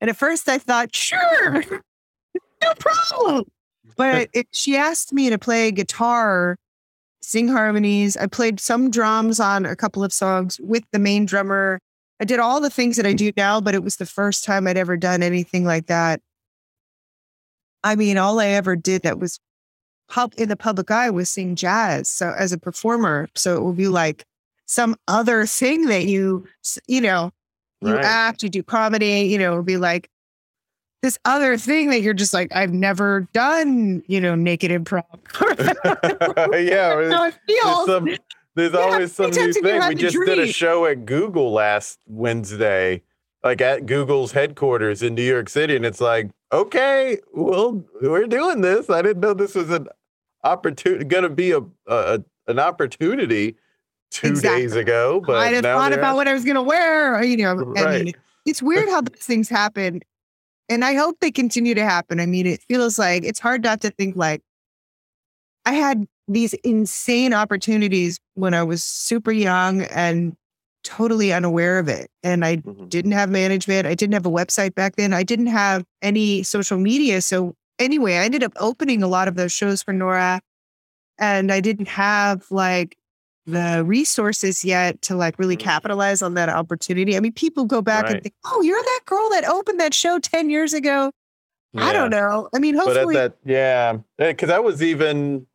And 0.00 0.08
at 0.08 0.16
first 0.16 0.48
I 0.48 0.58
thought, 0.58 0.94
sure, 0.94 1.62
no 2.62 2.74
problem. 2.78 3.44
But 3.96 4.30
it, 4.32 4.46
she 4.52 4.76
asked 4.76 5.12
me 5.12 5.28
to 5.28 5.38
play 5.38 5.70
guitar, 5.72 6.56
sing 7.20 7.48
harmonies. 7.48 8.16
I 8.16 8.26
played 8.26 8.60
some 8.60 8.90
drums 8.90 9.40
on 9.40 9.66
a 9.66 9.76
couple 9.76 10.04
of 10.04 10.12
songs 10.12 10.58
with 10.60 10.84
the 10.92 10.98
main 10.98 11.26
drummer. 11.26 11.80
I 12.20 12.24
did 12.24 12.40
all 12.40 12.60
the 12.60 12.70
things 12.70 12.96
that 12.96 13.06
I 13.06 13.12
do 13.12 13.32
now, 13.36 13.60
but 13.60 13.74
it 13.74 13.82
was 13.82 13.96
the 13.96 14.06
first 14.06 14.44
time 14.44 14.66
I'd 14.66 14.76
ever 14.76 14.96
done 14.96 15.22
anything 15.22 15.64
like 15.64 15.86
that. 15.86 16.20
I 17.84 17.94
mean, 17.94 18.18
all 18.18 18.40
I 18.40 18.48
ever 18.48 18.74
did 18.74 19.02
that 19.02 19.18
was 19.18 19.38
pub 20.08 20.32
in 20.36 20.48
the 20.48 20.56
public 20.56 20.90
eye 20.90 21.10
was 21.10 21.28
sing 21.28 21.54
jazz. 21.54 22.08
So 22.08 22.34
as 22.36 22.52
a 22.52 22.58
performer, 22.58 23.28
so 23.34 23.56
it 23.56 23.62
would 23.62 23.76
be 23.76 23.84
mm-hmm. 23.84 23.92
like 23.92 24.24
some 24.66 24.96
other 25.06 25.46
thing 25.46 25.86
that 25.86 26.06
you, 26.06 26.46
you 26.86 27.00
know, 27.00 27.32
you 27.80 27.94
Right. 27.94 28.04
act, 28.04 28.42
you 28.42 28.48
do 28.48 28.62
comedy, 28.62 29.22
you 29.22 29.38
know, 29.38 29.52
it 29.52 29.56
would 29.58 29.66
be 29.66 29.76
like 29.76 30.10
this 31.02 31.16
other 31.24 31.56
thing 31.56 31.90
that 31.90 32.02
you're 32.02 32.14
just 32.14 32.34
like, 32.34 32.50
I've 32.54 32.72
never 32.72 33.28
done, 33.32 34.02
you 34.08 34.20
know, 34.20 34.34
naked 34.34 34.72
improv. 34.72 35.04
yeah. 36.66 37.10
How 37.10 37.26
it 37.26 37.38
feels. 37.46 37.86
some, 37.86 38.08
there's 38.58 38.72
Yeah, 38.72 38.78
always 38.80 39.14
some 39.14 39.26
new 39.30 39.32
sometimes 39.34 39.56
if 39.56 39.62
you 39.64 39.70
thing. 39.80 39.88
We 39.88 39.94
just 39.94 40.16
did 40.26 40.38
a 40.38 40.52
show 40.52 40.86
at 40.86 41.06
Google 41.06 41.52
last 41.52 42.00
Wednesday, 42.06 43.02
like 43.42 43.60
at 43.60 43.86
Google's 43.86 44.32
headquarters 44.32 45.02
in 45.02 45.14
New 45.14 45.22
York 45.22 45.48
City, 45.48 45.74
and 45.76 45.86
it's 45.86 46.00
like, 46.00 46.30
okay, 46.52 47.18
well, 47.32 47.84
we're 48.02 48.26
doing 48.26 48.60
this. 48.60 48.90
I 48.90 49.02
didn't 49.02 49.20
know 49.20 49.34
this 49.34 49.54
was 49.54 49.70
an 49.70 49.88
opportunity, 50.44 51.04
going 51.04 51.24
to 51.24 51.30
be 51.30 51.52
a, 51.52 51.60
a 51.86 52.22
an 52.46 52.58
opportunity 52.58 53.56
two 54.10 54.28
Exactly. 54.28 54.62
days 54.62 54.74
ago. 54.74 55.20
But 55.26 55.36
I'd 55.36 55.54
have 55.54 55.62
now 55.64 55.78
thought 55.78 55.92
about 55.92 56.08
ask- 56.10 56.16
what 56.16 56.28
I 56.28 56.32
was 56.34 56.44
going 56.44 56.56
to 56.56 56.62
wear. 56.62 57.22
You 57.22 57.36
know, 57.36 57.74
I 57.76 58.02
mean, 58.04 58.14
it's 58.46 58.62
weird 58.62 58.88
how 58.88 59.00
those 59.02 59.18
things 59.20 59.48
happen. 59.48 60.00
And 60.70 60.84
I 60.84 60.94
hope 60.94 61.16
they 61.20 61.30
continue 61.30 61.74
to 61.74 61.84
happen. 61.84 62.20
I 62.20 62.26
mean, 62.26 62.46
it 62.46 62.62
feels 62.62 62.98
like 62.98 63.24
it's 63.24 63.38
hard 63.40 63.62
not 63.64 63.80
to 63.82 63.90
think 63.90 64.16
like 64.16 64.42
I 65.64 65.72
had 65.72 66.06
these 66.28 66.52
insane 66.64 67.32
opportunities 67.32 68.18
when 68.34 68.54
I 68.54 68.62
was 68.62 68.84
super 68.84 69.32
young 69.32 69.82
and 69.82 70.36
totally 70.84 71.32
unaware 71.32 71.78
of 71.78 71.88
it. 71.88 72.08
And 72.22 72.44
I 72.44 72.58
Mhm. 72.58 72.88
didn't 72.88 73.12
have 73.12 73.30
management. 73.30 73.86
I 73.86 73.94
didn't 73.94 74.12
have 74.14 74.26
a 74.26 74.30
website 74.30 74.74
back 74.74 74.96
then. 74.96 75.12
I 75.12 75.22
didn't 75.22 75.46
have 75.48 75.84
any 76.02 76.42
social 76.42 76.78
media. 76.78 77.20
So 77.20 77.54
anyway, 77.78 78.14
I 78.14 78.24
ended 78.24 78.44
up 78.44 78.52
opening 78.60 79.02
a 79.02 79.08
lot 79.08 79.26
of 79.28 79.34
those 79.34 79.52
shows 79.52 79.82
for 79.82 79.92
Norah. 79.92 80.40
And 81.18 81.50
I 81.50 81.60
didn't 81.60 81.88
have 81.88 82.46
like 82.50 82.96
the 83.44 83.82
resources 83.84 84.64
yet 84.64 85.02
to 85.02 85.16
like 85.16 85.38
really 85.38 85.56
Mhm. 85.56 85.60
capitalize 85.60 86.22
on 86.22 86.34
that 86.34 86.48
opportunity. 86.48 87.16
I 87.16 87.20
mean, 87.20 87.32
people 87.32 87.64
go 87.64 87.82
back 87.82 88.08
and 88.10 88.22
think, 88.22 88.34
oh, 88.44 88.60
you're 88.62 88.80
that 88.80 89.00
girl 89.06 89.28
that 89.30 89.44
opened 89.48 89.80
that 89.80 89.94
show 89.94 90.18
10 90.18 90.48
years 90.50 90.74
ago. 90.74 91.10
I 91.76 91.92
don't 91.92 92.10
know. 92.10 92.48
I 92.54 92.58
mean, 92.60 92.76
But 92.76 92.90
at 92.90 92.96
hopefully, 92.96 93.14
that, 93.16 93.36
yeah, 93.44 93.98
because 94.16 94.48
I 94.50 94.58
was 94.58 94.82
even 94.82 95.46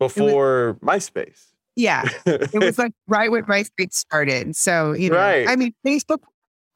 before 0.00 0.76
MySpace. 0.82 1.46
Yeah. 1.76 2.08
It 2.26 2.54
was 2.60 2.78
like 2.78 2.92
right 3.06 3.30
when 3.30 3.44
MySpace 3.44 3.92
started. 3.94 4.56
So, 4.56 4.92
you 4.92 5.10
know, 5.10 5.16
Right. 5.16 5.48
I 5.48 5.54
mean, 5.54 5.72
Facebook, 5.86 6.18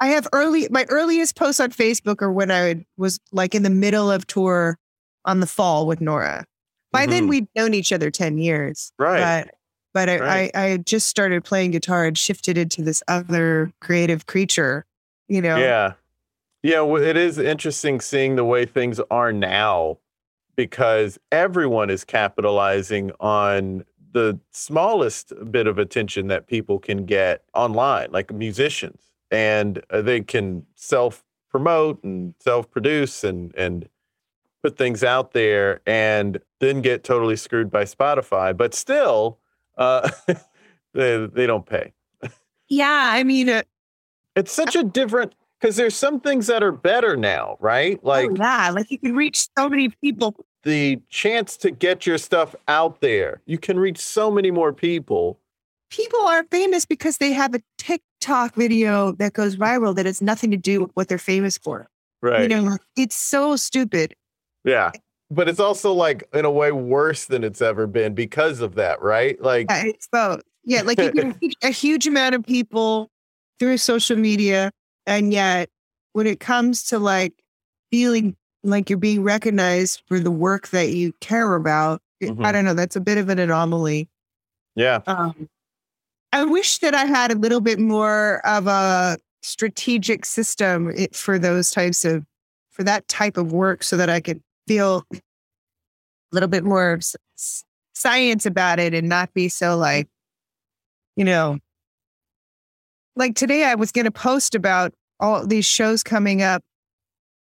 I 0.01 0.09
have 0.09 0.29
early, 0.33 0.69
my 0.71 0.87
earliest 0.89 1.35
posts 1.35 1.59
on 1.61 1.71
Facebook 1.73 2.23
are 2.23 2.31
when 2.33 2.53
I 2.53 2.85
was 2.97 3.19
like 3.33 3.55
in 3.57 3.65
the 3.65 3.71
middle 3.71 4.11
of 4.11 4.27
tour 4.29 4.79
on 5.25 5.41
the 5.41 5.47
fall 5.47 5.87
with 5.87 6.01
Norah. 6.01 6.45
By 6.93 7.07
then, 7.07 7.25
Mhm. 7.27 7.31
we'd 7.31 7.47
known 7.57 7.75
each 7.75 7.93
other 7.93 8.11
10 8.11 8.39
years. 8.39 8.93
Right. 8.99 9.45
But, 9.47 9.55
but 9.93 10.09
I, 10.09 10.19
Right. 10.21 10.51
I, 10.55 10.65
I 10.73 10.77
just 10.77 11.09
started 11.09 11.43
playing 11.45 11.73
guitar 11.73 12.05
and 12.05 12.17
shifted 12.17 12.57
into 12.57 12.83
this 12.83 13.03
other 13.09 13.73
creative 13.81 14.27
creature, 14.27 14.85
you 15.29 15.43
know? 15.43 15.57
Yeah. 15.57 15.95
Yeah. 16.63 16.81
Well, 16.83 17.03
it 17.03 17.17
is 17.17 17.39
interesting 17.39 18.01
seeing 18.01 18.37
the 18.37 18.45
way 18.45 18.65
things 18.65 19.01
are 19.11 19.33
now 19.33 19.99
because 20.57 21.19
everyone 21.33 21.91
is 21.91 22.05
capitalizing 22.05 23.13
on 23.21 23.85
the 24.13 24.39
smallest 24.53 25.33
bit 25.51 25.67
of 25.67 25.79
attention 25.79 26.29
that 26.29 26.47
people 26.47 26.79
can 26.79 27.05
get 27.05 27.45
online, 27.53 28.13
like 28.13 28.33
musicians, 28.33 29.11
and 29.31 29.83
uh, 29.91 30.01
they 30.01 30.21
can 30.21 30.65
self 30.77 31.25
promote 31.51 32.03
and 32.05 32.35
self 32.39 32.71
produce 32.71 33.25
and, 33.25 33.55
and 33.57 33.89
put 34.63 34.77
things 34.77 35.05
out 35.05 35.33
there 35.33 35.81
and 35.87 36.41
then 36.61 36.81
get 36.81 37.05
totally 37.05 37.37
screwed 37.37 37.71
by 37.71 37.85
Spotify. 37.85 38.57
But 38.57 38.73
still, 38.73 39.39
uh, 39.77 40.09
they, 40.95 41.27
they 41.27 41.47
don't 41.47 41.67
pay. 41.67 41.93
Yeah. 42.69 43.11
I 43.13 43.25
mean, 43.25 43.51
uh, 43.51 43.63
It's 44.35 44.53
such 44.53 44.75
a 44.75 44.83
different 44.83 45.35
because 45.65 45.77
there's 45.77 45.97
some 45.97 46.21
things 46.21 46.47
that 46.49 46.63
are 46.63 46.73
better 46.73 47.17
now, 47.17 47.57
right? 47.59 47.99
Oh, 48.03 48.09
like 48.09 48.31
oh, 48.31 48.37
yeah, 48.37 48.71
like 48.71 48.91
you 48.91 48.99
can 48.99 49.17
reach 49.17 49.49
so 49.57 49.71
many 49.71 49.89
people. 49.89 50.37
the 50.63 51.01
chance 51.09 51.57
to 51.59 51.71
get 51.71 52.05
your 52.05 52.19
stuff 52.19 52.55
out 52.69 53.01
there. 53.01 53.41
You 53.47 53.57
can 53.57 53.79
reach 53.79 53.97
so 53.97 54.31
many 54.31 54.51
more 54.51 54.75
people. 54.75 55.41
People 55.89 56.21
are 56.21 56.45
famous 56.51 56.85
because 56.85 57.17
they 57.17 57.33
have 57.33 57.55
a 57.55 57.61
TikTok 57.79 58.55
video 58.57 59.13
that 59.13 59.33
goes 59.33 59.57
viral 59.57 59.95
that 59.97 60.05
has 60.05 60.21
nothing 60.21 60.51
to 60.51 60.59
do 60.59 60.83
with 60.83 60.91
what 60.93 61.09
they're 61.09 61.17
famous 61.17 61.57
for. 61.57 61.89
Right. 62.21 62.43
You 62.43 62.49
know, 62.49 62.77
it's 62.95 63.17
so 63.17 63.57
stupid. 63.57 64.15
yeah. 64.65 64.91
But 65.31 65.49
it's 65.49 65.61
also 65.61 65.95
like 65.95 66.29
in 66.35 66.45
a 66.45 66.51
way 66.51 66.73
worse 66.73 67.25
than 67.25 67.43
it's 67.43 67.63
ever 67.63 67.87
been 67.87 68.15
because 68.15 68.61
of 68.61 68.75
that, 68.75 69.01
right? 69.01 69.41
Like 69.41 69.71
Yeah, 69.71 69.85
it's 69.87 70.09
both. 70.09 70.43
Yeah, 70.65 70.83
like 70.83 70.99
you 71.01 71.11
can 71.11 71.39
reach 71.43 71.55
a 71.63 71.71
huge 71.71 72.07
amount 72.07 72.35
of 72.35 72.45
people 72.45 73.11
through 73.59 73.79
social 73.79 74.19
media, 74.19 74.71
and 75.07 75.33
yet 75.33 75.69
when 76.13 76.27
it 76.27 76.41
comes 76.41 76.85
to 76.85 76.99
like 76.99 77.33
feeling 77.91 78.37
like 78.63 78.89
you're 78.89 78.99
being 78.99 79.23
recognized 79.23 80.03
for 80.07 80.19
the 80.21 80.31
work 80.31 80.69
that 80.69 80.91
you 80.91 81.13
care 81.21 81.55
about, 81.55 82.01
it- 82.21 82.35
I 82.41 82.53
don't 82.53 82.65
know. 82.65 82.75
That's 82.75 82.97
a 82.97 83.01
bit 83.01 83.19
of 83.19 83.29
an 83.29 83.39
anomaly. 83.39 84.09
yeah. 84.75 85.01
Um, 85.07 85.49
I 86.33 86.45
wish 86.45 86.79
that 86.79 86.95
I 86.95 87.05
had 87.05 87.31
a 87.31 87.37
little 87.37 87.61
bit 87.61 87.79
more 87.79 88.41
of 88.45 88.67
a 88.67 89.19
strategic 89.43 90.25
system 90.25 90.93
for 91.13 91.39
those 91.39 91.71
types 91.71 92.05
of 92.05 92.25
for 92.71 92.83
that 92.83 93.07
type 93.07 93.37
of 93.37 93.53
work, 93.53 93.85
so 93.85 93.97
that 93.97 94.09
I 94.11 94.21
could 94.21 94.43
feel 94.67 95.05
a 95.13 95.21
little 96.33 96.49
bit 96.49 96.65
more 96.65 96.99
science 97.95 98.47
about 98.47 98.81
it 98.81 98.95
and 98.95 99.09
not 99.09 99.33
be 99.33 99.49
so 99.49 99.77
like, 99.77 100.09
you 101.17 101.25
know, 101.25 101.59
like 103.17 103.35
today 103.35 103.65
I 103.65 103.75
was 103.75 103.93
going 103.93 104.05
to 104.05 104.11
post 104.11 104.55
about 104.55 104.93
all 105.21 105.47
these 105.47 105.65
shows 105.65 106.03
coming 106.03 106.43
up, 106.43 106.63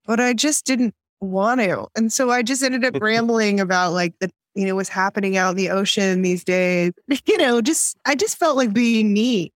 but 0.07 0.21
I 0.21 0.35
just 0.35 0.65
didn't 0.65 0.95
want 1.21 1.61
to, 1.61 1.87
and 1.97 2.13
so 2.13 2.31
I 2.31 2.43
just 2.43 2.63
ended 2.63 2.85
up 2.85 2.95
rambling 3.01 3.61
about 3.61 3.93
like 3.93 4.15
the 4.21 4.31
you 4.55 4.67
know 4.67 4.77
what's 4.77 4.89
happening 4.89 5.37
out 5.37 5.51
in 5.51 5.57
the 5.57 5.71
ocean 5.71 6.23
these 6.23 6.45
days. 6.45 6.93
You 7.27 7.39
know, 7.39 7.61
just 7.61 7.97
I 8.05 8.15
just 8.15 8.37
felt 8.37 8.57
like 8.57 8.73
being 8.73 9.13
me, 9.13 9.53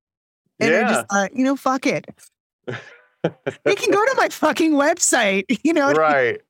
and 0.59 0.75
I 0.75 0.89
just 0.89 1.09
thought, 1.09 1.35
you 1.35 1.45
know, 1.45 1.57
fuck 1.57 1.87
it. 1.87 2.07
they 2.67 3.75
can 3.75 3.91
go 3.91 4.05
to 4.05 4.15
my 4.17 4.29
fucking 4.31 4.73
website. 4.73 5.45
You 5.63 5.73
know, 5.73 5.93
right. 5.93 6.41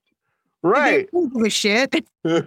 Right. 0.62 1.08
Don't 1.12 1.52
shit. 1.52 2.04
I 2.24 2.42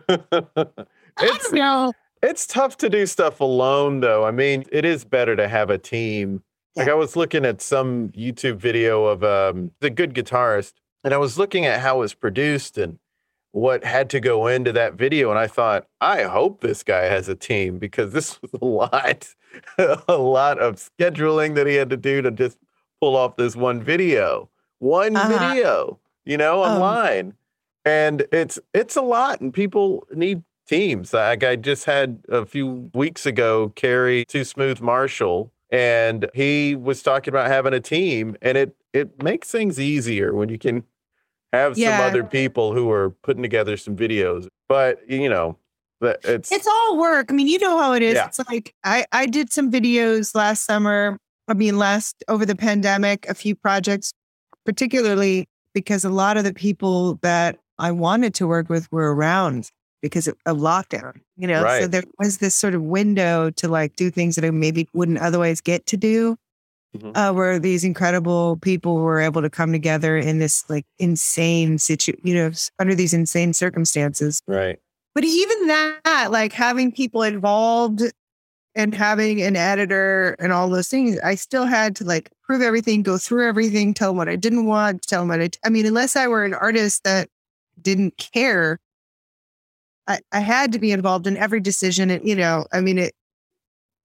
it's 1.20 1.50
don't 1.50 1.54
know. 1.54 1.94
It's 2.22 2.46
tough 2.46 2.78
to 2.78 2.90
do 2.90 3.06
stuff 3.06 3.40
alone, 3.40 4.02
though. 4.02 4.26
I 4.26 4.32
mean, 4.32 4.66
it 4.72 4.86
is 4.86 5.04
better 5.04 5.36
to 5.36 5.48
have 5.48 5.70
a 5.70 5.78
team. 5.78 6.44
Like 6.76 6.88
I 6.88 6.94
was 6.94 7.16
looking 7.16 7.46
at 7.46 7.62
some 7.62 8.10
YouTube 8.10 8.58
video 8.58 9.06
of 9.06 9.24
um, 9.24 9.72
the 9.82 9.90
good 9.90 10.14
guitarist, 10.14 10.74
and 11.04 11.14
I 11.14 11.18
was 11.18 11.38
looking 11.38 11.66
at 11.66 11.82
how 11.82 11.98
it 11.98 12.00
was 12.00 12.14
produced 12.14 12.78
and 12.78 12.98
what 13.52 13.84
had 13.84 14.10
to 14.12 14.22
go 14.22 14.48
into 14.48 14.72
that 14.72 14.94
video, 14.94 15.30
and 15.30 15.38
I 15.38 15.48
thought, 15.48 15.86
I 16.00 16.24
hope 16.24 16.62
this 16.62 16.84
guy 16.84 17.02
has 17.04 17.28
a 17.28 17.36
team 17.36 17.78
because 17.80 18.14
this 18.14 18.40
was 18.42 18.52
a 18.62 18.66
lot, 18.66 19.28
a 20.08 20.16
lot 20.18 20.60
of 20.60 20.76
scheduling 20.76 21.56
that 21.56 21.68
he 21.68 21.76
had 21.76 21.90
to 21.90 21.98
do 21.98 22.22
to 22.22 22.32
just 22.32 22.58
pull 23.02 23.18
off 23.18 23.36
this 23.36 23.56
one 23.58 23.82
video, 23.84 24.50
one 24.80 25.18
Uh-huh. 25.18 25.28
video, 25.28 26.00
you 26.24 26.38
know, 26.38 26.64
Um, 26.64 26.82
online, 26.82 27.34
and 27.84 28.26
it's 28.32 28.58
it's 28.74 28.96
a 28.96 29.02
lot, 29.02 29.42
and 29.42 29.54
people 29.54 30.08
need 30.14 30.44
teams. 30.66 31.14
Like 31.14 31.44
I 31.44 31.58
just 31.58 31.84
had 31.84 32.20
a 32.30 32.46
few 32.46 32.90
weeks 32.94 33.26
ago, 33.26 33.74
Carrie 33.76 34.24
Too 34.24 34.46
Smooth 34.46 34.80
Marshall, 34.80 35.52
and 35.72 36.30
he 36.34 36.76
was 36.76 37.02
talking 37.02 37.32
about 37.34 37.48
having 37.48 37.74
a 37.74 37.80
team, 37.80 38.36
and 38.42 38.58
it 38.58 38.76
it 38.94 39.24
makes 39.24 39.50
things 39.50 39.80
easier 39.80 40.34
when 40.36 40.50
you 40.50 40.58
can 40.58 40.84
have 41.54 41.78
Yeah. 41.78 41.98
some 41.98 42.08
other 42.08 42.24
people 42.24 42.74
who 42.74 42.90
are 42.92 43.10
putting 43.10 43.42
together 43.42 43.78
some 43.78 43.96
videos. 43.96 44.48
But 44.68 45.00
you 45.10 45.30
know, 45.30 45.58
it's, 46.02 46.52
It's 46.52 46.68
all 46.68 46.98
work. 46.98 47.28
I 47.30 47.34
mean, 47.34 47.48
you 47.48 47.60
know 47.60 47.78
how 47.78 47.94
it 47.94 48.02
is. 48.04 48.16
Yeah. 48.16 48.28
It's 48.28 48.40
like 48.50 48.74
I 48.84 49.06
I 49.12 49.26
did 49.26 49.52
some 49.52 49.72
videos 49.72 50.36
last 50.36 50.66
summer. 50.66 51.18
I 51.48 51.54
mean, 51.54 51.78
last 51.78 52.24
over 52.28 52.46
the 52.46 52.56
pandemic, 52.56 53.28
a 53.28 53.34
few 53.34 53.56
projects, 53.56 54.12
particularly 54.66 55.48
because 55.74 56.04
a 56.06 56.10
lot 56.10 56.38
of 56.38 56.44
the 56.44 56.54
people 56.54 57.16
that 57.22 57.58
I 57.80 57.92
wanted 57.92 58.34
to 58.36 58.48
work 58.48 58.70
with 58.70 58.92
were 58.92 59.14
around 59.14 59.70
because 60.02 60.28
of, 60.28 60.36
lockdown. 60.46 61.22
You 61.38 61.48
know, 61.48 61.62
so 61.80 61.88
there 61.88 62.04
was 62.20 62.40
this 62.40 62.56
sort 62.56 62.76
of 62.76 62.82
window 62.82 63.50
to 63.52 63.68
like 63.68 63.96
do 63.96 64.10
things 64.12 64.36
that 64.36 64.46
I 64.46 64.52
maybe 64.52 64.88
wouldn't 64.94 65.20
otherwise 65.20 65.62
get 65.62 65.86
to 65.88 65.98
do. 65.98 66.38
Mhm. 66.98 67.16
Uh, 67.16 67.34
where 67.34 67.58
these 67.58 67.86
incredible 67.86 68.58
people 68.58 68.96
were 68.96 69.22
able 69.22 69.42
to 69.42 69.50
come 69.50 69.72
together 69.72 70.18
in 70.18 70.40
this 70.40 70.70
like 70.70 70.86
insane 71.00 71.78
situ, 71.78 72.12
you 72.22 72.34
know, 72.36 72.52
under 72.80 72.94
these 72.94 73.14
insane 73.14 73.54
circumstances. 73.54 74.42
right. 74.46 74.78
But 75.16 75.24
even 75.24 75.68
that, 75.68 76.28
like 76.32 76.52
having 76.52 76.92
people 76.92 77.24
involved 77.24 78.02
and 78.76 78.94
having 78.94 79.42
an 79.42 79.56
editor 79.56 80.36
and 80.40 80.52
all 80.52 80.70
those 80.70 80.90
things, 80.90 81.18
I 81.20 81.36
still 81.36 81.66
had 81.66 81.96
to 81.98 82.04
like 82.04 82.30
prove 82.44 82.62
everything, 82.62 83.04
go 83.04 83.18
through 83.18 83.48
everything, 83.48 83.94
tell 83.94 84.10
them 84.10 84.18
what 84.18 84.30
I 84.30 84.36
didn't 84.36 84.66
want, 84.66 85.02
tell 85.04 85.22
them 85.22 85.30
what 85.30 85.42
I, 85.42 85.50
I 85.66 85.70
mean, 85.70 85.86
unless 85.86 86.18
I 86.18 86.28
were 86.28 86.44
an 86.44 86.54
artist 86.54 87.04
that 87.06 87.30
didn't 87.82 88.18
care, 88.18 88.80
I, 90.12 90.20
I 90.32 90.40
had 90.40 90.72
to 90.74 90.80
be 90.80 90.92
involved 90.92 91.28
in 91.28 91.38
every 91.38 91.60
decision. 91.60 92.10
And, 92.10 92.28
you 92.28 92.36
know, 92.36 92.66
I 92.72 92.82
mean, 92.82 92.98
it, 92.98 93.14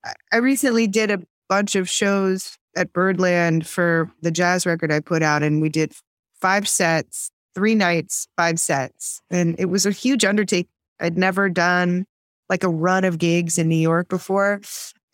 I- 0.05 0.15
I 0.33 0.37
recently 0.39 0.87
did 0.87 1.11
a 1.11 1.23
bunch 1.49 1.75
of 1.77 1.89
shows 1.89 2.59
at 2.77 2.93
Birdland 2.93 3.67
for 3.67 4.11
the 4.23 4.31
jazz 4.31 4.67
record 4.67 4.93
I 4.93 5.01
put 5.01 5.23
out, 5.23 5.43
and 5.43 5.63
we 5.63 5.69
did 5.69 5.95
five 6.41 6.69
sets, 6.69 7.31
three 7.55 7.75
nights, 7.75 8.29
five 8.37 8.61
sets. 8.61 9.21
And 9.31 9.57
it 9.59 9.67
was 9.67 9.87
a 9.87 9.91
huge 9.91 10.25
undertaking. 10.25 10.69
I'd 11.01 11.19
never 11.19 11.49
done 11.49 12.07
like 12.49 12.65
a 12.65 12.69
run 12.69 13.05
of 13.05 13.19
gigs 13.19 13.59
in 13.59 13.69
New 13.69 13.77
York 13.77 14.09
before. 14.09 14.61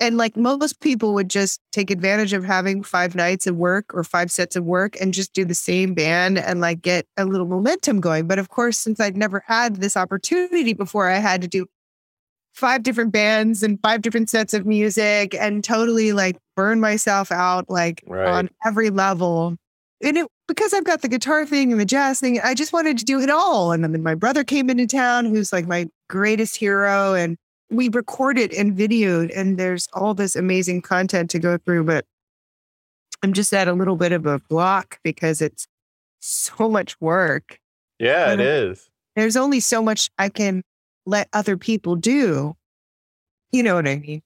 And 0.03 0.17
like 0.17 0.37
most 0.37 0.81
people 0.81 1.15
would 1.15 1.31
just 1.31 1.61
take 1.71 1.89
advantage 1.89 2.33
of 2.33 2.43
having 2.43 2.83
five 2.83 3.15
nights 3.15 3.47
of 3.47 3.55
work 3.55 3.95
or 3.95 4.03
five 4.03 4.33
sets 4.33 4.57
of 4.57 4.65
work 4.65 5.01
and 5.01 5.15
just 5.15 5.33
do 5.33 5.45
the 5.45 5.55
same 5.55 5.95
band 5.95 6.39
and 6.41 6.61
like 6.61 6.83
get 6.83 7.07
a 7.17 7.25
little 7.25 7.47
momentum 7.47 8.01
going. 8.01 8.27
But 8.27 8.41
of 8.41 8.49
course, 8.49 8.77
since 8.77 8.99
I'd 8.99 9.17
never 9.17 9.45
had 9.47 9.77
this 9.77 9.97
opportunity 9.97 10.73
before, 10.73 11.09
I 11.09 11.19
had 11.19 11.41
to 11.43 11.49
do 11.49 11.67
five 12.53 12.83
different 12.83 13.13
bands 13.13 13.63
and 13.63 13.79
five 13.81 14.03
different 14.03 14.29
sets 14.29 14.53
of 14.55 14.67
music 14.67 15.37
and 15.37 15.63
totally 15.63 16.13
like 16.13 16.37
burn 16.57 16.81
myself 16.81 17.31
out 17.31 17.71
like 17.71 18.03
Right. 18.05 18.27
on 18.27 18.51
every 18.67 18.91
level. 18.91 19.57
And 20.03 20.17
it 20.19 20.27
because 20.49 20.75
I've 20.75 20.85
got 20.85 21.03
the 21.03 21.09
guitar 21.09 21.47
thing 21.47 21.71
and 21.71 21.81
the 21.81 21.85
jazz 21.87 22.19
thing, 22.19 22.41
I 22.43 22.55
just 22.55 22.73
wanted 22.73 22.99
to 22.99 23.05
do 23.05 23.21
it 23.21 23.31
all. 23.31 23.71
And 23.71 23.85
then 23.85 24.03
my 24.03 24.17
brother 24.17 24.43
came 24.43 24.69
into 24.69 24.89
town, 24.89 25.27
who's 25.27 25.53
like 25.53 25.69
my 25.69 25.87
greatest 26.11 26.57
hero, 26.57 27.15
and 27.15 27.39
we 27.73 27.89
recorded 27.89 28.53
and 28.53 28.77
videoed, 28.77 29.37
and 29.37 29.59
there's 29.59 29.89
all 29.93 30.15
this 30.15 30.37
amazing 30.37 30.83
content 30.83 31.31
to 31.31 31.39
go 31.39 31.59
through. 31.59 31.85
But 31.85 32.05
I'm 33.23 33.33
just 33.33 33.53
at 33.53 33.69
a 33.69 33.73
little 33.73 33.97
bit 33.97 34.13
of 34.13 34.27
a 34.27 34.39
block 34.39 34.99
because 35.03 35.41
it's 35.41 35.67
so 36.21 36.69
much 36.69 37.01
work. 37.01 37.59
Yeah, 37.99 38.33
it 38.33 38.41
Uh. 38.41 38.75
There's 39.17 39.37
only 39.37 39.61
so 39.61 39.83
much 39.83 40.11
I 40.19 40.29
can 40.29 40.63
let 41.05 41.29
other 41.33 41.57
people 41.57 41.97
do. 41.97 42.57
You 43.51 43.63
know 43.63 43.75
what 43.75 43.87
I 43.87 43.97
mean? 43.97 44.23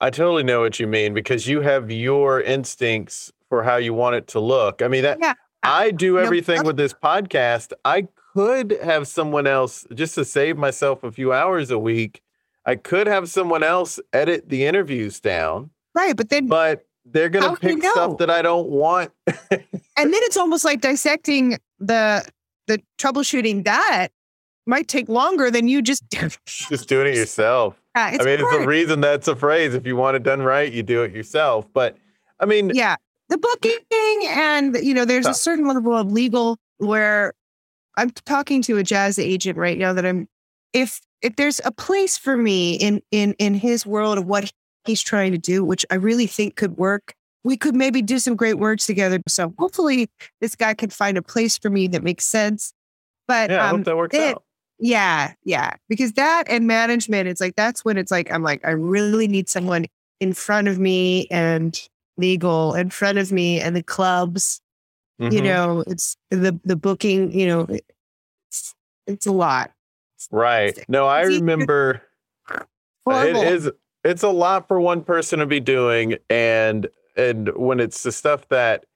I 0.00 0.10
totally 0.10 0.42
know 0.42 0.60
what 0.60 0.78
you 0.78 0.86
mean 0.86 1.14
because 1.14 1.46
you 1.46 1.62
have 1.62 1.90
your 1.90 2.42
instincts 2.42 3.32
for 3.48 3.62
how 3.62 3.76
you 3.76 3.94
want 3.94 4.16
it 4.16 4.26
to 4.28 4.40
look. 4.40 4.82
I 4.82 4.88
mean 4.88 5.02
that 5.02 5.18
Yeah. 5.20 5.34
I 5.62 5.90
do 5.90 6.18
everything 6.18 6.64
with 6.64 6.76
this 6.76 6.92
podcast. 6.92 7.72
I 7.84 8.08
could 8.34 8.78
have 8.82 9.08
someone 9.08 9.46
else 9.46 9.86
just 9.94 10.14
to 10.16 10.24
save 10.24 10.58
myself 10.58 11.02
a 11.02 11.10
few 11.10 11.32
hours 11.32 11.70
a 11.70 11.78
week. 11.78 12.20
I 12.66 12.74
could 12.76 13.06
have 13.06 13.28
someone 13.28 13.62
else 13.62 14.00
edit 14.12 14.48
the 14.48 14.66
interviews 14.66 15.20
down, 15.20 15.70
Right. 15.94 16.14
But 16.14 16.28
then, 16.28 16.46
but 16.46 16.84
they're 17.06 17.30
gonna 17.30 17.56
can 17.56 17.70
you 17.70 17.76
pick 17.80 17.90
stuff 17.90 18.18
that 18.18 18.28
I 18.28 18.42
don't 18.42 18.68
want. 18.68 19.12
and 19.26 19.38
then 19.50 19.62
it's 19.96 20.36
almost 20.36 20.64
like 20.64 20.82
dissecting 20.82 21.58
the, 21.78 22.28
the 22.66 22.82
troubleshooting 22.98 23.64
that 23.64 24.08
might 24.66 24.88
take 24.88 25.08
longer 25.08 25.50
than 25.50 25.68
you 25.68 25.80
just. 25.80 26.04
Just 26.46 26.88
doing 26.88 27.06
it 27.06 27.16
yourself. 27.16 27.80
Yeah, 27.96 28.10
it's 28.10 28.22
I 28.22 28.26
mean, 28.26 28.34
it's 28.34 28.42
hard. 28.42 28.62
the 28.62 28.66
reason 28.66 29.00
that's 29.00 29.28
a 29.28 29.36
phrase. 29.36 29.74
If 29.74 29.86
you 29.86 29.96
want 29.96 30.16
it 30.16 30.22
done 30.22 30.42
right, 30.42 30.70
you 30.70 30.82
do 30.82 31.02
it 31.02 31.12
yourself. 31.14 31.66
But 31.72 31.96
I 32.40 32.44
mean, 32.44 32.70
yeah 32.74 32.96
the 33.28 33.38
booking 33.38 34.28
and 34.28 34.76
you 34.82 34.94
know 34.94 35.04
there's 35.04 35.26
a 35.26 35.34
certain 35.34 35.66
level 35.66 35.94
of 35.94 36.12
legal 36.12 36.58
where 36.78 37.32
i'm 37.96 38.10
talking 38.10 38.62
to 38.62 38.76
a 38.76 38.82
jazz 38.82 39.18
agent 39.18 39.58
right 39.58 39.78
now 39.78 39.92
that 39.92 40.06
i'm 40.06 40.28
if 40.72 41.00
there's 41.34 41.60
a 41.64 41.72
place 41.72 42.16
for 42.16 42.36
me 42.36 42.74
in 42.76 43.02
in 43.10 43.34
in 43.38 43.54
his 43.54 43.84
world 43.84 44.18
of 44.18 44.26
what 44.26 44.52
he's 44.84 45.02
trying 45.02 45.32
to 45.32 45.38
do 45.38 45.64
which 45.64 45.84
i 45.90 45.96
really 45.96 46.26
think 46.28 46.54
could 46.54 46.76
work 46.76 47.14
we 47.42 47.56
could 47.56 47.74
maybe 47.74 48.00
do 48.02 48.18
some 48.20 48.36
great 48.36 48.54
work 48.58 48.78
together 48.78 49.18
so 49.26 49.52
hopefully 49.58 50.08
this 50.40 50.54
guy 50.54 50.72
can 50.74 50.90
find 50.90 51.18
a 51.18 51.22
place 51.22 51.58
for 51.58 51.70
me 51.70 51.88
that 51.88 52.02
makes 52.04 52.24
sense 52.24 52.72
but 53.26 53.50
yeah, 53.50 53.64
I 53.64 53.70
um 53.70 53.76
hope 53.78 53.86
that 53.86 53.96
works 53.96 54.16
it- 54.16 54.36
out. 54.36 54.44
yeah, 54.78 55.32
yeah. 55.42 55.72
Because 55.88 56.12
that 56.12 56.44
and 56.48 56.66
management, 56.68 57.26
it's 57.28 57.40
like 57.40 57.56
that's 57.56 57.84
when 57.84 57.96
it's 57.98 58.12
like 58.12 58.30
I'm 58.30 58.44
like, 58.44 58.64
I 58.64 58.70
really 58.70 59.26
need 59.26 59.48
someone 59.48 59.86
in 60.20 60.32
front 60.32 60.68
of 60.68 60.78
me 60.78 61.26
and 61.28 61.76
legal 62.18 62.74
in 62.74 62.90
front 62.90 63.18
of 63.18 63.32
me 63.32 63.58
and 63.60 63.74
the 63.74 63.82
clubs. 63.82 64.60
You 65.18 65.40
Mhm. 65.40 65.44
know, 65.44 65.84
it's 65.88 66.16
the 66.30 66.56
the 66.64 66.76
booking, 66.76 67.32
you 67.32 67.46
know, 67.48 67.66
it's 68.48 68.74
it's 69.08 69.26
a 69.26 69.32
lot. 69.32 69.72
Right? 70.30 70.78
No, 70.88 71.06
I 71.06 71.22
remember. 71.22 72.02
It 73.08 73.36
is. 73.36 73.70
It's 74.04 74.22
a 74.22 74.28
lot 74.28 74.68
for 74.68 74.80
one 74.80 75.02
person 75.02 75.38
to 75.40 75.46
be 75.46 75.60
doing, 75.60 76.16
and 76.30 76.88
and 77.16 77.48
when 77.56 77.80
it's 77.80 78.02
the 78.02 78.12
stuff 78.12 78.48
that 78.48 78.86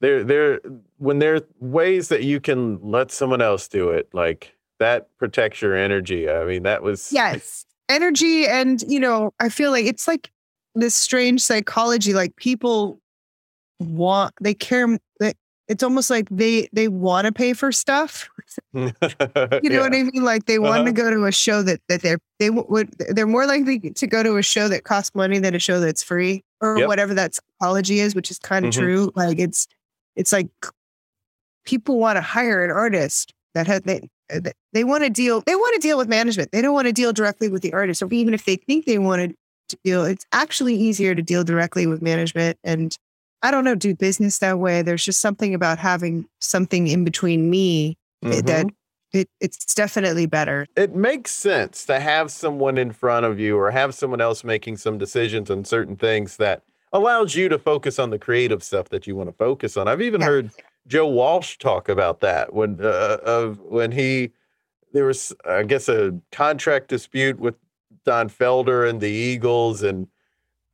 there 0.00 0.22
there 0.22 0.60
when 0.98 1.18
there 1.18 1.36
are 1.36 1.40
ways 1.60 2.08
that 2.08 2.22
you 2.22 2.40
can 2.40 2.78
let 2.82 3.10
someone 3.10 3.40
else 3.40 3.68
do 3.68 3.90
it, 3.90 4.08
like 4.12 4.54
that 4.78 5.08
protects 5.18 5.62
your 5.62 5.74
energy. 5.76 6.28
I 6.30 6.44
mean, 6.44 6.62
that 6.64 6.82
was 6.82 7.12
Yes. 7.12 7.64
Energy 7.88 8.46
and, 8.46 8.82
you 8.82 9.00
know, 9.00 9.32
I 9.40 9.48
feel 9.48 9.70
like 9.70 9.86
it's 9.86 10.06
like 10.06 10.30
this 10.74 10.94
strange 10.94 11.40
psychology 11.40 12.14
like 12.14 12.36
people 12.36 13.00
want 13.80 14.34
they 14.40 14.54
care 14.54 14.98
they, 15.20 15.32
it's 15.68 15.82
almost 15.82 16.08
like 16.10 16.26
they 16.30 16.68
they 16.72 16.88
want 16.88 17.26
to 17.26 17.32
pay 17.32 17.52
for 17.52 17.70
stuff 17.72 18.28
you 18.74 18.90
know 19.70 19.80
what 19.80 19.94
I 19.94 20.02
mean? 20.02 20.24
Like 20.24 20.46
they 20.46 20.58
want 20.58 20.86
to 20.86 20.90
Uh-huh. 21.02 21.10
go 21.10 21.10
to 21.10 21.26
a 21.26 21.32
show 21.32 21.62
that 21.62 21.80
that 21.88 22.02
they're 22.02 22.18
they 22.38 22.50
would 22.50 22.90
they're 23.10 23.26
more 23.26 23.46
likely 23.46 23.78
to 23.78 24.06
go 24.06 24.22
to 24.22 24.36
a 24.36 24.42
show 24.42 24.68
that 24.68 24.84
costs 24.84 25.14
money 25.14 25.38
than 25.38 25.54
a 25.54 25.58
show 25.58 25.80
that's 25.80 26.02
free 26.02 26.42
or 26.60 26.78
Yep. 26.78 26.88
whatever 26.88 27.14
that 27.14 27.34
psychology 27.34 28.00
is, 28.00 28.14
which 28.14 28.30
is 28.30 28.38
kind 28.38 28.64
of 28.66 28.72
Mhm. 28.72 28.78
true. 28.78 29.12
Like 29.14 29.38
it's 29.38 29.66
it's 30.16 30.32
like 30.32 30.48
people 31.64 31.98
want 31.98 32.16
to 32.16 32.20
hire 32.22 32.64
an 32.64 32.70
artist 32.70 33.32
that 33.54 33.66
had 33.66 33.84
they 33.84 34.08
they 34.72 34.84
want 34.84 35.04
to 35.04 35.10
deal 35.10 35.42
they 35.46 35.54
want 35.54 35.74
to 35.74 35.80
deal 35.86 35.98
with 35.98 36.08
management. 36.08 36.50
They 36.52 36.60
don't 36.62 36.74
want 36.74 36.86
to 36.86 36.92
deal 36.92 37.12
directly 37.12 37.48
with 37.48 37.62
the 37.62 37.72
artist, 37.72 38.02
or 38.02 38.08
even 38.12 38.34
if 38.34 38.44
they 38.44 38.56
think 38.56 38.84
they 38.86 38.98
wanted 38.98 39.34
to 39.70 39.78
deal, 39.84 40.04
it's 40.04 40.24
actually 40.32 40.74
easier 40.74 41.14
to 41.14 41.22
deal 41.22 41.44
directly 41.44 41.86
with 41.86 42.02
management 42.02 42.58
and. 42.64 42.96
I 43.42 43.50
don't 43.50 43.64
know, 43.64 43.74
do 43.74 43.94
business 43.94 44.38
that 44.38 44.58
way. 44.58 44.82
There's 44.82 45.04
just 45.04 45.20
something 45.20 45.54
about 45.54 45.78
having 45.78 46.26
something 46.40 46.88
in 46.88 47.04
between 47.04 47.48
me 47.50 47.96
Mhm. 48.24 48.46
that 48.46 48.66
it, 49.12 49.28
it's 49.40 49.74
definitely 49.74 50.26
better. 50.26 50.66
it 50.76 50.94
makes 50.94 51.30
sense 51.30 51.84
to 51.86 51.98
have 52.00 52.30
someone 52.30 52.76
in 52.76 52.92
front 52.92 53.24
of 53.24 53.38
you 53.40 53.56
or 53.56 53.70
have 53.70 53.94
someone 53.94 54.20
else 54.20 54.44
making 54.44 54.76
some 54.76 54.98
decisions 54.98 55.50
on 55.50 55.64
certain 55.64 55.96
things 55.96 56.36
that 56.36 56.62
allows 56.92 57.34
you 57.34 57.48
to 57.48 57.58
focus 57.58 57.98
on 57.98 58.10
the 58.10 58.18
creative 58.18 58.62
stuff 58.62 58.88
that 58.90 59.06
you 59.06 59.14
want 59.16 59.28
to 59.28 59.32
focus 59.36 59.76
on. 59.76 59.88
I've 59.88 60.02
even 60.02 60.20
Yeah. 60.20 60.26
heard 60.26 60.50
Joe 60.86 61.06
Walsh 61.06 61.56
talk 61.58 61.88
about 61.88 62.20
that 62.20 62.52
when 62.52 62.80
uh, 62.84 63.18
of 63.22 63.60
when 63.60 63.92
he 63.92 64.30
there 64.92 65.04
was 65.06 65.32
I 65.44 65.62
guess 65.62 65.88
a 65.88 66.18
contract 66.32 66.88
dispute 66.88 67.38
with 67.38 67.54
Don 68.04 68.28
Felder 68.28 68.88
and 68.88 69.00
the 69.00 69.08
Eagles 69.10 69.82
and 69.82 70.06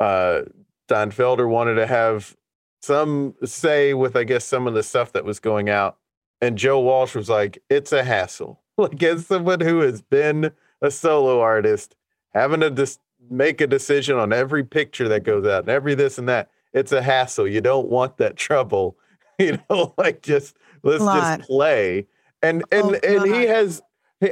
uh, 0.01 0.43
Don 0.89 1.11
Felder 1.11 1.49
wanted 1.49 1.75
to 1.75 1.87
have 1.87 2.37
some 2.85 3.35
say 3.45 3.95
with 3.95 4.17
I 4.17 4.25
guess 4.25 4.45
some 4.45 4.67
of 4.67 4.75
the 4.75 4.83
stuff 4.83 5.13
that 5.13 5.25
was 5.25 5.41
going 5.41 5.69
out 5.69 5.99
and 6.41 6.59
Joe 6.59 6.81
Walsh 6.81 7.15
was 7.15 7.31
like, 7.31 7.63
it's 7.71 7.93
a 7.93 8.05
hassle. 8.05 8.61
Like, 8.77 9.01
as 9.05 9.25
someone 9.25 9.61
who 9.61 9.83
has 9.83 10.03
been 10.03 10.51
a 10.83 10.91
solo 10.91 11.39
artist, 11.41 11.95
having 12.33 12.59
to 12.59 12.73
just 12.73 12.99
make 13.31 13.61
a 13.61 13.69
decision 13.69 14.19
on 14.19 14.33
every 14.33 14.65
picture 14.65 15.07
that 15.11 15.23
goes 15.23 15.47
out 15.47 15.61
and 15.61 15.69
every 15.69 15.95
this 15.95 16.19
and 16.19 16.29
that, 16.29 16.51
it's 16.73 16.91
a 16.91 17.01
hassle. 17.01 17.47
You 17.47 17.61
don't 17.61 17.89
want 17.89 18.17
that 18.17 18.37
trouble. 18.49 18.97
You 19.39 19.59
know, 19.69 19.95
like 19.99 20.23
just 20.23 20.57
let's 20.85 21.05
just 21.05 21.41
play. 21.49 22.07
And 22.41 22.65
and 22.71 22.85
Oh, 22.85 22.99
and 23.03 23.35
he 23.35 23.47
has 23.47 23.83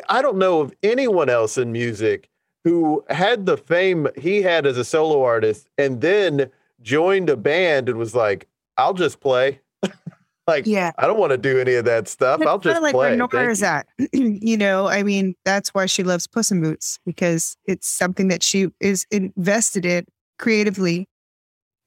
I 0.08 0.22
don't 0.22 0.38
know 0.38 0.60
of 0.60 0.72
anyone 0.82 1.28
else 1.28 1.58
in 1.58 1.72
music 1.72 2.28
who 2.62 3.04
had 3.08 3.46
the 3.46 3.56
fame 3.56 4.06
he 4.16 4.42
had 4.42 4.64
as 4.64 4.78
a 4.78 4.84
solo 4.84 5.24
artist 5.24 5.68
and 5.76 6.00
then 6.00 6.50
joined 6.82 7.30
a 7.30 7.36
band 7.36 7.88
and 7.88 7.98
was 7.98 8.14
like, 8.14 8.48
I'll 8.76 8.94
just 8.94 9.20
play. 9.20 9.60
like 10.46 10.66
Yeah. 10.66 10.92
I 10.98 11.06
don't 11.06 11.18
want 11.18 11.30
to 11.30 11.38
do 11.38 11.58
any 11.58 11.74
of 11.74 11.84
that 11.84 12.08
stuff. 12.08 12.40
It's 12.40 12.48
I'll 12.48 12.58
just 12.58 12.82
like 12.82 12.94
play. 12.94 13.16
where 13.16 13.50
is 13.50 13.60
you. 13.60 13.66
at. 13.66 13.86
you 14.12 14.56
know, 14.56 14.88
I 14.88 15.02
mean, 15.02 15.34
that's 15.44 15.70
why 15.70 15.86
she 15.86 16.02
loves 16.02 16.26
Puss 16.26 16.50
in 16.50 16.62
Boots 16.62 16.98
because 17.06 17.56
it's 17.66 17.88
something 17.88 18.28
that 18.28 18.42
she 18.42 18.68
is 18.80 19.06
invested 19.10 19.84
in 19.86 20.04
creatively. 20.38 21.08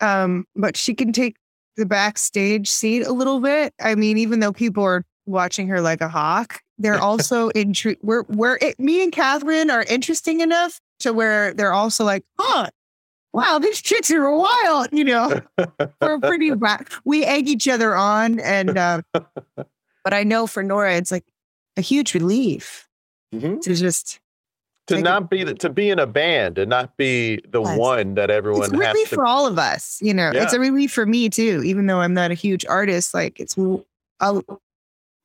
Um, 0.02 0.46
but 0.56 0.78
she 0.78 0.94
can 0.94 1.14
take 1.14 1.38
the 1.78 1.86
backstage 1.86 2.70
seat 2.70 3.04
a 3.04 3.12
little 3.12 3.40
bit. 3.40 3.74
I 3.82 3.96
mean, 3.96 4.18
even 4.18 4.40
though 4.40 4.54
people 4.54 4.84
are 4.84 5.04
watching 5.26 5.68
her 5.68 5.82
like 5.82 6.02
a 6.02 6.08
hawk, 6.08 6.62
they're 6.78 7.00
also 7.02 7.50
intrigued. 7.50 8.02
we're 8.04 8.24
we're 8.24 8.58
it, 8.62 8.80
me 8.80 9.04
and 9.04 9.12
Catherine 9.12 9.70
are 9.70 9.84
interesting 9.84 10.42
enough 10.42 10.80
to 11.00 11.14
where 11.14 11.54
they're 11.54 11.74
also 11.74 12.04
like, 12.06 12.24
huh, 12.40 12.70
wow, 13.36 13.60
these 13.60 13.82
chicks 13.82 14.10
are 14.12 14.32
wild, 14.34 14.88
you 14.92 15.04
know. 15.04 15.42
we're 16.02 16.20
pretty 16.20 16.52
we 17.04 17.26
egg 17.26 17.48
each 17.50 17.68
other 17.68 17.96
on 17.96 18.40
and 18.40 18.78
uh, 18.78 19.02
but 19.14 20.14
i 20.14 20.24
know 20.24 20.48
for 20.48 20.64
norah 20.64 20.94
it's 20.96 21.12
like 21.12 21.26
a 21.78 21.82
huge 21.82 22.14
relief 22.14 22.88
Mhm. 23.34 23.60
to 23.62 23.76
just 23.76 24.20
To 24.88 24.96
Take 24.96 25.02
a- 25.02 25.04
not 25.04 25.30
be 25.30 25.44
the, 25.44 25.54
to 25.56 25.70
be 25.70 25.90
in 25.90 26.00
a 26.00 26.06
band 26.08 26.58
and 26.58 26.70
not 26.70 26.96
be 26.96 27.42
the 27.50 27.62
one 27.62 28.14
that 28.16 28.30
everyone 28.30 28.66
it's 28.66 28.74
a 28.74 28.78
has 28.78 28.94
relief 28.94 29.10
to. 29.10 29.16
for 29.16 29.26
all 29.26 29.46
of 29.48 29.58
us 29.60 30.00
you 30.02 30.14
know 30.14 30.32
it's 30.34 30.54
a 30.54 30.60
relief 30.60 30.92
for 30.94 31.06
me 31.06 31.28
too 31.30 31.62
even 31.66 31.88
though 31.88 32.00
i'm 32.00 32.14
not 32.14 32.32
a 32.32 32.36
huge 32.36 32.66
artist 32.68 33.14
like 33.14 33.40
it's 33.40 33.58
i 34.22 34.40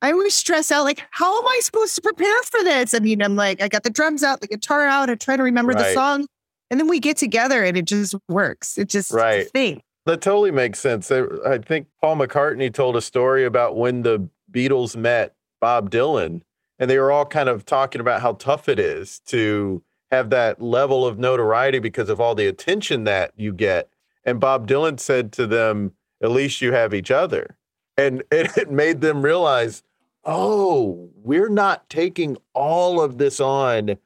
I 0.03 0.11
always 0.11 0.33
stress 0.33 0.71
out 0.71 0.83
like 0.83 1.05
how 1.11 1.37
am 1.39 1.47
i 1.47 1.59
supposed 1.61 1.93
to 1.95 2.01
prepare 2.01 2.41
for 2.43 2.63
this 2.63 2.93
i 2.95 2.99
mean 2.99 3.21
i'm 3.21 3.35
like 3.35 3.61
i 3.61 3.67
got 3.67 3.83
the 3.83 3.89
drums 3.91 4.23
out 4.23 4.41
the 4.41 4.47
guitar 4.47 4.85
out 4.85 5.09
i 5.09 5.15
try 5.15 5.37
to 5.37 5.43
remember 5.43 5.73
the 5.75 5.93
song 5.93 6.25
and 6.71 6.79
then 6.79 6.87
we 6.87 6.99
get 6.99 7.17
together 7.17 7.63
and 7.63 7.77
it 7.77 7.85
just 7.85 8.15
works 8.27 8.79
it 8.79 8.89
just 8.89 9.11
Right. 9.11 9.47
thing 9.51 9.83
That 10.07 10.21
totally 10.21 10.49
makes 10.49 10.79
sense. 10.79 11.11
I 11.11 11.59
think 11.59 11.85
Paul 12.01 12.15
McCartney 12.15 12.73
told 12.73 12.95
a 12.95 13.01
story 13.01 13.45
about 13.45 13.77
when 13.77 14.01
the 14.01 14.27
Beatles 14.51 14.95
met 14.95 15.35
Bob 15.59 15.91
Dylan, 15.91 16.41
and 16.79 16.89
they 16.89 16.97
were 16.97 17.11
all 17.11 17.25
kind 17.27 17.47
of 17.47 17.65
talking 17.65 18.01
about 18.01 18.21
how 18.21 18.33
tough 18.33 18.67
it 18.67 18.79
is 18.79 19.19
to 19.27 19.83
have 20.09 20.31
that 20.31 20.59
level 20.59 21.05
of 21.05 21.19
notoriety 21.19 21.77
because 21.77 22.09
of 22.09 22.19
all 22.19 22.33
the 22.33 22.47
attention 22.47 23.03
that 23.03 23.31
you 23.37 23.53
get. 23.53 23.89
And 24.25 24.39
Bob 24.39 24.67
Dylan 24.67 24.99
said 24.99 25.31
to 25.33 25.45
them, 25.45 25.93
"At 26.21 26.31
least 26.31 26.61
you 26.61 26.73
have 26.73 26.95
each 26.95 27.11
other," 27.11 27.57
and 27.95 28.23
it 28.31 28.71
made 28.71 29.01
them 29.01 29.21
realize, 29.21 29.83
"Oh, 30.25 31.11
we're 31.15 31.47
not 31.49 31.87
taking 31.89 32.37
all 32.55 32.99
of 32.99 33.19
this 33.19 33.39
on 33.39 33.97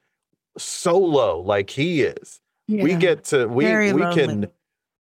solo 0.57 1.39
like 1.39 1.71
he 1.71 2.01
is." 2.01 2.41
We 2.67 2.95
get 2.95 3.23
to 3.25 3.47
we 3.47 3.65
Very 3.65 3.93
we 3.93 4.01
lonely. 4.01 4.15
can 4.15 4.47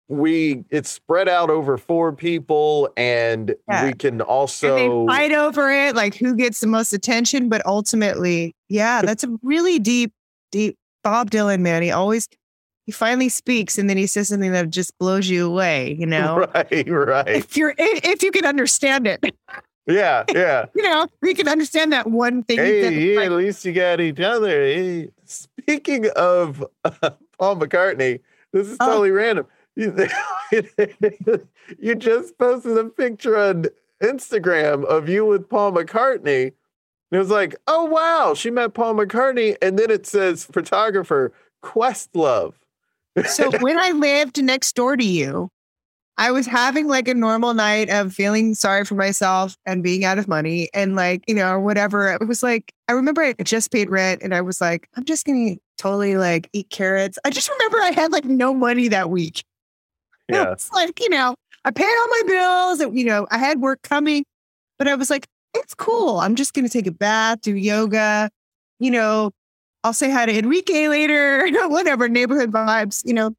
we 0.09 0.65
it's 0.71 0.89
spread 0.89 1.29
out 1.29 1.51
over 1.51 1.77
four 1.77 2.13
people 2.13 2.89
and 2.97 3.55
Yeah. 3.69 3.87
we 3.87 3.93
can 3.93 4.21
also 4.21 5.07
they 5.07 5.13
fight 5.13 5.33
over 5.33 5.71
it, 5.71 5.97
like 5.97 6.15
who 6.15 6.37
gets 6.37 6.61
the 6.61 6.67
most 6.69 6.93
attention. 6.93 7.49
But 7.49 7.65
ultimately, 7.67 8.55
yeah, 8.69 9.03
that's 9.03 9.25
a 9.25 9.37
really 9.43 9.79
deep, 9.81 10.13
deep 10.53 10.77
Bob 11.03 11.31
Dylan 11.31 11.61
man. 11.61 11.83
He 11.83 11.91
always 11.91 12.29
he 12.85 12.93
finally 12.93 13.29
speaks, 13.29 13.79
and 13.79 13.91
then 13.91 13.97
he 13.97 14.07
says 14.07 14.29
something 14.29 14.53
that 14.53 14.71
just 14.71 14.97
blows 15.01 15.29
you 15.29 15.45
away. 15.47 15.97
You 15.99 16.07
know, 16.15 16.47
right 16.55 16.89
right 16.89 17.29
if 17.29 17.57
you're 17.57 17.75
if 17.77 18.05
if 18.05 18.23
you 18.23 18.31
can 18.31 18.45
understand 18.47 19.09
it, 19.09 19.25
yeah 19.89 20.23
yeah 20.33 20.67
you 20.75 20.85
know, 20.85 21.09
we 21.21 21.35
can 21.35 21.49
understand 21.49 21.93
that 21.93 22.09
one 22.09 22.45
thing. 22.45 22.59
hey 22.59 23.13
yeah, 23.13 23.17
like, 23.21 23.27
at 23.27 23.33
least 23.33 23.65
you 23.65 23.73
got 23.73 24.01
each 24.01 24.21
other 24.21 24.49
Hey, 24.63 25.09
speaking 25.25 26.07
of 26.15 26.65
paul 27.39 27.57
mccartney 27.57 28.20
this 28.53 28.68
is 28.68 28.76
Oh. 28.80 28.87
totally 28.87 29.11
random 29.11 29.47
you, 29.74 29.95
you 31.78 31.95
just 31.95 32.39
posted 32.39 32.78
a 32.78 32.84
picture 32.84 33.37
on 33.37 33.66
instagram 34.03 34.84
of 34.84 35.09
you 35.09 35.24
with 35.24 35.49
paul 35.49 35.72
mccartney 35.72 36.53
And 37.11 37.16
it 37.16 37.18
was 37.18 37.30
like, 37.30 37.55
oh 37.68 37.84
wow, 37.84 38.34
she 38.34 38.51
met 38.51 38.74
Paul 38.74 38.95
McCartney, 38.97 39.57
and 39.62 39.78
then 39.78 39.91
it 39.93 40.07
says 40.07 40.45
photographer 40.45 41.32
Questlove. 41.62 42.55
So 43.26 43.51
when 43.61 43.78
I 43.78 43.93
lived 43.93 44.43
next 44.43 44.74
door 44.74 44.97
to 44.97 45.05
you, 45.05 45.49
I 46.18 46.32
was 46.32 46.47
having 46.47 46.89
like 46.89 47.07
a 47.07 47.14
normal 47.14 47.55
night 47.55 47.91
of 47.91 48.12
feeling 48.12 48.55
sorry 48.57 48.84
for 48.84 48.97
myself 48.97 49.57
and 49.64 49.84
being 49.84 50.05
out 50.05 50.18
of 50.18 50.26
money 50.26 50.68
and 50.74 50.97
like, 50.97 51.22
you 51.28 51.34
know, 51.34 51.61
whatever. 51.61 52.09
It 52.11 52.26
was 52.26 52.43
like, 52.43 52.72
I 52.89 52.93
remember 52.93 53.22
I 53.22 53.34
just 53.45 53.70
paid 53.70 53.89
rent 53.89 54.22
and 54.22 54.34
I 54.34 54.41
was 54.41 54.61
like, 54.61 54.89
I'm 54.97 55.05
just 55.05 55.26
going 55.26 55.55
to 55.57 55.61
totally 55.77 56.16
like 56.16 56.49
eat 56.53 56.70
carrots. 56.70 57.18
I 57.24 57.31
just 57.31 57.51
remember 57.51 57.79
I 57.79 57.91
had 57.91 58.12
like 58.12 58.24
no 58.24 58.55
money 58.55 58.89
that 58.89 59.11
week. 59.11 59.45
Yeah. 60.29 60.51
It's 60.51 60.72
like, 60.72 60.99
you 60.99 61.09
know, 61.09 61.37
I 61.64 61.70
paid 61.70 61.85
all 61.85 62.09
my 62.09 62.22
bills 62.27 62.81
and, 62.81 62.99
you 62.99 63.05
know, 63.05 63.29
I 63.31 63.39
had 63.39 63.61
work 63.61 63.83
coming, 63.83 64.24
but 64.77 64.89
I 64.89 64.97
was 64.97 65.09
like, 65.09 65.29
it's 65.55 65.72
cool. 65.72 66.18
I'm 66.18 66.35
just 66.35 66.53
going 66.53 66.64
to 66.64 66.68
take 66.68 66.89
a 66.89 66.91
bath, 66.91 67.43
do 67.43 67.55
yoga, 67.55 68.29
you 68.81 68.91
know, 68.91 69.31
I'll 69.85 69.93
say 69.93 70.11
hi 70.11 70.27
to 70.27 70.37
Enrique 70.37 70.89
later, 70.89 71.47
you 71.47 71.53
know, 71.53 71.68
whatever, 71.68 72.09
neighborhood 72.09 72.51
vibes, 72.51 73.03
you 73.05 73.14
know. 73.14 73.37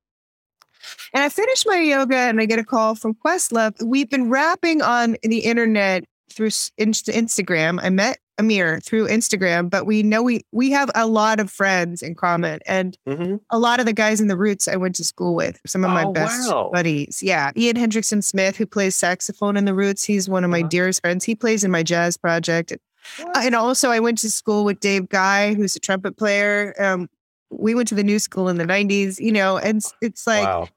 And 1.14 1.24
I 1.24 1.30
finish 1.30 1.66
my 1.66 1.80
yoga 1.80 2.16
and 2.16 2.40
I 2.40 2.46
get 2.46 2.60
a 2.60 2.64
call 2.64 2.96
from 2.96 3.16
Questlove. 3.16 3.84
We've 3.84 4.10
been 4.10 4.30
rapping 4.30 4.82
on 4.82 5.18
the 5.24 5.40
internet 5.40 6.06
through 6.32 6.50
Instagram. 6.50 7.80
I 7.84 7.90
met 7.90 8.20
Ahmir 8.40 8.84
through 8.84 9.08
Instagram, 9.08 9.70
but 9.70 9.86
we 9.86 10.04
know 10.04 10.22
we 10.22 10.42
we 10.52 10.72
have 10.72 10.92
a 10.96 11.08
lot 11.08 11.40
of 11.40 11.50
friends 11.50 12.02
in 12.02 12.16
common, 12.16 12.60
and 12.66 12.98
mm-hmm. 13.08 13.36
a 13.50 13.60
lot 13.60 13.80
of 13.80 13.86
the 13.86 13.94
guys 13.94 14.22
in 14.22 14.28
the 14.28 14.38
Roots 14.38 14.68
I 14.68 14.76
went 14.76 14.96
to 14.96 15.04
school 15.04 15.36
with. 15.36 15.60
Some 15.66 15.84
of 15.84 15.92
my 15.92 16.06
oh, 16.06 16.12
best 16.12 16.50
wow. 16.50 16.70
buddies. 16.74 17.22
Yeah, 17.24 17.52
Ian 17.56 17.78
Hendrickson 17.78 18.24
Smith, 18.24 18.58
who 18.58 18.66
plays 18.66 18.96
saxophone 18.96 19.58
in 19.58 19.66
the 19.66 19.74
Roots. 19.74 20.04
He's 20.04 20.30
one 20.30 20.44
of 20.44 20.50
my 20.50 20.60
uh-huh. 20.60 20.70
dearest 20.70 21.02
friends. 21.02 21.26
He 21.26 21.36
plays 21.36 21.64
in 21.64 21.72
my 21.72 21.84
jazz 21.84 22.18
project. 22.18 22.74
Uh, 23.20 23.32
and 23.38 23.56
also, 23.56 23.90
I 23.90 24.00
went 24.00 24.18
to 24.20 24.32
school 24.32 24.66
with 24.66 24.80
Dave 24.80 25.10
Guy, 25.10 25.54
who's 25.54 25.76
a 25.76 25.80
trumpet 25.80 26.18
player. 26.18 26.74
Um, 26.80 27.10
we 27.50 27.74
went 27.74 27.88
to 27.88 27.96
the 27.96 28.04
new 28.04 28.20
school 28.20 28.50
in 28.50 28.58
the 28.58 28.66
90s, 28.66 29.20
you 29.20 29.32
know, 29.32 29.58
and 29.58 29.82
it's 30.02 30.28
like 30.28 30.46
wow 30.46 30.68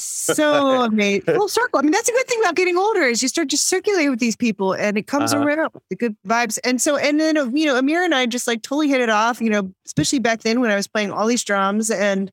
so 0.00 0.82
amazing. 0.82 1.34
Full 1.34 1.48
circle. 1.60 1.78
I 1.78 1.82
mean, 1.82 1.92
that's 1.92 2.08
a 2.08 2.12
good 2.12 2.26
thing 2.26 2.40
about 2.40 2.54
getting 2.54 2.76
older 2.76 3.02
is 3.02 3.22
you 3.22 3.28
start 3.28 3.50
to 3.50 3.56
circulate 3.56 4.10
with 4.10 4.18
these 4.18 4.36
people 4.36 4.72
and 4.72 4.96
it 4.96 5.06
comes 5.06 5.32
uh-huh. 5.32 5.44
around 5.44 5.70
the 5.88 5.96
good 5.96 6.16
vibes. 6.26 6.58
And 6.64 6.80
so, 6.80 6.96
and 6.96 7.20
then, 7.20 7.36
you 7.56 7.66
know, 7.66 7.80
Ahmir 7.80 8.04
and 8.04 8.14
I 8.14 8.26
just 8.26 8.46
like 8.46 8.62
totally 8.62 8.88
hit 8.88 9.00
it 9.00 9.10
off, 9.10 9.40
you 9.40 9.50
know, 9.50 9.72
especially 9.86 10.18
back 10.18 10.40
then 10.40 10.60
when 10.60 10.70
I 10.70 10.76
was 10.76 10.86
playing 10.86 11.10
all 11.12 11.26
these 11.26 11.44
drums. 11.44 11.90
And 11.90 12.30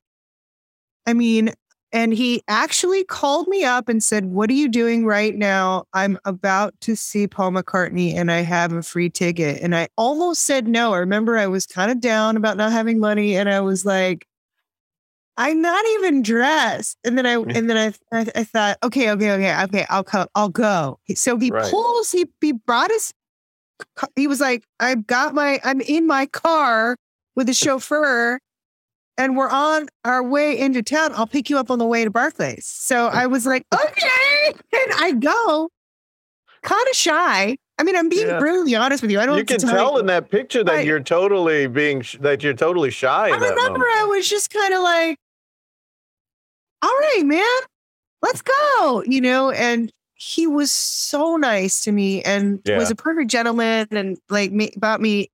I 1.05 1.13
mean, 1.13 1.53
and 1.93 2.13
he 2.13 2.43
actually 2.47 3.05
called 3.05 3.47
me 3.47 3.63
up 3.63 3.87
and 3.87 4.03
said, 4.03 4.25
What 4.25 4.49
are 4.49 4.53
you 4.53 4.67
doing 4.67 5.05
right 5.05 5.33
now? 5.35 5.85
I'm 5.93 6.19
about 6.25 6.79
to 6.81 6.95
see 6.95 7.27
Paul 7.27 7.51
McCartney 7.51 8.13
and 8.13 8.31
I 8.31 8.41
have 8.41 8.73
a 8.73 8.83
free 8.83 9.09
ticket. 9.09 9.61
And 9.61 9.73
I 9.73 9.87
almost 9.97 10.41
said 10.41 10.67
no. 10.67 10.93
I 10.93 10.97
remember 10.97 11.37
I 11.37 11.47
was 11.47 11.65
kind 11.65 11.89
of 11.89 12.01
down 12.01 12.35
about 12.35 12.57
not 12.57 12.73
having 12.73 12.99
money. 12.99 13.37
And 13.37 13.49
I 13.49 13.61
was 13.61 13.85
like, 13.85 14.27
I'm 15.37 15.61
not 15.61 15.85
even 15.93 16.23
dressed. 16.23 16.97
And 17.03 17.17
then 17.17 17.25
I 17.25 17.35
mm. 17.35 17.55
and 17.55 17.69
then 17.69 17.77
I, 17.77 18.17
I, 18.17 18.25
I 18.35 18.43
thought, 18.43 18.77
okay, 18.83 19.11
okay, 19.11 19.31
okay, 19.31 19.63
okay, 19.63 19.85
I'll 19.89 20.03
come, 20.03 20.27
I'll 20.35 20.49
go. 20.49 20.99
So 21.15 21.37
he 21.37 21.51
right. 21.51 21.69
pulls, 21.69 22.11
he 22.11 22.25
he 22.41 22.53
brought 22.53 22.91
his 22.91 23.13
he 24.15 24.27
was 24.27 24.41
like, 24.41 24.63
I've 24.79 25.05
got 25.05 25.35
my 25.35 25.59
I'm 25.63 25.81
in 25.81 26.07
my 26.07 26.25
car 26.25 26.97
with 27.35 27.47
the 27.47 27.53
chauffeur 27.53 28.39
and 29.17 29.37
we're 29.37 29.49
on 29.49 29.87
our 30.05 30.23
way 30.23 30.57
into 30.57 30.81
town. 30.83 31.11
I'll 31.13 31.27
pick 31.27 31.49
you 31.49 31.57
up 31.57 31.71
on 31.71 31.79
the 31.79 31.85
way 31.85 32.03
to 32.03 32.11
Barclays. 32.11 32.65
So 32.65 33.07
I 33.07 33.27
was 33.27 33.45
like, 33.45 33.65
okay. 33.73 34.53
And 34.73 34.93
I 34.99 35.11
go, 35.11 35.69
kind 36.63 36.87
of 36.89 36.95
shy. 36.95 37.57
I 37.79 37.83
mean, 37.83 37.95
I'm 37.95 38.09
being 38.09 38.27
yeah. 38.27 38.39
brutally 38.39 38.75
honest 38.75 39.01
with 39.01 39.11
you. 39.11 39.19
I 39.19 39.25
don't. 39.25 39.37
You 39.37 39.45
can 39.45 39.59
tell, 39.59 39.71
tell 39.71 39.97
in 39.97 40.07
that 40.07 40.31
picture 40.31 40.63
that 40.63 40.73
I, 40.73 40.79
you're 40.81 40.99
totally 40.99 41.67
being 41.67 42.03
that 42.21 42.43
you're 42.43 42.53
totally 42.53 42.89
shy. 42.89 43.29
I 43.29 43.35
remember 43.35 43.85
I 43.85 44.05
was 44.09 44.27
just 44.27 44.51
kind 44.51 44.73
of 44.73 44.81
like, 44.81 45.17
all 46.81 46.97
right, 46.97 47.23
man, 47.25 47.59
let's 48.21 48.41
go, 48.41 49.03
you 49.05 49.21
know, 49.21 49.51
and 49.51 49.91
he 50.15 50.47
was 50.47 50.71
so 50.71 51.35
nice 51.35 51.81
to 51.81 51.91
me 51.91 52.23
and 52.23 52.59
yeah. 52.65 52.77
was 52.77 52.89
a 52.89 52.95
perfect 52.95 53.29
gentleman 53.29 53.87
and 53.91 54.17
like 54.29 54.51
me, 54.51 54.71
bought 54.77 54.99
me 54.99 55.29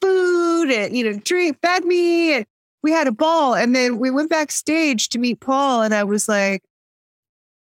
food 0.00 0.70
and, 0.70 0.96
you 0.96 1.04
know, 1.04 1.18
drink, 1.24 1.58
fed 1.60 1.84
me. 1.84 2.34
And 2.34 2.46
we 2.82 2.92
had 2.92 3.08
a 3.08 3.12
ball. 3.12 3.54
And 3.54 3.74
then 3.74 3.98
we 3.98 4.10
went 4.10 4.30
backstage 4.30 5.08
to 5.10 5.18
meet 5.18 5.40
Paul. 5.40 5.82
And 5.82 5.92
I 5.92 6.04
was 6.04 6.28
like, 6.28 6.62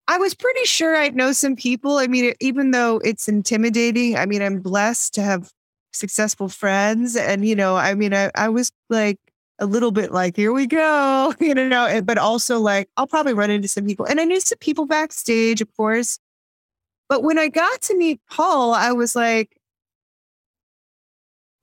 I 0.07 0.17
was 0.17 0.35
pretty 0.35 0.65
sure 0.65 0.95
I'd 0.95 1.15
know 1.15 1.31
some 1.31 1.55
people. 1.55 1.97
I 1.97 2.07
mean, 2.07 2.33
even 2.41 2.71
though 2.71 2.99
it's 3.03 3.27
intimidating, 3.27 4.17
I 4.17 4.25
mean, 4.25 4.41
I'm 4.41 4.59
blessed 4.59 5.13
to 5.15 5.21
have 5.21 5.51
successful 5.93 6.49
friends. 6.49 7.15
And, 7.15 7.45
you 7.47 7.55
know, 7.55 7.75
I 7.75 7.95
mean, 7.95 8.13
I, 8.13 8.31
I 8.35 8.49
was 8.49 8.71
like, 8.89 9.17
a 9.59 9.65
little 9.65 9.91
bit 9.91 10.11
like, 10.11 10.35
here 10.35 10.53
we 10.53 10.67
go, 10.67 11.33
you 11.39 11.53
know, 11.53 12.01
but 12.03 12.17
also 12.17 12.59
like, 12.59 12.89
I'll 12.97 13.07
probably 13.07 13.33
run 13.33 13.49
into 13.49 13.67
some 13.67 13.85
people. 13.85 14.05
And 14.05 14.19
I 14.19 14.25
knew 14.25 14.39
some 14.39 14.57
people 14.59 14.85
backstage, 14.85 15.61
of 15.61 15.75
course. 15.75 16.19
But 17.07 17.23
when 17.23 17.37
I 17.37 17.49
got 17.49 17.81
to 17.83 17.97
meet 17.97 18.19
Paul, 18.29 18.73
I 18.73 18.91
was 18.91 19.15
like, 19.15 19.55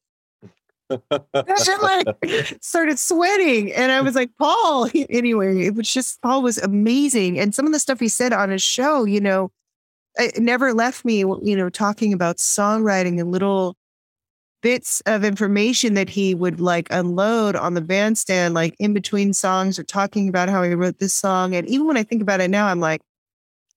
like 1.82 2.58
started 2.60 2.98
sweating 2.98 3.72
and 3.72 3.92
I 3.92 4.00
was 4.00 4.14
like, 4.14 4.30
Paul, 4.38 4.88
anyway, 5.10 5.66
it 5.66 5.74
was 5.74 5.92
just, 5.92 6.20
Paul 6.22 6.42
was 6.42 6.58
amazing. 6.58 7.38
And 7.38 7.54
some 7.54 7.66
of 7.66 7.72
the 7.72 7.78
stuff 7.78 8.00
he 8.00 8.08
said 8.08 8.32
on 8.32 8.50
his 8.50 8.62
show, 8.62 9.04
you 9.04 9.20
know, 9.20 9.50
it 10.16 10.38
never 10.40 10.72
left 10.72 11.04
me, 11.04 11.18
you 11.18 11.56
know, 11.56 11.68
talking 11.68 12.12
about 12.12 12.36
songwriting 12.36 13.20
and 13.20 13.30
little 13.30 13.76
bits 14.62 15.00
of 15.06 15.24
information 15.24 15.94
that 15.94 16.08
he 16.08 16.34
would 16.34 16.60
like 16.60 16.88
unload 16.90 17.56
on 17.56 17.74
the 17.74 17.80
bandstand, 17.80 18.54
like 18.54 18.74
in 18.78 18.92
between 18.92 19.32
songs 19.32 19.78
or 19.78 19.84
talking 19.84 20.28
about 20.28 20.48
how 20.48 20.62
he 20.62 20.74
wrote 20.74 20.98
this 20.98 21.14
song. 21.14 21.54
And 21.54 21.68
even 21.68 21.86
when 21.86 21.96
I 21.96 22.02
think 22.02 22.22
about 22.22 22.40
it 22.40 22.50
now, 22.50 22.66
I'm 22.66 22.80
like, 22.80 23.00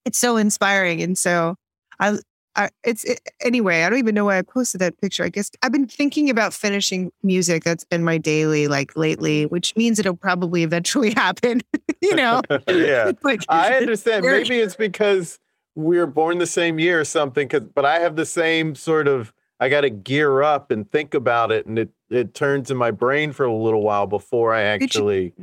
it's 0.04 0.18
so 0.18 0.36
inspiring. 0.36 1.02
And 1.02 1.16
so 1.16 1.56
I, 2.00 2.18
I 2.56 2.70
it's 2.84 3.04
it, 3.04 3.20
anyway, 3.40 3.84
I 3.84 3.90
don't 3.90 3.98
even 3.98 4.14
know 4.14 4.26
why 4.26 4.38
I 4.38 4.42
posted 4.42 4.80
that 4.80 5.00
picture. 5.00 5.24
I 5.24 5.28
guess 5.28 5.50
I've 5.62 5.72
been 5.72 5.86
thinking 5.86 6.28
about 6.28 6.52
finishing 6.52 7.12
music. 7.22 7.64
That's 7.64 7.84
been 7.84 8.04
my 8.04 8.18
daily 8.18 8.68
like 8.68 8.96
lately, 8.96 9.46
which 9.46 9.74
means 9.76 9.98
it'll 9.98 10.16
probably 10.16 10.62
eventually 10.62 11.10
happen, 11.16 11.62
you 12.00 12.14
know? 12.16 12.42
yeah. 12.68 13.12
like, 13.22 13.42
I 13.48 13.74
understand. 13.74 14.24
Maybe 14.26 14.58
it's 14.58 14.76
because 14.76 15.38
we 15.74 15.98
were 15.98 16.06
born 16.06 16.38
the 16.38 16.46
same 16.46 16.78
year 16.78 17.00
or 17.00 17.04
something. 17.04 17.48
Cause, 17.48 17.62
but 17.62 17.84
I 17.84 18.00
have 18.00 18.16
the 18.16 18.26
same 18.26 18.74
sort 18.74 19.08
of, 19.08 19.32
I 19.62 19.68
got 19.68 19.82
to 19.82 19.90
gear 19.90 20.42
up 20.42 20.72
and 20.72 20.90
think 20.90 21.14
about 21.14 21.52
it, 21.52 21.66
and 21.66 21.78
it 21.78 21.90
it 22.10 22.34
turns 22.34 22.68
in 22.72 22.76
my 22.76 22.90
brain 22.90 23.30
for 23.32 23.46
a 23.46 23.54
little 23.54 23.82
while 23.82 24.08
before 24.08 24.52
I 24.52 24.62
actually 24.62 25.34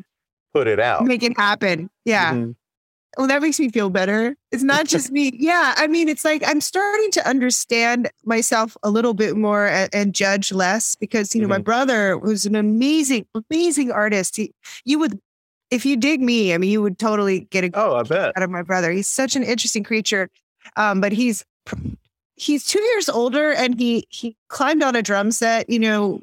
put 0.54 0.68
it 0.68 0.78
out. 0.78 1.06
Make 1.06 1.24
it 1.24 1.38
happen. 1.38 1.90
Yeah. 2.04 2.34
Mm-hmm. 2.34 2.52
Well, 3.18 3.28
that 3.28 3.42
makes 3.42 3.62
me 3.62 3.70
feel 3.70 3.90
better. 3.90 4.36
It's 4.52 4.62
not 4.62 4.88
just 4.94 5.10
me. 5.10 5.32
Yeah. 5.34 5.74
I 5.78 5.88
mean, 5.88 6.10
it's 6.10 6.26
like 6.26 6.44
I'm 6.46 6.60
starting 6.60 7.12
to 7.12 7.28
understand 7.28 8.10
myself 8.26 8.76
a 8.84 8.90
little 8.90 9.14
bit 9.14 9.38
more 9.38 9.68
and, 9.68 9.90
and 9.96 10.14
judge 10.14 10.52
less 10.52 10.98
because, 10.98 11.34
you 11.34 11.40
know, 11.40 11.46
mm-hmm. 11.46 11.54
my 11.54 11.60
brother 11.60 12.18
was 12.18 12.46
an 12.46 12.56
amazing, 12.56 13.26
amazing 13.50 13.90
artist. 13.90 14.36
He, 14.36 14.54
you 14.84 15.00
would, 15.00 15.18
if 15.72 15.86
you 15.86 15.96
dig 15.96 16.22
me, 16.22 16.54
I 16.54 16.58
mean, 16.58 16.72
you 16.72 16.82
would 16.82 17.00
totally 17.00 17.42
get 17.52 17.64
a 17.64 17.72
oh, 17.74 17.96
I 17.96 18.04
bet 18.04 18.34
out 18.36 18.44
of 18.44 18.50
my 18.50 18.64
brother. 18.64 18.92
He's 18.92 19.08
such 19.08 19.38
an 19.38 19.44
interesting 19.44 19.86
creature. 19.86 20.30
Um, 20.76 21.00
but 21.00 21.14
he's 21.14 21.46
he's 22.40 22.66
two 22.66 22.82
years 22.82 23.10
older 23.10 23.52
and 23.52 23.80
he 23.80 24.08
he 24.10 24.36
climbed 24.48 24.84
on 24.84 24.96
a 24.96 25.02
drum 25.02 25.32
set. 25.32 25.70
You 25.70 25.80
know, 25.80 26.22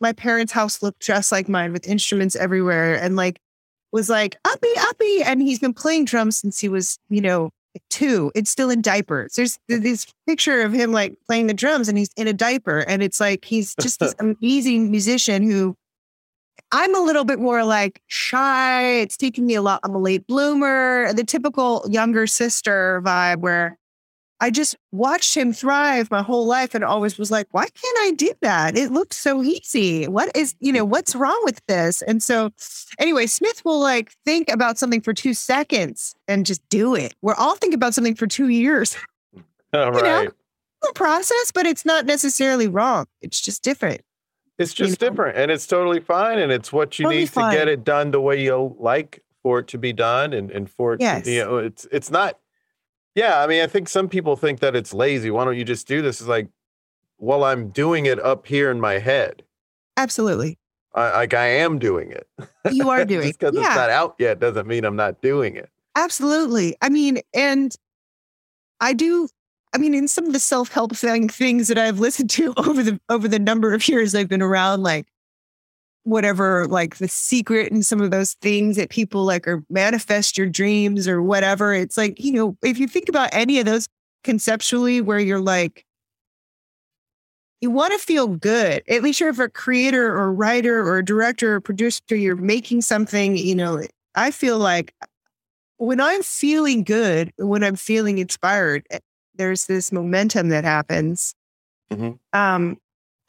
my 0.00 0.12
parents' 0.12 0.52
house 0.52 0.82
looked 0.82 1.00
just 1.00 1.30
like 1.30 1.48
mine 1.48 1.72
with 1.72 1.86
instruments 1.86 2.34
everywhere 2.34 2.94
and 2.94 3.14
like 3.16 3.40
was 3.92 4.08
like 4.08 4.36
uppy 4.44 4.72
uppy. 4.78 5.22
And 5.22 5.42
he's 5.42 5.58
been 5.58 5.74
playing 5.74 6.06
drums 6.06 6.38
since 6.38 6.58
he 6.58 6.68
was, 6.68 6.98
you 7.08 7.20
know, 7.20 7.50
two. 7.90 8.32
It's 8.34 8.50
still 8.50 8.70
in 8.70 8.82
diapers. 8.82 9.34
There's 9.34 9.58
this 9.68 10.06
picture 10.26 10.62
of 10.62 10.72
him 10.72 10.92
like 10.92 11.14
playing 11.26 11.46
the 11.46 11.54
drums 11.54 11.88
and 11.88 11.98
he's 11.98 12.10
in 12.16 12.26
a 12.26 12.32
diaper. 12.32 12.78
And 12.78 13.02
it's 13.02 13.20
like 13.20 13.44
he's 13.44 13.74
just 13.80 14.00
this 14.00 14.14
amazing 14.18 14.90
musician 14.90 15.42
who 15.42 15.76
I'm 16.74 16.94
a 16.94 17.00
little 17.00 17.24
bit 17.24 17.38
more 17.38 17.64
like 17.64 18.00
shy. 18.06 19.00
It's 19.00 19.16
taking 19.18 19.46
me 19.46 19.54
a 19.54 19.62
lot. 19.62 19.80
I'm 19.84 19.94
a 19.94 19.98
late 19.98 20.26
bloomer, 20.26 21.12
the 21.12 21.24
typical 21.24 21.84
younger 21.88 22.26
sister 22.26 23.02
vibe 23.04 23.38
where 23.38 23.78
I 24.42 24.50
just 24.50 24.74
watched 24.90 25.36
him 25.36 25.52
thrive 25.52 26.10
my 26.10 26.20
whole 26.20 26.46
life 26.46 26.74
and 26.74 26.82
always 26.82 27.16
was 27.16 27.30
like, 27.30 27.46
why 27.52 27.62
can't 27.62 27.98
I 28.00 28.10
do 28.10 28.32
that? 28.40 28.76
It 28.76 28.90
looks 28.90 29.16
so 29.16 29.40
easy. 29.40 30.08
What 30.08 30.36
is, 30.36 30.56
you 30.58 30.72
know, 30.72 30.84
what's 30.84 31.14
wrong 31.14 31.40
with 31.44 31.64
this? 31.68 32.02
And 32.02 32.20
so, 32.20 32.50
anyway, 32.98 33.26
Smith 33.26 33.64
will 33.64 33.78
like 33.78 34.10
think 34.24 34.50
about 34.50 34.78
something 34.78 35.00
for 35.00 35.14
two 35.14 35.32
seconds 35.32 36.16
and 36.26 36.44
just 36.44 36.60
do 36.70 36.96
it. 36.96 37.14
We're 37.22 37.36
all 37.36 37.54
thinking 37.54 37.76
about 37.76 37.94
something 37.94 38.16
for 38.16 38.26
two 38.26 38.48
years. 38.48 38.96
All 39.72 39.92
right. 39.92 40.24
Know, 40.24 40.92
process, 40.96 41.52
but 41.54 41.64
it's 41.64 41.84
not 41.84 42.04
necessarily 42.04 42.66
wrong. 42.66 43.06
It's 43.20 43.40
just 43.40 43.62
different. 43.62 44.00
It's 44.58 44.74
just 44.74 45.00
you 45.00 45.06
know? 45.06 45.10
different 45.10 45.38
and 45.38 45.52
it's 45.52 45.68
totally 45.68 46.00
fine. 46.00 46.40
And 46.40 46.50
it's 46.50 46.72
what 46.72 46.98
you 46.98 47.04
totally 47.04 47.20
need 47.20 47.30
fine. 47.30 47.52
to 47.52 47.58
get 47.58 47.68
it 47.68 47.84
done 47.84 48.10
the 48.10 48.20
way 48.20 48.42
you 48.42 48.74
like 48.80 49.22
for 49.44 49.60
it 49.60 49.68
to 49.68 49.78
be 49.78 49.92
done 49.92 50.32
and, 50.32 50.50
and 50.50 50.68
for 50.68 50.94
it 50.94 51.00
yes. 51.00 51.26
to, 51.26 51.30
you 51.30 51.44
know, 51.44 51.58
it's, 51.58 51.86
it's 51.92 52.10
not, 52.10 52.38
yeah, 53.14 53.42
I 53.42 53.46
mean, 53.46 53.62
I 53.62 53.66
think 53.66 53.88
some 53.88 54.08
people 54.08 54.36
think 54.36 54.60
that 54.60 54.74
it's 54.74 54.94
lazy. 54.94 55.30
Why 55.30 55.44
don't 55.44 55.56
you 55.56 55.64
just 55.64 55.86
do 55.86 56.02
this? 56.02 56.20
It's 56.20 56.28
like, 56.28 56.48
well, 57.18 57.44
I'm 57.44 57.68
doing 57.68 58.06
it 58.06 58.18
up 58.18 58.46
here 58.46 58.70
in 58.70 58.80
my 58.80 58.98
head. 58.98 59.42
Absolutely. 59.96 60.58
I, 60.94 61.10
like 61.12 61.34
I 61.34 61.46
am 61.46 61.78
doing 61.78 62.10
it. 62.10 62.26
You 62.70 62.90
are 62.90 63.04
doing 63.04 63.28
Just 63.28 63.38
because 63.38 63.54
yeah. 63.54 63.66
it's 63.66 63.76
not 63.76 63.90
out 63.90 64.14
yet 64.18 64.40
doesn't 64.40 64.66
mean 64.66 64.84
I'm 64.84 64.96
not 64.96 65.22
doing 65.22 65.56
it. 65.56 65.70
Absolutely. 65.94 66.76
I 66.80 66.88
mean, 66.88 67.18
and 67.34 67.74
I 68.80 68.92
do. 68.92 69.28
I 69.74 69.78
mean, 69.78 69.94
in 69.94 70.06
some 70.06 70.26
of 70.26 70.34
the 70.34 70.38
self-help 70.38 70.94
thing, 70.94 71.30
things 71.30 71.68
that 71.68 71.78
I've 71.78 71.98
listened 71.98 72.28
to 72.30 72.52
over 72.58 72.82
the 72.82 73.00
over 73.08 73.28
the 73.28 73.38
number 73.38 73.72
of 73.72 73.86
years 73.88 74.14
I've 74.14 74.28
been 74.28 74.42
around, 74.42 74.82
like 74.82 75.06
whatever, 76.04 76.66
like 76.66 76.96
the 76.96 77.08
secret 77.08 77.72
and 77.72 77.84
some 77.86 78.00
of 78.00 78.10
those 78.10 78.34
things 78.42 78.76
that 78.76 78.90
people 78.90 79.24
like 79.24 79.46
or 79.46 79.62
manifest 79.70 80.36
your 80.36 80.48
dreams 80.48 81.06
or 81.08 81.22
whatever. 81.22 81.74
It's 81.74 81.96
like 81.96 82.22
you 82.22 82.32
know, 82.32 82.56
if 82.62 82.78
you 82.78 82.88
think 82.88 83.08
about 83.08 83.30
any 83.32 83.58
of 83.60 83.66
those 83.66 83.86
conceptually, 84.24 85.00
where 85.00 85.18
you're 85.18 85.40
like, 85.40 85.84
you 87.60 87.70
want 87.70 87.92
to 87.92 87.98
feel 87.98 88.26
good. 88.26 88.82
At 88.88 89.02
least 89.02 89.20
you're 89.20 89.30
a 89.30 89.48
creator 89.50 90.06
or 90.16 90.32
writer 90.32 90.80
or 90.80 90.98
a 90.98 91.04
director 91.04 91.54
or 91.54 91.60
producer. 91.60 92.02
You're 92.10 92.36
making 92.36 92.82
something. 92.82 93.36
You 93.36 93.54
know, 93.54 93.82
I 94.14 94.30
feel 94.32 94.58
like 94.58 94.94
when 95.78 96.00
I'm 96.00 96.22
feeling 96.22 96.84
good, 96.84 97.32
when 97.38 97.62
I'm 97.64 97.76
feeling 97.76 98.18
inspired, 98.18 98.84
eh, 98.90 98.98
there's 99.34 99.66
this 99.66 99.92
momentum 99.92 100.48
that 100.50 100.64
happens. 100.64 101.34
Mhm. 101.92 102.18
Um, 102.32 102.78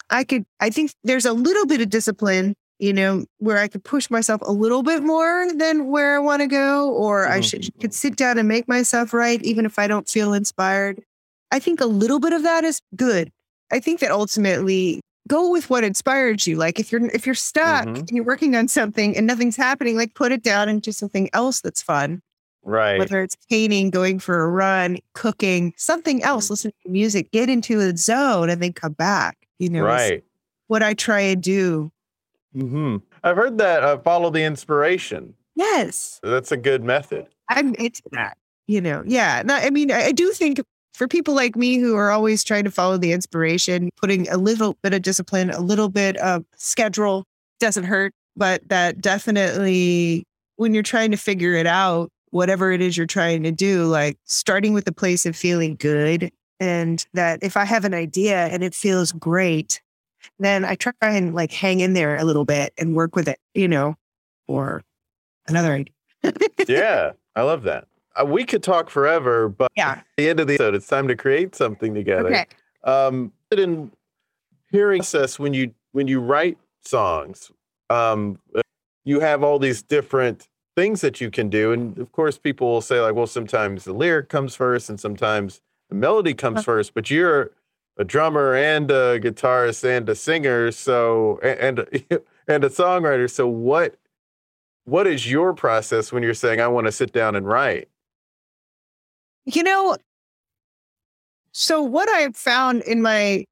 I 0.09 0.23
could, 0.23 0.45
I 0.59 0.69
think 0.69 0.93
there's 1.03 1.25
a 1.25 1.33
little 1.33 1.65
bit 1.65 1.81
of 1.81 1.89
discipline, 1.89 2.55
you 2.83 2.91
know, 2.91 3.23
where 3.37 3.57
I 3.59 3.69
could 3.69 3.83
push 3.85 4.09
myself 4.09 4.41
a 4.43 4.51
little 4.51 4.83
bit 4.83 5.03
more 5.03 5.47
than 5.55 5.87
where 5.87 6.15
I 6.17 6.19
want 6.19 6.41
to 6.41 6.47
go, 6.47 6.89
or 6.89 7.27
I 7.27 7.39
Mhm. 7.39 7.43
should 7.49 7.79
could 7.79 7.93
sit 7.93 8.17
down 8.17 8.37
and 8.37 8.45
make 8.47 8.67
myself 8.67 9.13
right, 9.13 9.41
even 9.41 9.65
if 9.65 9.79
I 9.79 9.87
don't 9.87 10.09
feel 10.09 10.33
inspired. 10.33 11.01
I 11.49 11.59
think 11.59 11.79
a 11.79 11.85
little 11.85 12.19
bit 12.19 12.33
of 12.33 12.43
that 12.43 12.65
is 12.65 12.81
good. 12.95 13.31
I 13.71 13.79
think 13.79 14.01
that 14.01 14.11
ultimately 14.11 14.99
go 15.29 15.49
with 15.49 15.69
what 15.69 15.85
inspires 15.85 16.45
you. 16.45 16.57
Like 16.57 16.77
if 16.77 16.91
you're 16.91 17.05
if 17.07 17.25
you're 17.25 17.35
stuck 17.35 17.85
Mhm. 17.85 17.99
and 17.99 18.09
you're 18.11 18.25
working 18.25 18.53
on 18.57 18.67
something 18.67 19.15
and 19.15 19.25
nothing's 19.25 19.55
happening, 19.55 19.95
like 19.95 20.13
put 20.13 20.33
it 20.33 20.43
down 20.43 20.67
and 20.67 20.81
do 20.81 20.91
something 20.91 21.29
else 21.31 21.61
that's 21.61 21.81
fun 21.81 22.21
Right. 22.65 22.99
whether 22.99 23.21
it's 23.23 23.37
painting, 23.49 23.89
going 23.91 24.19
for 24.19 24.41
a 24.43 24.49
run, 24.49 24.97
cooking, 25.13 25.73
something 25.77 26.17
Mm-hmm. 26.19 26.27
else, 26.27 26.49
listen 26.49 26.71
to 26.83 26.89
music, 26.89 27.31
get 27.31 27.47
into 27.49 27.79
a 27.79 27.95
zone 27.95 28.49
and 28.49 28.61
then 28.61 28.73
come 28.73 28.91
back. 28.93 29.37
You 29.57 29.69
know, 29.69 29.83
right. 29.83 30.21
what 30.67 30.83
I 30.83 30.93
try 30.93 31.21
and 31.21 31.41
do. 31.41 31.91
Hmm 32.53 32.97
I've 33.23 33.35
heard 33.35 33.57
that 33.57 33.83
uh, 33.83 33.97
follow 33.99 34.29
the 34.29 34.43
inspiration. 34.43 35.33
Yes, 35.55 36.19
That's 36.23 36.51
a 36.51 36.57
good 36.57 36.83
method. 36.83 37.27
I'm 37.49 37.75
into 37.75 38.01
that. 38.11 38.37
You 38.67 38.81
know, 38.81 39.03
yeah. 39.05 39.43
No, 39.45 39.55
I 39.55 39.69
mean, 39.69 39.91
I, 39.91 40.05
I 40.05 40.11
do 40.11 40.31
think 40.31 40.61
for 40.93 41.07
people 41.07 41.35
like 41.35 41.55
me 41.55 41.77
who 41.77 41.95
are 41.95 42.11
always 42.11 42.43
trying 42.43 42.63
to 42.63 42.71
follow 42.71 42.97
the 42.97 43.11
inspiration, 43.11 43.89
putting 43.99 44.27
a 44.29 44.37
little 44.37 44.77
bit 44.81 44.93
of 44.93 45.01
discipline, 45.01 45.49
a 45.49 45.59
little 45.59 45.89
bit 45.89 46.17
of 46.17 46.45
schedule 46.55 47.25
doesn't 47.59 47.83
hurt, 47.83 48.13
but 48.35 48.67
that 48.69 49.01
definitely, 49.01 50.23
when 50.55 50.73
you're 50.73 50.83
trying 50.83 51.11
to 51.11 51.17
figure 51.17 51.53
it 51.53 51.67
out, 51.67 52.09
whatever 52.31 52.71
it 52.71 52.81
is 52.81 52.97
you're 52.97 53.05
trying 53.05 53.43
to 53.43 53.51
do, 53.51 53.85
like 53.85 54.17
starting 54.25 54.73
with 54.73 54.85
the 54.85 54.91
place 54.91 55.25
of 55.25 55.35
feeling 55.35 55.75
good. 55.75 56.31
And 56.59 57.05
that 57.13 57.39
if 57.43 57.57
I 57.57 57.65
have 57.65 57.85
an 57.85 57.93
idea 57.93 58.47
and 58.47 58.63
it 58.63 58.73
feels 58.73 59.11
great, 59.11 59.81
then 60.39 60.65
I 60.65 60.75
try 60.75 60.93
and 61.01 61.33
like 61.35 61.51
hang 61.51 61.79
in 61.79 61.93
there 61.93 62.15
a 62.17 62.23
little 62.23 62.45
bit 62.45 62.73
and 62.77 62.95
work 62.95 63.15
with 63.15 63.27
it, 63.27 63.39
you 63.53 63.67
know, 63.67 63.95
or 64.47 64.81
another 65.47 65.73
idea. 65.73 66.33
Yeah, 66.67 67.11
I 67.35 67.41
love 67.43 67.63
that. 67.63 67.87
Uh, 68.19 68.25
we 68.25 68.43
could 68.45 68.61
talk 68.63 68.89
forever, 68.89 69.49
but 69.49 69.71
Yeah. 69.75 69.91
at 69.91 70.05
the 70.17 70.29
end 70.29 70.39
of 70.39 70.47
the 70.47 70.53
episode, 70.55 70.75
it's 70.75 70.87
time 70.87 71.07
to 71.07 71.15
create 71.15 71.55
something 71.55 71.93
together. 71.93 72.27
Okay. 72.29 72.45
Um, 72.83 73.31
in 73.51 73.91
hearing 74.71 74.99
process 74.99 75.39
when 75.39 75.53
you 75.53 75.73
when 75.93 76.07
you 76.07 76.19
write 76.19 76.57
songs, 76.83 77.51
um, 77.89 78.39
you 79.05 79.19
have 79.19 79.43
all 79.43 79.59
these 79.59 79.81
different 79.83 80.47
things 80.75 81.01
that 81.01 81.21
you 81.21 81.29
can 81.29 81.49
do, 81.49 81.71
and 81.71 81.97
of 81.99 82.11
course, 82.11 82.37
people 82.37 82.67
will 82.71 82.81
say 82.81 82.99
like, 82.99 83.13
well, 83.15 83.27
sometimes 83.27 83.83
the 83.85 83.93
lyric 83.93 84.27
comes 84.29 84.55
first, 84.55 84.89
and 84.89 84.99
sometimes 84.99 85.61
the 85.89 85.95
melody 85.95 86.33
comes 86.33 86.57
Uh-huh. 86.59 86.63
first. 86.63 86.93
But 86.93 87.09
you're 87.11 87.51
a 87.97 88.03
drummer 88.03 88.55
and 88.55 88.89
a 88.89 89.19
guitarist 89.19 89.83
and 89.83 90.07
a 90.09 90.15
singer, 90.15 90.71
so 90.71 91.39
and 91.43 91.79
and, 92.47 92.63
a 92.63 92.69
songwriter. 92.69 93.29
So 93.29 93.47
what 93.47 93.95
what 94.85 95.07
is 95.07 95.29
your 95.29 95.53
process 95.53 96.11
when 96.11 96.23
you're 96.23 96.33
saying 96.33 96.59
I 96.59 96.67
want 96.67 96.87
to 96.87 96.91
sit 96.91 97.13
down 97.13 97.35
and 97.35 97.47
write? 97.47 97.89
You 99.45 99.63
know, 99.63 99.97
so 101.53 101.81
what 101.83 102.09
I've 102.09 102.35
found 102.35 102.81
in 102.81 103.01
my, 103.01 103.45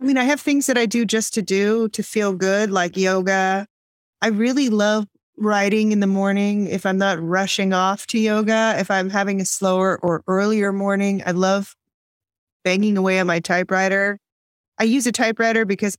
I 0.00 0.04
mean, 0.04 0.16
I 0.16 0.24
have 0.24 0.40
things 0.40 0.66
that 0.66 0.78
I 0.78 0.86
do 0.86 1.04
just 1.04 1.34
to 1.34 1.42
do 1.42 1.88
to 1.90 2.02
feel 2.02 2.32
good, 2.32 2.70
like 2.70 2.96
yoga. 2.96 3.66
I 4.20 4.28
really 4.28 4.68
love 4.68 5.06
writing 5.36 5.92
in 5.92 6.00
the 6.00 6.06
morning 6.06 6.66
if 6.68 6.84
I'm 6.86 6.98
not 6.98 7.22
rushing 7.22 7.72
off 7.72 8.06
to 8.08 8.18
yoga. 8.18 8.76
If 8.78 8.90
I'm 8.90 9.10
having 9.10 9.40
a 9.40 9.44
slower 9.44 9.98
or 10.02 10.22
earlier 10.26 10.72
morning, 10.72 11.22
I 11.24 11.32
love 11.32 11.74
banging 12.64 12.96
away 12.96 13.18
on 13.18 13.26
my 13.26 13.40
typewriter. 13.40 14.18
I 14.78 14.84
use 14.84 15.06
a 15.06 15.12
typewriter 15.12 15.64
because 15.64 15.96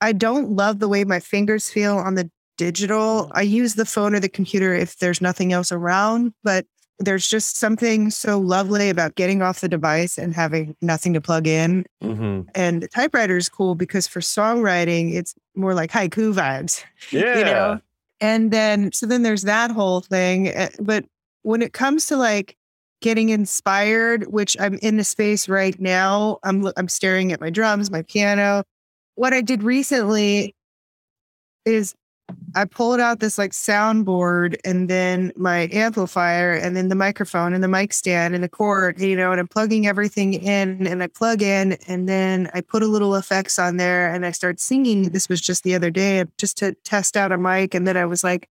I 0.00 0.12
don't 0.12 0.50
love 0.50 0.78
the 0.78 0.88
way 0.88 1.04
my 1.04 1.20
fingers 1.20 1.70
feel 1.70 1.96
on 1.96 2.14
the 2.14 2.30
digital. 2.56 3.30
I 3.34 3.42
use 3.42 3.74
the 3.74 3.86
phone 3.86 4.14
or 4.14 4.20
the 4.20 4.28
computer 4.28 4.74
if 4.74 4.98
there's 4.98 5.20
nothing 5.20 5.52
else 5.52 5.72
around, 5.72 6.34
but 6.42 6.66
there's 6.98 7.26
just 7.28 7.56
something 7.56 8.10
so 8.10 8.38
lovely 8.38 8.90
about 8.90 9.14
getting 9.14 9.40
off 9.40 9.62
the 9.62 9.68
device 9.68 10.18
and 10.18 10.34
having 10.34 10.76
nothing 10.82 11.14
to 11.14 11.20
plug 11.20 11.46
in. 11.46 11.86
Mm-hmm. 12.02 12.42
And 12.54 12.82
the 12.82 12.88
typewriter 12.88 13.38
is 13.38 13.48
cool 13.48 13.74
because 13.74 14.06
for 14.06 14.20
songwriting, 14.20 15.14
it's 15.14 15.34
more 15.56 15.72
like 15.72 15.90
haiku 15.90 16.34
vibes, 16.34 16.84
Yeah, 17.10 17.38
you 17.38 17.44
know? 17.44 17.80
And 18.20 18.50
then, 18.50 18.92
so 18.92 19.06
then 19.06 19.22
there's 19.22 19.42
that 19.42 19.70
whole 19.70 20.00
thing. 20.00 20.48
eh, 20.48 20.68
But 20.80 21.04
when 21.42 21.62
it 21.62 21.72
comes 21.72 22.06
to 22.06 22.16
like 22.16 22.56
getting 23.00 23.30
inspired, 23.30 24.24
which 24.32 24.56
I'm 24.60 24.74
in 24.82 24.96
the 24.98 25.04
space 25.04 25.48
right 25.48 25.78
now, 25.80 26.38
I'm, 26.42 26.70
I'm 26.76 26.88
staring 26.88 27.32
at 27.32 27.40
my 27.40 27.50
drums, 27.50 27.90
my 27.90 28.02
piano. 28.02 28.64
What 29.14 29.32
I 29.32 29.40
did 29.40 29.62
recently 29.62 30.54
is 31.64 31.94
I 32.54 32.64
pulled 32.64 33.00
out 33.00 33.20
this 33.20 33.38
like 33.38 33.52
soundboard 33.52 34.56
and 34.64 34.88
then 34.88 35.32
my 35.36 35.68
amplifier 35.72 36.52
and 36.54 36.76
then 36.76 36.88
the 36.88 36.94
microphone 36.94 37.54
and 37.54 37.62
the 37.62 37.68
mic 37.68 37.92
stand 37.92 38.34
and 38.34 38.42
the 38.42 38.48
cord, 38.48 39.00
you 39.00 39.16
know, 39.16 39.30
and 39.30 39.40
I'm 39.40 39.48
plugging 39.48 39.86
everything 39.86 40.34
in 40.34 40.86
and 40.86 41.02
I 41.02 41.06
plug 41.06 41.42
in 41.42 41.72
and 41.86 42.08
then 42.08 42.50
I 42.54 42.60
put 42.60 42.82
a 42.82 42.86
little 42.86 43.14
effects 43.14 43.58
on 43.58 43.76
there 43.76 44.12
and 44.12 44.26
I 44.26 44.32
start 44.32 44.60
singing. 44.60 45.10
This 45.10 45.28
was 45.28 45.40
just 45.40 45.62
the 45.62 45.74
other 45.74 45.90
day 45.90 46.24
just 46.38 46.58
to 46.58 46.74
test 46.84 47.16
out 47.16 47.32
a 47.32 47.38
mic. 47.38 47.74
And 47.74 47.86
then 47.86 47.96
I 47.96 48.06
was 48.06 48.24
like, 48.24 48.48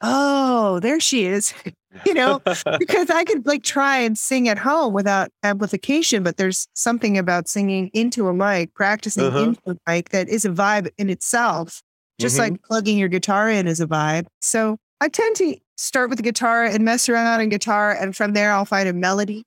oh, 0.00 0.80
there 0.80 1.00
she 1.00 1.24
is, 1.24 1.54
you 2.06 2.14
know, 2.14 2.40
because 2.78 3.10
I 3.10 3.24
could 3.24 3.46
like 3.46 3.62
try 3.62 3.98
and 3.98 4.18
sing 4.18 4.48
at 4.48 4.58
home 4.58 4.92
without 4.92 5.30
amplification, 5.42 6.22
but 6.22 6.36
there's 6.36 6.68
something 6.74 7.16
about 7.16 7.48
singing 7.48 7.90
into 7.94 8.28
a 8.28 8.34
mic, 8.34 8.74
practicing 8.74 9.24
Uh-huh. 9.24 9.38
into 9.38 9.60
a 9.70 9.76
mic 9.90 10.10
that 10.10 10.28
is 10.28 10.44
a 10.44 10.50
vibe 10.50 10.90
in 10.98 11.08
itself 11.10 11.82
just 12.20 12.36
Mhm. 12.36 12.40
like 12.40 12.62
plugging 12.62 12.98
your 12.98 13.08
guitar 13.08 13.48
in 13.50 13.66
is 13.66 13.80
a 13.80 13.86
vibe. 13.86 14.26
So 14.40 14.76
I 15.00 15.08
tend 15.08 15.36
to 15.36 15.56
start 15.76 16.08
with 16.10 16.18
the 16.18 16.22
guitar 16.22 16.64
and 16.64 16.84
mess 16.84 17.08
around 17.08 17.40
on 17.40 17.48
guitar. 17.48 17.90
And 17.92 18.14
from 18.16 18.32
there, 18.32 18.52
I'll 18.52 18.64
find 18.64 18.88
a 18.88 18.92
melody 18.92 19.44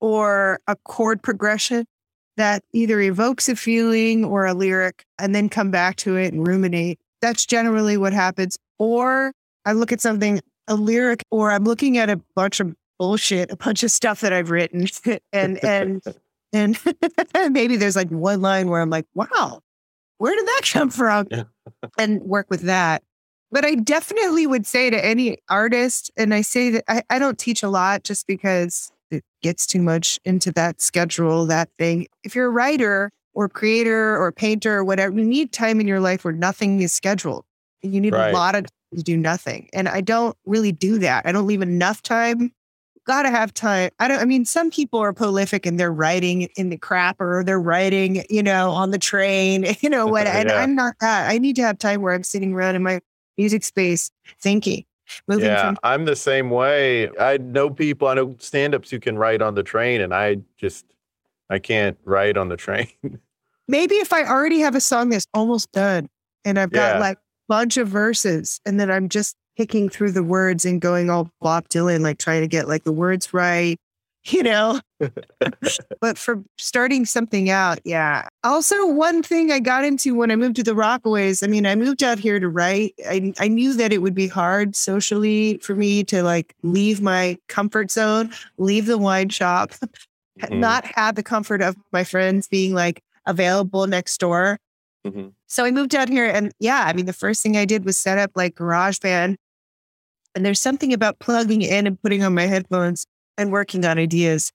or 0.00 0.60
a 0.66 0.76
chord 0.84 1.22
progression 1.22 1.86
that 2.36 2.62
either 2.72 3.00
evokes 3.00 3.48
a 3.48 3.56
feeling 3.56 4.24
or 4.24 4.44
a 4.44 4.54
lyric 4.54 5.04
and 5.18 5.34
then 5.34 5.48
come 5.48 5.70
back 5.70 5.96
to 5.96 6.16
it 6.16 6.32
and 6.32 6.46
ruminate. 6.46 6.98
That's 7.22 7.46
generally 7.46 7.96
what 7.96 8.12
happens. 8.12 8.58
Or 8.78 9.32
I 9.64 9.72
look 9.72 9.92
at 9.92 10.00
something, 10.00 10.40
a 10.68 10.74
lyric, 10.74 11.22
or 11.30 11.50
I'm 11.52 11.64
looking 11.64 11.96
at 11.96 12.10
a 12.10 12.20
bunch 12.34 12.60
of 12.60 12.74
bullshit, 12.98 13.50
a 13.50 13.56
bunch 13.56 13.82
of 13.82 13.90
stuff 13.90 14.20
that 14.20 14.32
I've 14.32 14.50
written. 14.50 14.86
and, 15.32 15.62
and, 15.64 16.02
and 16.52 16.78
maybe 17.52 17.76
there's 17.76 17.96
like 17.96 18.10
one 18.10 18.42
line 18.42 18.68
where 18.68 18.80
I'm 18.82 18.90
like, 18.90 19.06
wow, 19.14 19.60
where 20.18 20.34
did 20.34 20.46
that 20.46 20.62
come 20.70 20.90
from? 20.90 21.28
Yeah. 21.30 21.44
And 21.98 22.22
work 22.22 22.46
with 22.50 22.62
that. 22.62 23.02
But 23.50 23.64
I 23.64 23.76
definitely 23.76 24.46
would 24.46 24.66
say 24.66 24.90
to 24.90 25.04
any 25.04 25.38
artist, 25.48 26.10
and 26.16 26.34
I 26.34 26.40
say 26.40 26.70
that 26.70 26.84
I, 26.88 27.02
I 27.08 27.18
don't 27.18 27.38
teach 27.38 27.62
a 27.62 27.68
lot 27.68 28.02
just 28.02 28.26
because 28.26 28.90
it 29.10 29.22
gets 29.42 29.66
too 29.66 29.80
much 29.80 30.18
into 30.24 30.50
that 30.52 30.80
schedule, 30.80 31.46
that 31.46 31.68
thing. 31.78 32.08
If 32.24 32.34
you're 32.34 32.46
a 32.46 32.50
writer 32.50 33.10
or 33.32 33.48
creator 33.48 34.20
or 34.20 34.32
painter 34.32 34.76
or 34.78 34.84
whatever, 34.84 35.16
you 35.16 35.24
need 35.24 35.52
time 35.52 35.80
in 35.80 35.86
your 35.86 36.00
life 36.00 36.24
where 36.24 36.32
nothing 36.34 36.80
is 36.80 36.92
scheduled. 36.92 37.44
You 37.82 38.00
need 38.00 38.12
Right. 38.12 38.30
a 38.30 38.32
lot 38.32 38.54
of 38.56 38.62
time 38.64 38.96
to 38.96 39.02
do 39.02 39.16
nothing. 39.16 39.68
And 39.72 39.88
I 39.88 40.00
don't 40.00 40.36
really 40.46 40.72
do 40.72 40.98
that. 40.98 41.26
I 41.26 41.32
don't 41.32 41.46
leave 41.46 41.62
enough 41.62 42.02
time. 42.02 42.52
Gotta 43.06 43.28
have 43.30 43.52
time. 43.52 43.90
I 43.98 44.08
don't, 44.08 44.18
I 44.18 44.24
mean, 44.24 44.46
some 44.46 44.70
people 44.70 44.98
are 44.98 45.12
prolific 45.12 45.66
and 45.66 45.78
they're 45.78 45.92
writing 45.92 46.48
in 46.56 46.70
the 46.70 46.78
crap 46.78 47.20
or 47.20 47.44
they're 47.44 47.60
writing, 47.60 48.24
you 48.30 48.42
know, 48.42 48.70
on 48.70 48.92
the 48.92 48.98
train, 48.98 49.66
you 49.80 49.90
know, 49.90 50.06
what, 50.06 50.26
and 50.26 50.50
I'm 50.50 50.74
not 50.74 50.94
that. 51.00 51.30
I 51.30 51.36
need 51.38 51.56
to 51.56 51.62
have 51.62 51.78
time 51.78 52.00
where 52.00 52.14
I'm 52.14 52.22
sitting 52.24 52.54
around 52.54 52.76
in 52.76 52.82
my 52.82 53.00
music 53.36 53.62
space 53.64 54.10
thinking, 54.40 54.84
moving 55.28 55.46
yeah, 55.46 55.60
from, 55.60 55.76
I'm 55.82 56.06
the 56.06 56.16
same 56.16 56.48
way. 56.48 57.10
I 57.18 57.36
know 57.36 57.68
people, 57.68 58.08
I 58.08 58.14
know 58.14 58.36
stand 58.38 58.74
ups 58.74 58.90
who 58.90 58.98
can 58.98 59.18
write 59.18 59.42
on 59.42 59.54
the 59.54 59.62
train, 59.62 60.00
and 60.00 60.14
I 60.14 60.38
just, 60.56 60.86
I 61.50 61.58
can't 61.58 61.98
write 62.04 62.38
on 62.38 62.48
the 62.48 62.56
train. 62.56 62.88
maybe 63.68 63.96
if 63.96 64.12
I 64.12 64.24
already 64.24 64.60
have 64.60 64.74
a 64.74 64.80
song 64.80 65.10
that's 65.10 65.26
almost 65.34 65.70
done 65.72 66.08
and 66.44 66.58
I've 66.58 66.72
got 66.72 66.94
Yeah. 66.94 67.00
like 67.00 67.18
bunch 67.48 67.76
of 67.76 67.88
verses 67.88 68.60
and 68.64 68.78
then 68.80 68.90
I'm 68.90 69.08
just 69.08 69.36
picking 69.56 69.88
through 69.88 70.12
the 70.12 70.22
words 70.24 70.64
and 70.64 70.80
going 70.80 71.10
all 71.10 71.30
Bob 71.40 71.68
Dylan, 71.68 72.00
like 72.00 72.18
trying 72.18 72.40
to 72.42 72.48
get 72.48 72.68
like 72.68 72.84
the 72.84 72.92
words 72.92 73.32
right, 73.34 73.76
you 74.24 74.42
know? 74.42 74.80
but 76.00 76.16
for 76.18 76.42
starting 76.58 77.04
something 77.04 77.50
out, 77.50 77.78
yeah. 77.84 78.26
Also, 78.42 78.86
one 78.86 79.22
thing 79.22 79.52
I 79.52 79.60
got 79.60 79.84
into 79.84 80.14
when 80.14 80.30
I 80.30 80.36
moved 80.36 80.56
to 80.56 80.62
the 80.62 80.72
Rockaways, 80.74 81.42
I 81.42 81.46
mean, 81.46 81.66
I 81.66 81.74
moved 81.74 82.02
out 82.02 82.18
here 82.18 82.40
to 82.40 82.48
write. 82.48 82.94
I, 83.08 83.32
I 83.38 83.48
knew 83.48 83.74
that 83.74 83.92
it 83.92 83.98
would 83.98 84.14
be 84.14 84.28
hard 84.28 84.74
socially 84.76 85.58
for 85.58 85.74
me 85.74 86.04
to 86.04 86.22
like 86.22 86.54
leave 86.62 87.00
my 87.02 87.38
comfort 87.48 87.90
zone, 87.90 88.32
leave 88.58 88.86
the 88.86 88.98
wine 88.98 89.28
shop, 89.28 89.72
Mhm. 90.40 90.58
not 90.58 90.84
have 90.96 91.14
the 91.14 91.22
comfort 91.22 91.62
of 91.62 91.76
my 91.92 92.02
friends 92.02 92.48
being 92.48 92.74
like 92.74 93.04
available 93.24 93.86
next 93.86 94.18
door. 94.18 94.58
Mhm. 95.06 95.32
So 95.46 95.64
I 95.64 95.70
moved 95.70 95.94
out 95.94 96.08
here 96.08 96.26
and 96.26 96.50
yeah, 96.58 96.82
I 96.86 96.92
mean, 96.92 97.06
the 97.06 97.12
first 97.12 97.40
thing 97.40 97.56
I 97.56 97.64
did 97.64 97.84
was 97.84 97.96
set 97.96 98.18
up 98.18 98.32
like 98.34 98.56
GarageBand. 98.56 99.36
And 100.34 100.44
there's 100.44 100.60
something 100.60 100.92
about 100.92 101.18
plugging 101.18 101.62
in 101.62 101.86
and 101.86 102.00
putting 102.00 102.22
on 102.22 102.34
my 102.34 102.46
headphones 102.46 103.06
and 103.38 103.52
working 103.52 103.84
on 103.84 103.98
ideas. 103.98 104.52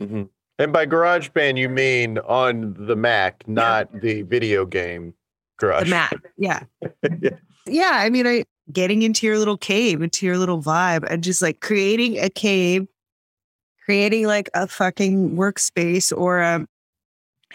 Mhm. 0.00 0.28
And 0.58 0.72
by 0.72 0.86
GarageBand, 0.86 1.58
you 1.58 1.68
mean 1.68 2.18
on 2.18 2.74
the 2.78 2.96
Mac, 2.96 3.46
not 3.46 4.00
the 4.00 4.22
video 4.22 4.64
game 4.64 5.14
Garage. 5.58 5.84
The 5.84 5.90
Mac. 5.90 6.14
Yeah. 6.36 6.60
Yeah. 7.20 7.30
Yeah. 7.66 7.90
I 7.94 8.10
mean, 8.10 8.26
I 8.26 8.44
getting 8.72 9.02
into 9.02 9.26
your 9.26 9.38
little 9.38 9.56
cave, 9.56 10.02
into 10.02 10.26
your 10.26 10.38
little 10.38 10.62
vibe, 10.62 11.04
and 11.10 11.22
just 11.22 11.42
like 11.42 11.60
creating 11.60 12.18
a 12.18 12.28
cave, 12.28 12.86
creating 13.84 14.26
like 14.26 14.48
a 14.54 14.66
fucking 14.66 15.36
workspace 15.36 16.16
or 16.16 16.42
um 16.42 16.68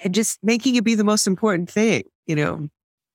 and 0.04 0.14
just 0.16 0.40
making 0.44 0.76
it 0.76 0.84
be 0.84 0.96
the 0.96 1.04
most 1.04 1.28
important 1.28 1.70
thing, 1.70 2.04
you 2.28 2.36
know. 2.36 2.68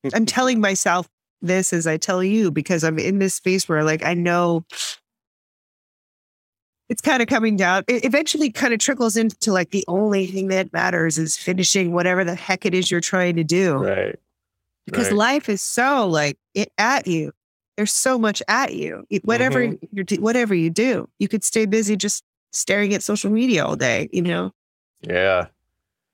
I'm 0.14 0.26
telling 0.26 0.60
myself 0.60 1.08
this 1.42 1.72
as 1.72 1.86
I 1.86 1.96
tell 1.96 2.22
you 2.22 2.50
because 2.50 2.82
I'm 2.84 2.98
in 2.98 3.18
this 3.18 3.34
space 3.34 3.68
where 3.68 3.84
like 3.84 4.04
I 4.04 4.14
know 4.14 4.64
it's 6.88 7.00
kind 7.02 7.20
of 7.20 7.28
coming 7.28 7.56
down. 7.56 7.82
It 7.88 8.04
eventually 8.04 8.50
kind 8.50 8.72
of 8.72 8.78
trickles 8.78 9.16
into 9.16 9.52
like 9.52 9.70
the 9.70 9.84
only 9.88 10.26
thing 10.26 10.48
that 10.48 10.72
matters 10.72 11.18
is 11.18 11.36
finishing 11.36 11.92
whatever 11.92 12.24
the 12.24 12.34
heck 12.34 12.64
it 12.64 12.74
is 12.74 12.90
you're 12.90 13.00
trying 13.00 13.36
to 13.36 13.44
do 13.44 13.74
Right. 13.78 14.16
because 14.86 15.06
right. 15.08 15.16
life 15.16 15.48
is 15.48 15.60
so 15.62 16.06
like 16.06 16.38
it 16.54 16.72
at 16.78 17.06
you. 17.06 17.32
There's 17.76 17.92
so 17.92 18.18
much 18.18 18.42
at 18.48 18.72
you. 18.74 19.04
It- 19.10 19.24
Whatever 19.24 19.60
mm-hmm. 19.66 19.84
you 19.96 20.04
do, 20.04 20.16
whatever 20.20 20.54
you 20.54 20.70
do, 20.70 21.08
you 21.18 21.28
could 21.28 21.44
stay 21.44 21.66
busy 21.66 21.96
just 21.96 22.22
staring 22.52 22.94
at 22.94 23.02
social 23.02 23.30
media 23.30 23.66
all 23.66 23.76
day. 23.76 24.08
You 24.12 24.22
know, 24.22 24.52
Yeah. 25.02 25.46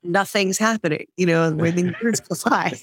nothing's 0.01 0.57
happening. 0.57 1.05
You 1.17 1.27
know, 1.27 1.51
where 1.51 1.71
the 1.71 1.93
birds 2.01 2.19
go 2.19 2.35
fly. 2.35 2.73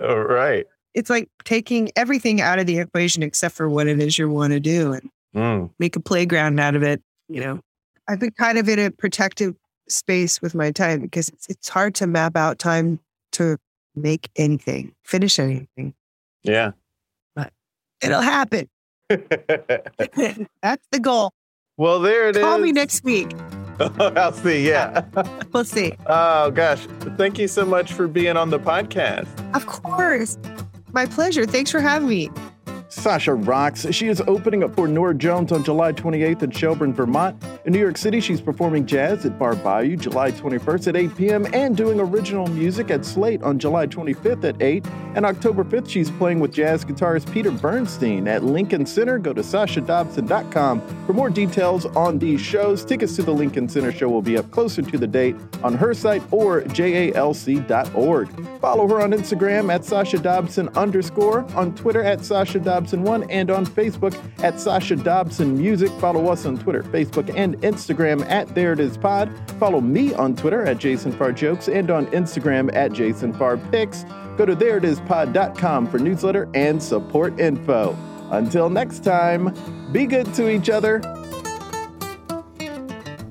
All 0.00 0.20
right. 0.20 0.66
It's 0.94 1.08
like 1.10 1.28
taking 1.44 1.90
everything 1.96 2.40
out 2.40 2.58
of 2.58 2.66
the 2.66 2.78
equation 2.78 3.22
except 3.22 3.54
for 3.54 3.68
what 3.68 3.86
it 3.86 4.00
is 4.00 4.18
you 4.18 4.28
want 4.28 4.52
to 4.52 4.60
do 4.60 4.92
and 4.92 5.10
Mm. 5.34 5.70
make 5.78 5.96
a 5.96 6.00
playground 6.00 6.60
out 6.60 6.74
of 6.76 6.82
it. 6.82 7.00
You 7.28 7.40
know, 7.40 7.60
I've 8.06 8.18
been 8.20 8.32
kind 8.32 8.58
of 8.58 8.68
in 8.68 8.78
a 8.78 8.90
protective 8.90 9.54
space 9.88 10.42
with 10.42 10.54
my 10.54 10.70
time 10.70 11.00
because 11.00 11.30
it's, 11.30 11.46
it's 11.48 11.68
hard 11.70 11.94
to 11.96 12.06
map 12.06 12.36
out 12.36 12.58
time 12.58 13.00
to 13.32 13.56
make 13.96 14.28
anything, 14.36 14.92
finish 15.04 15.38
anything. 15.38 15.94
Yeah. 16.42 16.72
But 17.34 17.50
It'll 18.02 18.20
happen. 18.20 18.68
That's 19.08 20.86
the 20.90 21.00
goal. 21.00 21.32
well, 21.78 22.00
there 22.00 22.28
it 22.28 22.36
is. 22.36 22.42
Call 22.42 22.58
me 22.58 22.72
next 22.72 23.02
week. 23.04 23.32
I'll 23.80 24.32
see. 24.32 24.68
Yeah. 24.68 25.04
We'll 25.52 25.64
see. 25.64 25.92
Oh 26.06 26.50
gosh. 26.50 26.86
Thank 27.18 27.38
you 27.38 27.46
so 27.48 27.64
much 27.66 27.92
for 27.92 28.08
being 28.08 28.36
on 28.38 28.48
the 28.50 28.58
podcast. 28.58 29.26
Of 29.54 29.66
course. 29.66 30.38
My 30.92 31.06
pleasure. 31.06 31.46
Thanks 31.46 31.70
for 31.70 31.80
having 31.80 32.08
me. 32.08 32.30
Sasha 32.92 33.34
rocks. 33.34 33.86
She 33.90 34.08
is 34.08 34.20
opening 34.26 34.62
up 34.62 34.76
for 34.76 34.86
Norah 34.86 35.14
Jones 35.14 35.50
on 35.50 35.64
July 35.64 35.92
28th 35.92 36.42
in 36.42 36.50
Shelburne, 36.50 36.92
Vermont. 36.92 37.42
In 37.64 37.72
New 37.72 37.78
York 37.78 37.96
City, 37.96 38.20
she's 38.20 38.40
performing 38.40 38.84
jazz 38.84 39.24
at 39.24 39.38
Bar 39.38 39.56
Bayeux 39.56 39.96
July 39.96 40.30
21st 40.30 40.88
at 40.88 40.96
8 40.96 41.16
p.m. 41.16 41.46
and 41.54 41.74
doing 41.76 41.98
original 41.98 42.46
music 42.48 42.90
at 42.90 43.04
Slate 43.04 43.42
on 43.42 43.58
July 43.58 43.86
25th 43.86 44.44
at 44.44 44.60
8. 44.60 44.86
And 45.14 45.24
October 45.24 45.64
5th, 45.64 45.88
she's 45.88 46.10
playing 46.10 46.40
with 46.40 46.52
jazz 46.52 46.84
guitarist 46.84 47.32
Peter 47.32 47.50
Bernstein 47.50 48.28
at 48.28 48.44
Lincoln 48.44 48.84
Center. 48.84 49.18
Go 49.18 49.32
to 49.32 49.40
sashadobson.com 49.40 51.06
for 51.06 51.12
more 51.14 51.30
details 51.30 51.86
on 51.86 52.18
these 52.18 52.40
shows. 52.40 52.84
Tickets 52.84 53.16
to 53.16 53.22
the 53.22 53.32
Lincoln 53.32 53.68
Center 53.68 53.92
show 53.92 54.10
will 54.10 54.22
be 54.22 54.36
up 54.36 54.50
closer 54.50 54.82
to 54.82 54.98
the 54.98 55.06
date 55.06 55.34
on 55.62 55.74
her 55.74 55.94
site 55.94 56.22
or 56.30 56.62
jalc.org. 56.62 58.28
Follow 58.60 58.86
her 58.88 59.00
on 59.00 59.12
Instagram 59.12 59.72
at 59.72 59.84
Sasha 59.84 60.18
Dobson 60.18 60.68
underscore, 60.76 61.46
on 61.54 61.74
Twitter 61.74 62.02
at 62.02 62.24
Sasha 62.24 62.58
Dobson1, 62.82 63.26
and 63.30 63.50
on 63.50 63.66
Facebook 63.66 64.14
at 64.42 64.60
Sasha 64.60 64.96
Dobson 64.96 65.56
Music. 65.56 65.90
Follow 66.00 66.30
us 66.30 66.46
on 66.46 66.58
Twitter, 66.58 66.82
Facebook, 66.82 67.32
and 67.36 67.56
Instagram 67.62 68.28
at 68.28 68.54
There 68.54 68.72
It 68.72 68.80
Is 68.80 68.96
Pod. 68.96 69.30
Follow 69.58 69.80
me 69.80 70.14
on 70.14 70.36
Twitter 70.36 70.64
at 70.64 70.78
Jason 70.78 71.12
Farr 71.12 71.32
Jokes 71.32 71.68
and 71.68 71.90
on 71.90 72.06
Instagram 72.06 72.74
at 72.74 72.92
Jason 72.92 73.32
Farr 73.32 73.56
Picks. 73.56 74.04
Go 74.36 74.46
to 74.46 74.56
thereitispod.com 74.56 75.88
for 75.88 75.98
newsletter 75.98 76.48
and 76.54 76.82
support 76.82 77.38
info. 77.38 77.96
Until 78.30 78.70
next 78.70 79.04
time, 79.04 79.54
be 79.92 80.06
good 80.06 80.32
to 80.34 80.48
each 80.48 80.70
other. 80.70 81.00